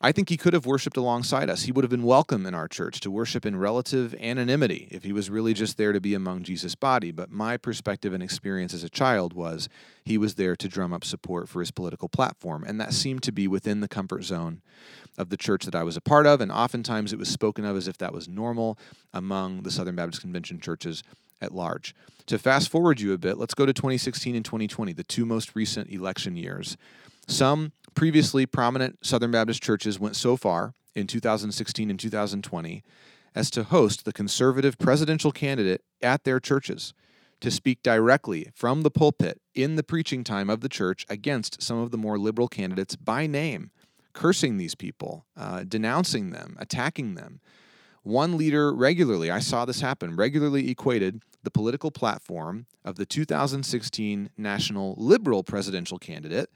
I 0.00 0.12
think 0.12 0.28
he 0.28 0.36
could 0.36 0.52
have 0.52 0.64
worshiped 0.64 0.96
alongside 0.96 1.50
us. 1.50 1.62
He 1.62 1.72
would 1.72 1.82
have 1.82 1.90
been 1.90 2.04
welcome 2.04 2.46
in 2.46 2.54
our 2.54 2.68
church 2.68 3.00
to 3.00 3.10
worship 3.10 3.44
in 3.44 3.56
relative 3.56 4.14
anonymity 4.20 4.86
if 4.92 5.02
he 5.02 5.12
was 5.12 5.28
really 5.28 5.54
just 5.54 5.76
there 5.76 5.92
to 5.92 6.00
be 6.00 6.14
among 6.14 6.44
Jesus' 6.44 6.76
body. 6.76 7.10
But 7.10 7.32
my 7.32 7.56
perspective 7.56 8.12
and 8.12 8.22
experience 8.22 8.72
as 8.72 8.84
a 8.84 8.88
child 8.88 9.32
was 9.32 9.68
he 10.04 10.16
was 10.16 10.36
there 10.36 10.54
to 10.54 10.68
drum 10.68 10.92
up 10.92 11.04
support 11.04 11.48
for 11.48 11.58
his 11.58 11.72
political 11.72 12.08
platform. 12.08 12.62
And 12.64 12.80
that 12.80 12.92
seemed 12.92 13.24
to 13.24 13.32
be 13.32 13.48
within 13.48 13.80
the 13.80 13.88
comfort 13.88 14.22
zone 14.22 14.62
of 15.16 15.30
the 15.30 15.36
church 15.36 15.64
that 15.64 15.74
I 15.74 15.82
was 15.82 15.96
a 15.96 16.00
part 16.00 16.26
of. 16.26 16.40
And 16.40 16.52
oftentimes 16.52 17.12
it 17.12 17.18
was 17.18 17.28
spoken 17.28 17.64
of 17.64 17.76
as 17.76 17.88
if 17.88 17.98
that 17.98 18.12
was 18.12 18.28
normal 18.28 18.78
among 19.12 19.62
the 19.64 19.70
Southern 19.72 19.96
Baptist 19.96 20.20
Convention 20.20 20.60
churches 20.60 21.02
at 21.40 21.52
large. 21.52 21.92
To 22.26 22.38
fast 22.38 22.68
forward 22.68 23.00
you 23.00 23.12
a 23.12 23.18
bit, 23.18 23.36
let's 23.36 23.54
go 23.54 23.66
to 23.66 23.72
2016 23.72 24.36
and 24.36 24.44
2020, 24.44 24.92
the 24.92 25.02
two 25.02 25.26
most 25.26 25.56
recent 25.56 25.90
election 25.90 26.36
years. 26.36 26.76
Some 27.28 27.72
previously 27.94 28.46
prominent 28.46 29.04
Southern 29.04 29.30
Baptist 29.30 29.62
churches 29.62 30.00
went 30.00 30.16
so 30.16 30.36
far 30.36 30.72
in 30.94 31.06
2016 31.06 31.90
and 31.90 32.00
2020 32.00 32.82
as 33.34 33.50
to 33.50 33.64
host 33.64 34.04
the 34.04 34.14
conservative 34.14 34.78
presidential 34.78 35.30
candidate 35.30 35.82
at 36.00 36.24
their 36.24 36.40
churches 36.40 36.94
to 37.40 37.50
speak 37.50 37.82
directly 37.82 38.50
from 38.54 38.80
the 38.80 38.90
pulpit 38.90 39.40
in 39.54 39.76
the 39.76 39.82
preaching 39.82 40.24
time 40.24 40.48
of 40.48 40.62
the 40.62 40.70
church 40.70 41.04
against 41.08 41.62
some 41.62 41.78
of 41.78 41.90
the 41.90 41.98
more 41.98 42.18
liberal 42.18 42.48
candidates 42.48 42.96
by 42.96 43.26
name, 43.26 43.70
cursing 44.14 44.56
these 44.56 44.74
people, 44.74 45.26
uh, 45.36 45.64
denouncing 45.68 46.30
them, 46.30 46.56
attacking 46.58 47.14
them. 47.14 47.40
One 48.02 48.38
leader 48.38 48.72
regularly, 48.72 49.30
I 49.30 49.40
saw 49.40 49.66
this 49.66 49.82
happen, 49.82 50.16
regularly 50.16 50.70
equated 50.70 51.22
the 51.42 51.50
political 51.50 51.90
platform 51.90 52.66
of 52.84 52.96
the 52.96 53.06
2016 53.06 54.30
national 54.36 54.94
liberal 54.96 55.44
presidential 55.44 55.98
candidate 55.98 56.50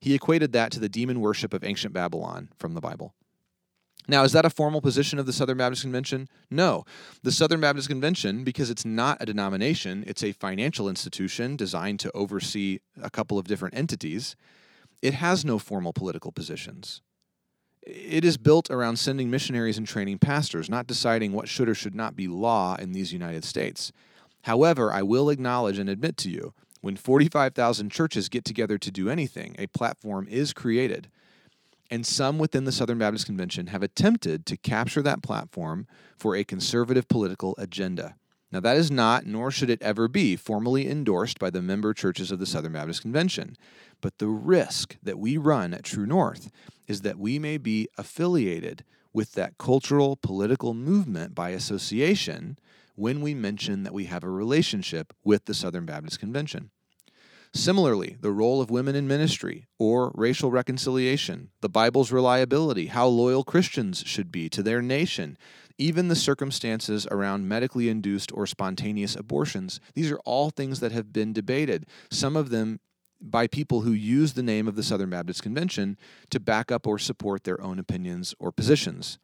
he 0.00 0.14
equated 0.14 0.52
that 0.52 0.72
to 0.72 0.80
the 0.80 0.88
demon 0.88 1.20
worship 1.20 1.52
of 1.52 1.64
ancient 1.64 1.92
Babylon 1.92 2.48
from 2.56 2.74
the 2.74 2.80
Bible. 2.80 3.14
Now, 4.10 4.24
is 4.24 4.32
that 4.32 4.46
a 4.46 4.50
formal 4.50 4.80
position 4.80 5.18
of 5.18 5.26
the 5.26 5.34
Southern 5.34 5.58
Baptist 5.58 5.82
Convention? 5.82 6.28
No. 6.50 6.84
The 7.22 7.32
Southern 7.32 7.60
Baptist 7.60 7.88
Convention, 7.88 8.42
because 8.42 8.70
it's 8.70 8.86
not 8.86 9.18
a 9.20 9.26
denomination, 9.26 10.02
it's 10.06 10.24
a 10.24 10.32
financial 10.32 10.88
institution 10.88 11.56
designed 11.56 12.00
to 12.00 12.12
oversee 12.12 12.78
a 13.02 13.10
couple 13.10 13.38
of 13.38 13.46
different 13.46 13.76
entities, 13.76 14.34
it 15.02 15.14
has 15.14 15.44
no 15.44 15.58
formal 15.58 15.92
political 15.92 16.32
positions. 16.32 17.02
It 17.82 18.24
is 18.24 18.38
built 18.38 18.70
around 18.70 18.98
sending 18.98 19.30
missionaries 19.30 19.78
and 19.78 19.86
training 19.86 20.18
pastors, 20.18 20.70
not 20.70 20.86
deciding 20.86 21.32
what 21.32 21.48
should 21.48 21.68
or 21.68 21.74
should 21.74 21.94
not 21.94 22.16
be 22.16 22.28
law 22.28 22.76
in 22.76 22.92
these 22.92 23.12
United 23.12 23.44
States. 23.44 23.92
However, 24.42 24.90
I 24.90 25.02
will 25.02 25.28
acknowledge 25.28 25.78
and 25.78 25.88
admit 25.88 26.16
to 26.18 26.30
you 26.30 26.54
when 26.80 26.96
45,000 26.96 27.90
churches 27.90 28.28
get 28.28 28.44
together 28.44 28.78
to 28.78 28.90
do 28.90 29.08
anything, 29.08 29.56
a 29.58 29.66
platform 29.66 30.26
is 30.28 30.52
created. 30.52 31.08
And 31.90 32.06
some 32.06 32.38
within 32.38 32.64
the 32.64 32.72
Southern 32.72 32.98
Baptist 32.98 33.26
Convention 33.26 33.68
have 33.68 33.82
attempted 33.82 34.44
to 34.46 34.56
capture 34.56 35.02
that 35.02 35.22
platform 35.22 35.86
for 36.16 36.36
a 36.36 36.44
conservative 36.44 37.08
political 37.08 37.54
agenda. 37.58 38.14
Now, 38.50 38.60
that 38.60 38.76
is 38.76 38.90
not, 38.90 39.26
nor 39.26 39.50
should 39.50 39.68
it 39.68 39.82
ever 39.82 40.08
be, 40.08 40.34
formally 40.34 40.88
endorsed 40.88 41.38
by 41.38 41.50
the 41.50 41.60
member 41.60 41.92
churches 41.92 42.30
of 42.30 42.38
the 42.38 42.46
Southern 42.46 42.72
Baptist 42.72 43.02
Convention. 43.02 43.56
But 44.00 44.18
the 44.18 44.28
risk 44.28 44.96
that 45.02 45.18
we 45.18 45.36
run 45.36 45.74
at 45.74 45.82
True 45.82 46.06
North 46.06 46.50
is 46.86 47.02
that 47.02 47.18
we 47.18 47.38
may 47.38 47.58
be 47.58 47.88
affiliated 47.98 48.84
with 49.12 49.32
that 49.32 49.58
cultural 49.58 50.16
political 50.16 50.72
movement 50.72 51.34
by 51.34 51.50
association 51.50 52.58
when 52.98 53.20
we 53.20 53.32
mention 53.32 53.84
that 53.84 53.94
we 53.94 54.06
have 54.06 54.24
a 54.24 54.30
relationship 54.30 55.12
with 55.22 55.44
the 55.44 55.54
Southern 55.54 55.86
Baptist 55.86 56.18
Convention. 56.18 56.70
Similarly, 57.54 58.16
the 58.20 58.32
role 58.32 58.60
of 58.60 58.70
women 58.70 58.96
in 58.96 59.06
ministry 59.06 59.66
or 59.78 60.12
racial 60.14 60.50
reconciliation, 60.50 61.50
the 61.60 61.68
Bible's 61.68 62.10
reliability, 62.10 62.86
how 62.86 63.06
loyal 63.06 63.44
Christians 63.44 64.02
should 64.04 64.32
be 64.32 64.48
to 64.50 64.62
their 64.62 64.82
nation, 64.82 65.38
even 65.78 66.08
the 66.08 66.16
circumstances 66.16 67.06
around 67.10 67.48
medically 67.48 67.88
induced 67.88 68.32
or 68.34 68.46
spontaneous 68.46 69.14
abortions. 69.14 69.80
These 69.94 70.10
are 70.10 70.20
all 70.24 70.50
things 70.50 70.80
that 70.80 70.92
have 70.92 71.12
been 71.12 71.32
debated, 71.32 71.86
some 72.10 72.36
of 72.36 72.50
them 72.50 72.80
by 73.20 73.46
people 73.46 73.82
who 73.82 73.92
use 73.92 74.32
the 74.32 74.42
name 74.42 74.66
of 74.68 74.74
the 74.74 74.82
Southern 74.82 75.10
Baptist 75.10 75.42
Convention 75.42 75.96
to 76.30 76.40
back 76.40 76.70
up 76.72 76.86
or 76.86 76.98
support 76.98 77.44
their 77.44 77.60
own 77.60 77.78
opinions 77.78 78.34
or 78.38 78.52
positions. 78.52 79.18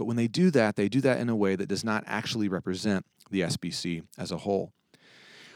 But 0.00 0.06
when 0.06 0.16
they 0.16 0.28
do 0.28 0.50
that, 0.52 0.76
they 0.76 0.88
do 0.88 1.02
that 1.02 1.20
in 1.20 1.28
a 1.28 1.36
way 1.36 1.56
that 1.56 1.68
does 1.68 1.84
not 1.84 2.04
actually 2.06 2.48
represent 2.48 3.04
the 3.30 3.42
SBC 3.42 4.02
as 4.16 4.32
a 4.32 4.38
whole. 4.38 4.72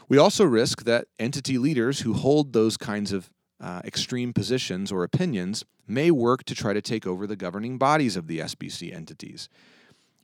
We 0.07 0.19
also 0.19 0.45
risk 0.45 0.83
that 0.83 1.07
entity 1.17 1.57
leaders 1.57 2.01
who 2.01 2.13
hold 2.13 2.53
those 2.53 2.77
kinds 2.77 3.11
of 3.11 3.31
uh, 3.59 3.81
extreme 3.83 4.33
positions 4.33 4.91
or 4.91 5.03
opinions 5.03 5.65
may 5.87 6.11
work 6.11 6.43
to 6.43 6.53
try 6.53 6.73
to 6.73 6.81
take 6.83 7.07
over 7.07 7.25
the 7.25 7.35
governing 7.35 7.79
bodies 7.79 8.15
of 8.15 8.27
the 8.27 8.37
SBC 8.37 8.93
entities. 8.93 9.49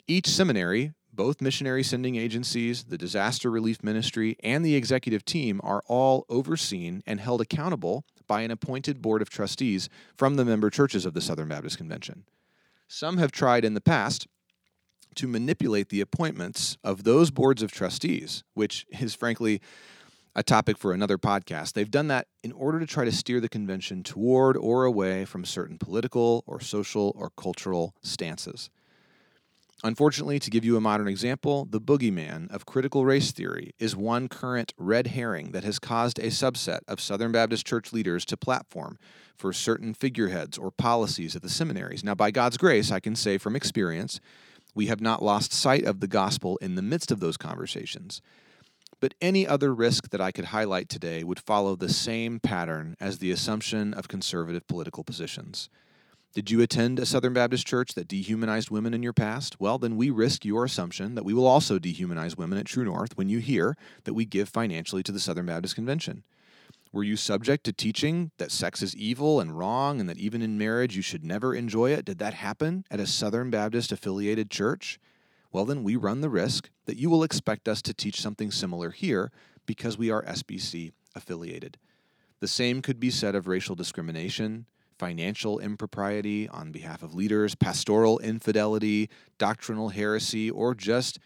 Each 0.07 0.27
seminary, 0.27 0.93
both 1.11 1.41
missionary 1.41 1.81
sending 1.81 2.15
agencies, 2.15 2.83
the 2.83 2.99
disaster 2.99 3.49
relief 3.49 3.81
ministry, 3.81 4.37
and 4.43 4.63
the 4.63 4.75
executive 4.75 5.25
team 5.25 5.59
are 5.63 5.81
all 5.87 6.27
overseen 6.29 7.01
and 7.07 7.19
held 7.19 7.41
accountable 7.41 8.05
by 8.27 8.41
an 8.41 8.51
appointed 8.51 9.01
board 9.01 9.23
of 9.23 9.31
trustees 9.31 9.89
from 10.15 10.35
the 10.35 10.45
member 10.45 10.69
churches 10.69 11.07
of 11.07 11.15
the 11.15 11.21
Southern 11.21 11.47
Baptist 11.47 11.79
Convention. 11.79 12.25
Some 12.93 13.19
have 13.19 13.31
tried 13.31 13.63
in 13.63 13.73
the 13.73 13.79
past 13.79 14.27
to 15.15 15.25
manipulate 15.25 15.87
the 15.87 16.01
appointments 16.01 16.77
of 16.83 17.05
those 17.05 17.31
boards 17.31 17.63
of 17.63 17.71
trustees, 17.71 18.43
which 18.53 18.85
is 18.99 19.15
frankly 19.15 19.61
a 20.35 20.43
topic 20.43 20.77
for 20.77 20.91
another 20.91 21.17
podcast. 21.17 21.71
They've 21.71 21.89
done 21.89 22.09
that 22.09 22.27
in 22.43 22.51
order 22.51 22.81
to 22.81 22.85
try 22.85 23.05
to 23.05 23.11
steer 23.13 23.39
the 23.39 23.47
convention 23.47 24.03
toward 24.03 24.57
or 24.57 24.83
away 24.83 25.23
from 25.23 25.45
certain 25.45 25.77
political 25.77 26.43
or 26.45 26.59
social 26.59 27.13
or 27.15 27.31
cultural 27.37 27.95
stances. 28.03 28.69
Unfortunately, 29.83 30.37
to 30.37 30.51
give 30.51 30.63
you 30.63 30.77
a 30.77 30.81
modern 30.81 31.07
example, 31.07 31.65
the 31.65 31.81
boogeyman 31.81 32.51
of 32.51 32.67
critical 32.67 33.03
race 33.03 33.31
theory 33.31 33.73
is 33.79 33.95
one 33.95 34.27
current 34.27 34.73
red 34.77 35.07
herring 35.07 35.53
that 35.53 35.63
has 35.63 35.79
caused 35.79 36.19
a 36.19 36.27
subset 36.27 36.81
of 36.87 37.01
Southern 37.01 37.31
Baptist 37.31 37.65
church 37.65 37.91
leaders 37.91 38.23
to 38.25 38.37
platform 38.37 38.99
for 39.35 39.51
certain 39.51 39.95
figureheads 39.95 40.55
or 40.55 40.69
policies 40.69 41.35
at 41.35 41.41
the 41.41 41.49
seminaries. 41.49 42.03
Now, 42.03 42.13
by 42.13 42.29
God's 42.29 42.57
grace, 42.57 42.91
I 42.91 42.99
can 42.99 43.15
say 43.15 43.39
from 43.39 43.55
experience 43.55 44.19
we 44.75 44.85
have 44.85 45.01
not 45.01 45.23
lost 45.23 45.51
sight 45.51 45.83
of 45.83 45.99
the 45.99 46.07
gospel 46.07 46.57
in 46.57 46.75
the 46.75 46.83
midst 46.83 47.11
of 47.11 47.19
those 47.19 47.37
conversations. 47.37 48.21
But 48.99 49.15
any 49.19 49.47
other 49.47 49.73
risk 49.73 50.09
that 50.09 50.21
I 50.21 50.31
could 50.31 50.45
highlight 50.45 50.89
today 50.89 51.23
would 51.23 51.39
follow 51.39 51.75
the 51.75 51.89
same 51.89 52.39
pattern 52.39 52.95
as 52.99 53.17
the 53.17 53.31
assumption 53.31 53.95
of 53.95 54.07
conservative 54.07 54.67
political 54.67 55.03
positions. 55.03 55.69
Did 56.33 56.49
you 56.49 56.61
attend 56.61 56.97
a 56.97 57.05
Southern 57.05 57.33
Baptist 57.33 57.67
church 57.67 57.93
that 57.93 58.07
dehumanized 58.07 58.69
women 58.69 58.93
in 58.93 59.03
your 59.03 59.11
past? 59.11 59.59
Well, 59.59 59.77
then 59.77 59.97
we 59.97 60.09
risk 60.09 60.45
your 60.45 60.63
assumption 60.63 61.15
that 61.15 61.25
we 61.25 61.33
will 61.33 61.45
also 61.45 61.77
dehumanize 61.77 62.37
women 62.37 62.57
at 62.57 62.67
True 62.67 62.85
North 62.85 63.17
when 63.17 63.27
you 63.27 63.39
hear 63.39 63.75
that 64.05 64.13
we 64.13 64.23
give 64.23 64.47
financially 64.47 65.03
to 65.03 65.11
the 65.11 65.19
Southern 65.19 65.47
Baptist 65.47 65.75
Convention. 65.75 66.23
Were 66.93 67.03
you 67.03 67.17
subject 67.17 67.65
to 67.65 67.73
teaching 67.73 68.31
that 68.37 68.49
sex 68.49 68.81
is 68.81 68.95
evil 68.95 69.41
and 69.41 69.57
wrong 69.57 69.99
and 69.99 70.07
that 70.07 70.19
even 70.19 70.41
in 70.41 70.57
marriage 70.57 70.95
you 70.95 71.01
should 71.01 71.25
never 71.25 71.53
enjoy 71.53 71.91
it? 71.91 72.05
Did 72.05 72.19
that 72.19 72.35
happen 72.35 72.85
at 72.89 73.01
a 73.01 73.07
Southern 73.07 73.49
Baptist 73.49 73.91
affiliated 73.91 74.49
church? 74.49 75.01
Well, 75.51 75.65
then 75.65 75.83
we 75.83 75.97
run 75.97 76.21
the 76.21 76.29
risk 76.29 76.69
that 76.85 76.97
you 76.97 77.09
will 77.09 77.23
expect 77.23 77.67
us 77.67 77.81
to 77.81 77.93
teach 77.93 78.21
something 78.21 78.51
similar 78.51 78.91
here 78.91 79.33
because 79.65 79.97
we 79.97 80.09
are 80.09 80.23
SBC 80.23 80.93
affiliated. 81.13 81.77
The 82.39 82.47
same 82.47 82.81
could 82.81 83.01
be 83.01 83.09
said 83.09 83.35
of 83.35 83.47
racial 83.47 83.75
discrimination, 83.75 84.65
financial 85.01 85.57
impropriety 85.57 86.47
on 86.47 86.71
behalf 86.71 87.01
of 87.01 87.15
leaders, 87.15 87.55
pastoral 87.55 88.19
infidelity, 88.19 89.09
doctrinal 89.39 89.89
heresy, 89.89 90.47
or 90.47 90.75
just 90.75 91.17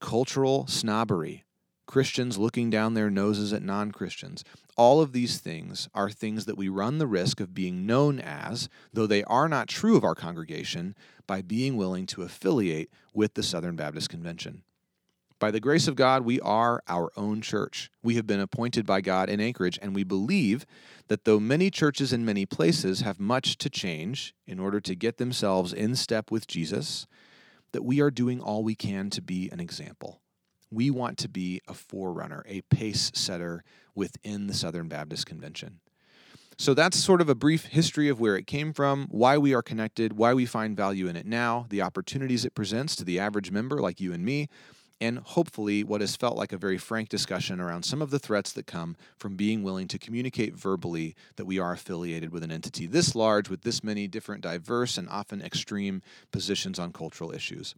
cultural 0.00 0.66
snobbery 0.66 1.42
Christians 1.86 2.36
looking 2.36 2.68
down 2.68 2.92
their 2.92 3.08
noses 3.08 3.54
at 3.54 3.62
non 3.62 3.90
Christians. 3.90 4.44
All 4.76 5.00
of 5.00 5.12
these 5.12 5.38
things 5.38 5.88
are 5.94 6.10
things 6.10 6.44
that 6.44 6.58
we 6.58 6.68
run 6.68 6.98
the 6.98 7.06
risk 7.06 7.40
of 7.40 7.54
being 7.54 7.86
known 7.86 8.20
as, 8.20 8.68
though 8.92 9.06
they 9.06 9.24
are 9.24 9.48
not 9.48 9.66
true 9.66 9.96
of 9.96 10.04
our 10.04 10.14
congregation, 10.14 10.94
by 11.26 11.40
being 11.40 11.78
willing 11.78 12.04
to 12.08 12.22
affiliate 12.22 12.90
with 13.14 13.32
the 13.32 13.42
Southern 13.42 13.76
Baptist 13.76 14.10
Convention. 14.10 14.62
By 15.42 15.50
the 15.50 15.58
grace 15.58 15.88
of 15.88 15.96
God, 15.96 16.24
we 16.24 16.38
are 16.38 16.84
our 16.86 17.10
own 17.16 17.40
church. 17.40 17.90
We 18.00 18.14
have 18.14 18.28
been 18.28 18.38
appointed 18.38 18.86
by 18.86 19.00
God 19.00 19.28
in 19.28 19.40
Anchorage, 19.40 19.76
and 19.82 19.92
we 19.92 20.04
believe 20.04 20.64
that 21.08 21.24
though 21.24 21.40
many 21.40 21.68
churches 21.68 22.12
in 22.12 22.24
many 22.24 22.46
places 22.46 23.00
have 23.00 23.18
much 23.18 23.58
to 23.58 23.68
change 23.68 24.36
in 24.46 24.60
order 24.60 24.80
to 24.82 24.94
get 24.94 25.16
themselves 25.16 25.72
in 25.72 25.96
step 25.96 26.30
with 26.30 26.46
Jesus, 26.46 27.08
that 27.72 27.82
we 27.82 28.00
are 28.00 28.08
doing 28.08 28.40
all 28.40 28.62
we 28.62 28.76
can 28.76 29.10
to 29.10 29.20
be 29.20 29.50
an 29.50 29.58
example. 29.58 30.20
We 30.70 30.92
want 30.92 31.18
to 31.18 31.28
be 31.28 31.60
a 31.66 31.74
forerunner, 31.74 32.44
a 32.46 32.60
pace 32.60 33.10
setter 33.12 33.64
within 33.96 34.46
the 34.46 34.54
Southern 34.54 34.86
Baptist 34.86 35.26
Convention. 35.26 35.80
So 36.56 36.72
that's 36.72 36.96
sort 36.96 37.20
of 37.20 37.28
a 37.28 37.34
brief 37.34 37.64
history 37.64 38.08
of 38.08 38.20
where 38.20 38.36
it 38.36 38.46
came 38.46 38.72
from, 38.72 39.08
why 39.10 39.38
we 39.38 39.54
are 39.54 39.62
connected, 39.62 40.12
why 40.12 40.34
we 40.34 40.46
find 40.46 40.76
value 40.76 41.08
in 41.08 41.16
it 41.16 41.26
now, 41.26 41.66
the 41.68 41.82
opportunities 41.82 42.44
it 42.44 42.54
presents 42.54 42.94
to 42.94 43.04
the 43.04 43.18
average 43.18 43.50
member 43.50 43.80
like 43.80 44.00
you 44.00 44.12
and 44.12 44.24
me, 44.24 44.48
and 45.02 45.18
hopefully 45.18 45.82
what 45.82 46.00
has 46.00 46.14
felt 46.14 46.36
like 46.36 46.52
a 46.52 46.56
very 46.56 46.78
frank 46.78 47.08
discussion 47.08 47.60
around 47.60 47.82
some 47.82 48.00
of 48.00 48.10
the 48.10 48.20
threats 48.20 48.52
that 48.52 48.68
come 48.68 48.96
from 49.18 49.34
being 49.34 49.64
willing 49.64 49.88
to 49.88 49.98
communicate 49.98 50.54
verbally 50.54 51.16
that 51.34 51.44
we 51.44 51.58
are 51.58 51.72
affiliated 51.72 52.30
with 52.30 52.44
an 52.44 52.52
entity 52.52 52.86
this 52.86 53.16
large 53.16 53.50
with 53.50 53.62
this 53.62 53.82
many 53.82 54.06
different 54.06 54.42
diverse 54.42 54.96
and 54.96 55.08
often 55.08 55.42
extreme 55.42 56.02
positions 56.30 56.78
on 56.78 56.92
cultural 56.92 57.32
issues. 57.32 57.74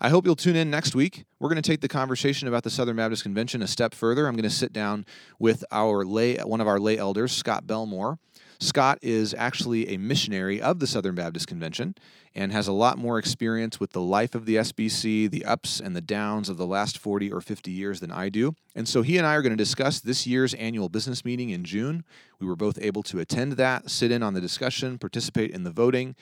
I 0.00 0.08
hope 0.08 0.24
you'll 0.24 0.34
tune 0.34 0.56
in 0.56 0.68
next 0.68 0.96
week. 0.96 1.26
We're 1.38 1.48
going 1.48 1.62
to 1.62 1.70
take 1.70 1.80
the 1.80 1.88
conversation 1.88 2.48
about 2.48 2.64
the 2.64 2.70
Southern 2.70 2.96
Baptist 2.96 3.22
Convention 3.22 3.62
a 3.62 3.68
step 3.68 3.94
further. 3.94 4.26
I'm 4.26 4.34
going 4.34 4.42
to 4.42 4.50
sit 4.50 4.72
down 4.72 5.06
with 5.38 5.64
our 5.70 6.04
lay 6.04 6.38
one 6.38 6.60
of 6.60 6.66
our 6.66 6.80
lay 6.80 6.98
elders, 6.98 7.32
Scott 7.32 7.66
Belmore. 7.68 8.18
Scott 8.60 8.98
is 9.02 9.34
actually 9.34 9.88
a 9.88 9.98
missionary 9.98 10.60
of 10.60 10.80
the 10.80 10.86
Southern 10.86 11.14
Baptist 11.14 11.46
Convention 11.46 11.94
and 12.34 12.50
has 12.50 12.66
a 12.66 12.72
lot 12.72 12.98
more 12.98 13.16
experience 13.16 13.78
with 13.78 13.92
the 13.92 14.00
life 14.00 14.34
of 14.34 14.46
the 14.46 14.56
SBC, 14.56 15.30
the 15.30 15.44
ups 15.44 15.78
and 15.78 15.94
the 15.94 16.00
downs 16.00 16.48
of 16.48 16.56
the 16.56 16.66
last 16.66 16.98
40 16.98 17.30
or 17.30 17.40
50 17.40 17.70
years 17.70 18.00
than 18.00 18.10
I 18.10 18.28
do. 18.28 18.54
And 18.74 18.88
so 18.88 19.02
he 19.02 19.16
and 19.16 19.26
I 19.26 19.34
are 19.34 19.42
going 19.42 19.52
to 19.52 19.56
discuss 19.56 20.00
this 20.00 20.26
year's 20.26 20.54
annual 20.54 20.88
business 20.88 21.24
meeting 21.24 21.50
in 21.50 21.64
June. 21.64 22.04
We 22.40 22.48
were 22.48 22.56
both 22.56 22.78
able 22.82 23.04
to 23.04 23.20
attend 23.20 23.52
that, 23.52 23.90
sit 23.90 24.10
in 24.10 24.24
on 24.24 24.34
the 24.34 24.40
discussion, 24.40 24.98
participate 24.98 25.52
in 25.52 25.62
the 25.62 25.70
voting. 25.70 26.16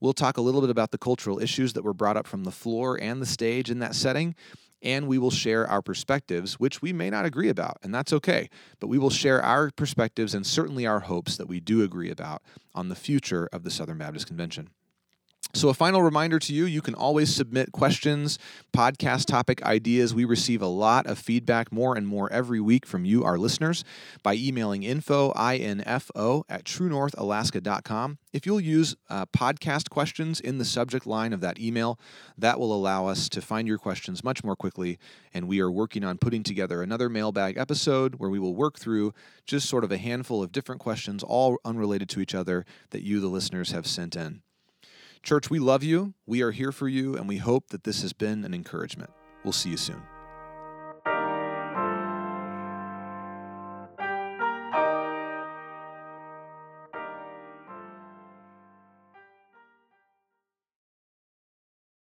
We'll 0.00 0.12
talk 0.12 0.36
a 0.36 0.42
little 0.42 0.60
bit 0.60 0.70
about 0.70 0.90
the 0.90 0.98
cultural 0.98 1.40
issues 1.40 1.72
that 1.72 1.82
were 1.82 1.94
brought 1.94 2.18
up 2.18 2.26
from 2.26 2.44
the 2.44 2.52
floor 2.52 3.00
and 3.00 3.20
the 3.20 3.26
stage 3.26 3.70
in 3.70 3.78
that 3.78 3.94
setting. 3.94 4.34
And 4.82 5.08
we 5.08 5.18
will 5.18 5.30
share 5.30 5.66
our 5.66 5.82
perspectives, 5.82 6.60
which 6.60 6.80
we 6.80 6.92
may 6.92 7.10
not 7.10 7.24
agree 7.24 7.48
about, 7.48 7.78
and 7.82 7.92
that's 7.94 8.12
okay. 8.12 8.48
But 8.78 8.86
we 8.86 8.98
will 8.98 9.10
share 9.10 9.42
our 9.42 9.70
perspectives 9.70 10.34
and 10.34 10.46
certainly 10.46 10.86
our 10.86 11.00
hopes 11.00 11.36
that 11.36 11.48
we 11.48 11.60
do 11.60 11.82
agree 11.82 12.10
about 12.10 12.42
on 12.74 12.88
the 12.88 12.94
future 12.94 13.48
of 13.52 13.64
the 13.64 13.70
Southern 13.70 13.98
Baptist 13.98 14.26
Convention. 14.28 14.70
So, 15.54 15.70
a 15.70 15.74
final 15.74 16.02
reminder 16.02 16.38
to 16.38 16.52
you 16.52 16.66
you 16.66 16.82
can 16.82 16.94
always 16.94 17.34
submit 17.34 17.72
questions, 17.72 18.38
podcast 18.76 19.24
topic 19.24 19.62
ideas. 19.62 20.14
We 20.14 20.26
receive 20.26 20.60
a 20.60 20.66
lot 20.66 21.06
of 21.06 21.18
feedback, 21.18 21.72
more 21.72 21.96
and 21.96 22.06
more 22.06 22.30
every 22.30 22.60
week 22.60 22.84
from 22.84 23.06
you, 23.06 23.24
our 23.24 23.38
listeners, 23.38 23.82
by 24.22 24.34
emailing 24.34 24.82
info, 24.82 25.32
I-N-F-O, 25.34 26.44
at 26.50 26.64
truenorthalaska.com. 26.64 28.18
If 28.30 28.44
you'll 28.44 28.60
use 28.60 28.94
uh, 29.08 29.24
podcast 29.26 29.88
questions 29.88 30.38
in 30.38 30.58
the 30.58 30.66
subject 30.66 31.06
line 31.06 31.32
of 31.32 31.40
that 31.40 31.58
email, 31.58 31.98
that 32.36 32.60
will 32.60 32.74
allow 32.74 33.06
us 33.06 33.30
to 33.30 33.40
find 33.40 33.66
your 33.66 33.78
questions 33.78 34.22
much 34.22 34.44
more 34.44 34.54
quickly. 34.54 34.98
And 35.32 35.48
we 35.48 35.60
are 35.60 35.70
working 35.70 36.04
on 36.04 36.18
putting 36.18 36.42
together 36.42 36.82
another 36.82 37.08
mailbag 37.08 37.56
episode 37.56 38.16
where 38.16 38.30
we 38.30 38.38
will 38.38 38.54
work 38.54 38.78
through 38.78 39.14
just 39.46 39.66
sort 39.66 39.82
of 39.82 39.90
a 39.90 39.98
handful 39.98 40.42
of 40.42 40.52
different 40.52 40.82
questions, 40.82 41.22
all 41.22 41.56
unrelated 41.64 42.10
to 42.10 42.20
each 42.20 42.34
other, 42.34 42.66
that 42.90 43.02
you, 43.02 43.18
the 43.18 43.28
listeners, 43.28 43.72
have 43.72 43.86
sent 43.86 44.14
in. 44.14 44.42
Church, 45.22 45.50
we 45.50 45.58
love 45.58 45.82
you. 45.82 46.14
We 46.26 46.42
are 46.42 46.50
here 46.50 46.72
for 46.72 46.88
you, 46.88 47.16
and 47.16 47.28
we 47.28 47.38
hope 47.38 47.68
that 47.68 47.84
this 47.84 48.02
has 48.02 48.12
been 48.12 48.44
an 48.44 48.54
encouragement. 48.54 49.10
We'll 49.44 49.52
see 49.52 49.70
you 49.70 49.76
soon. 49.76 50.02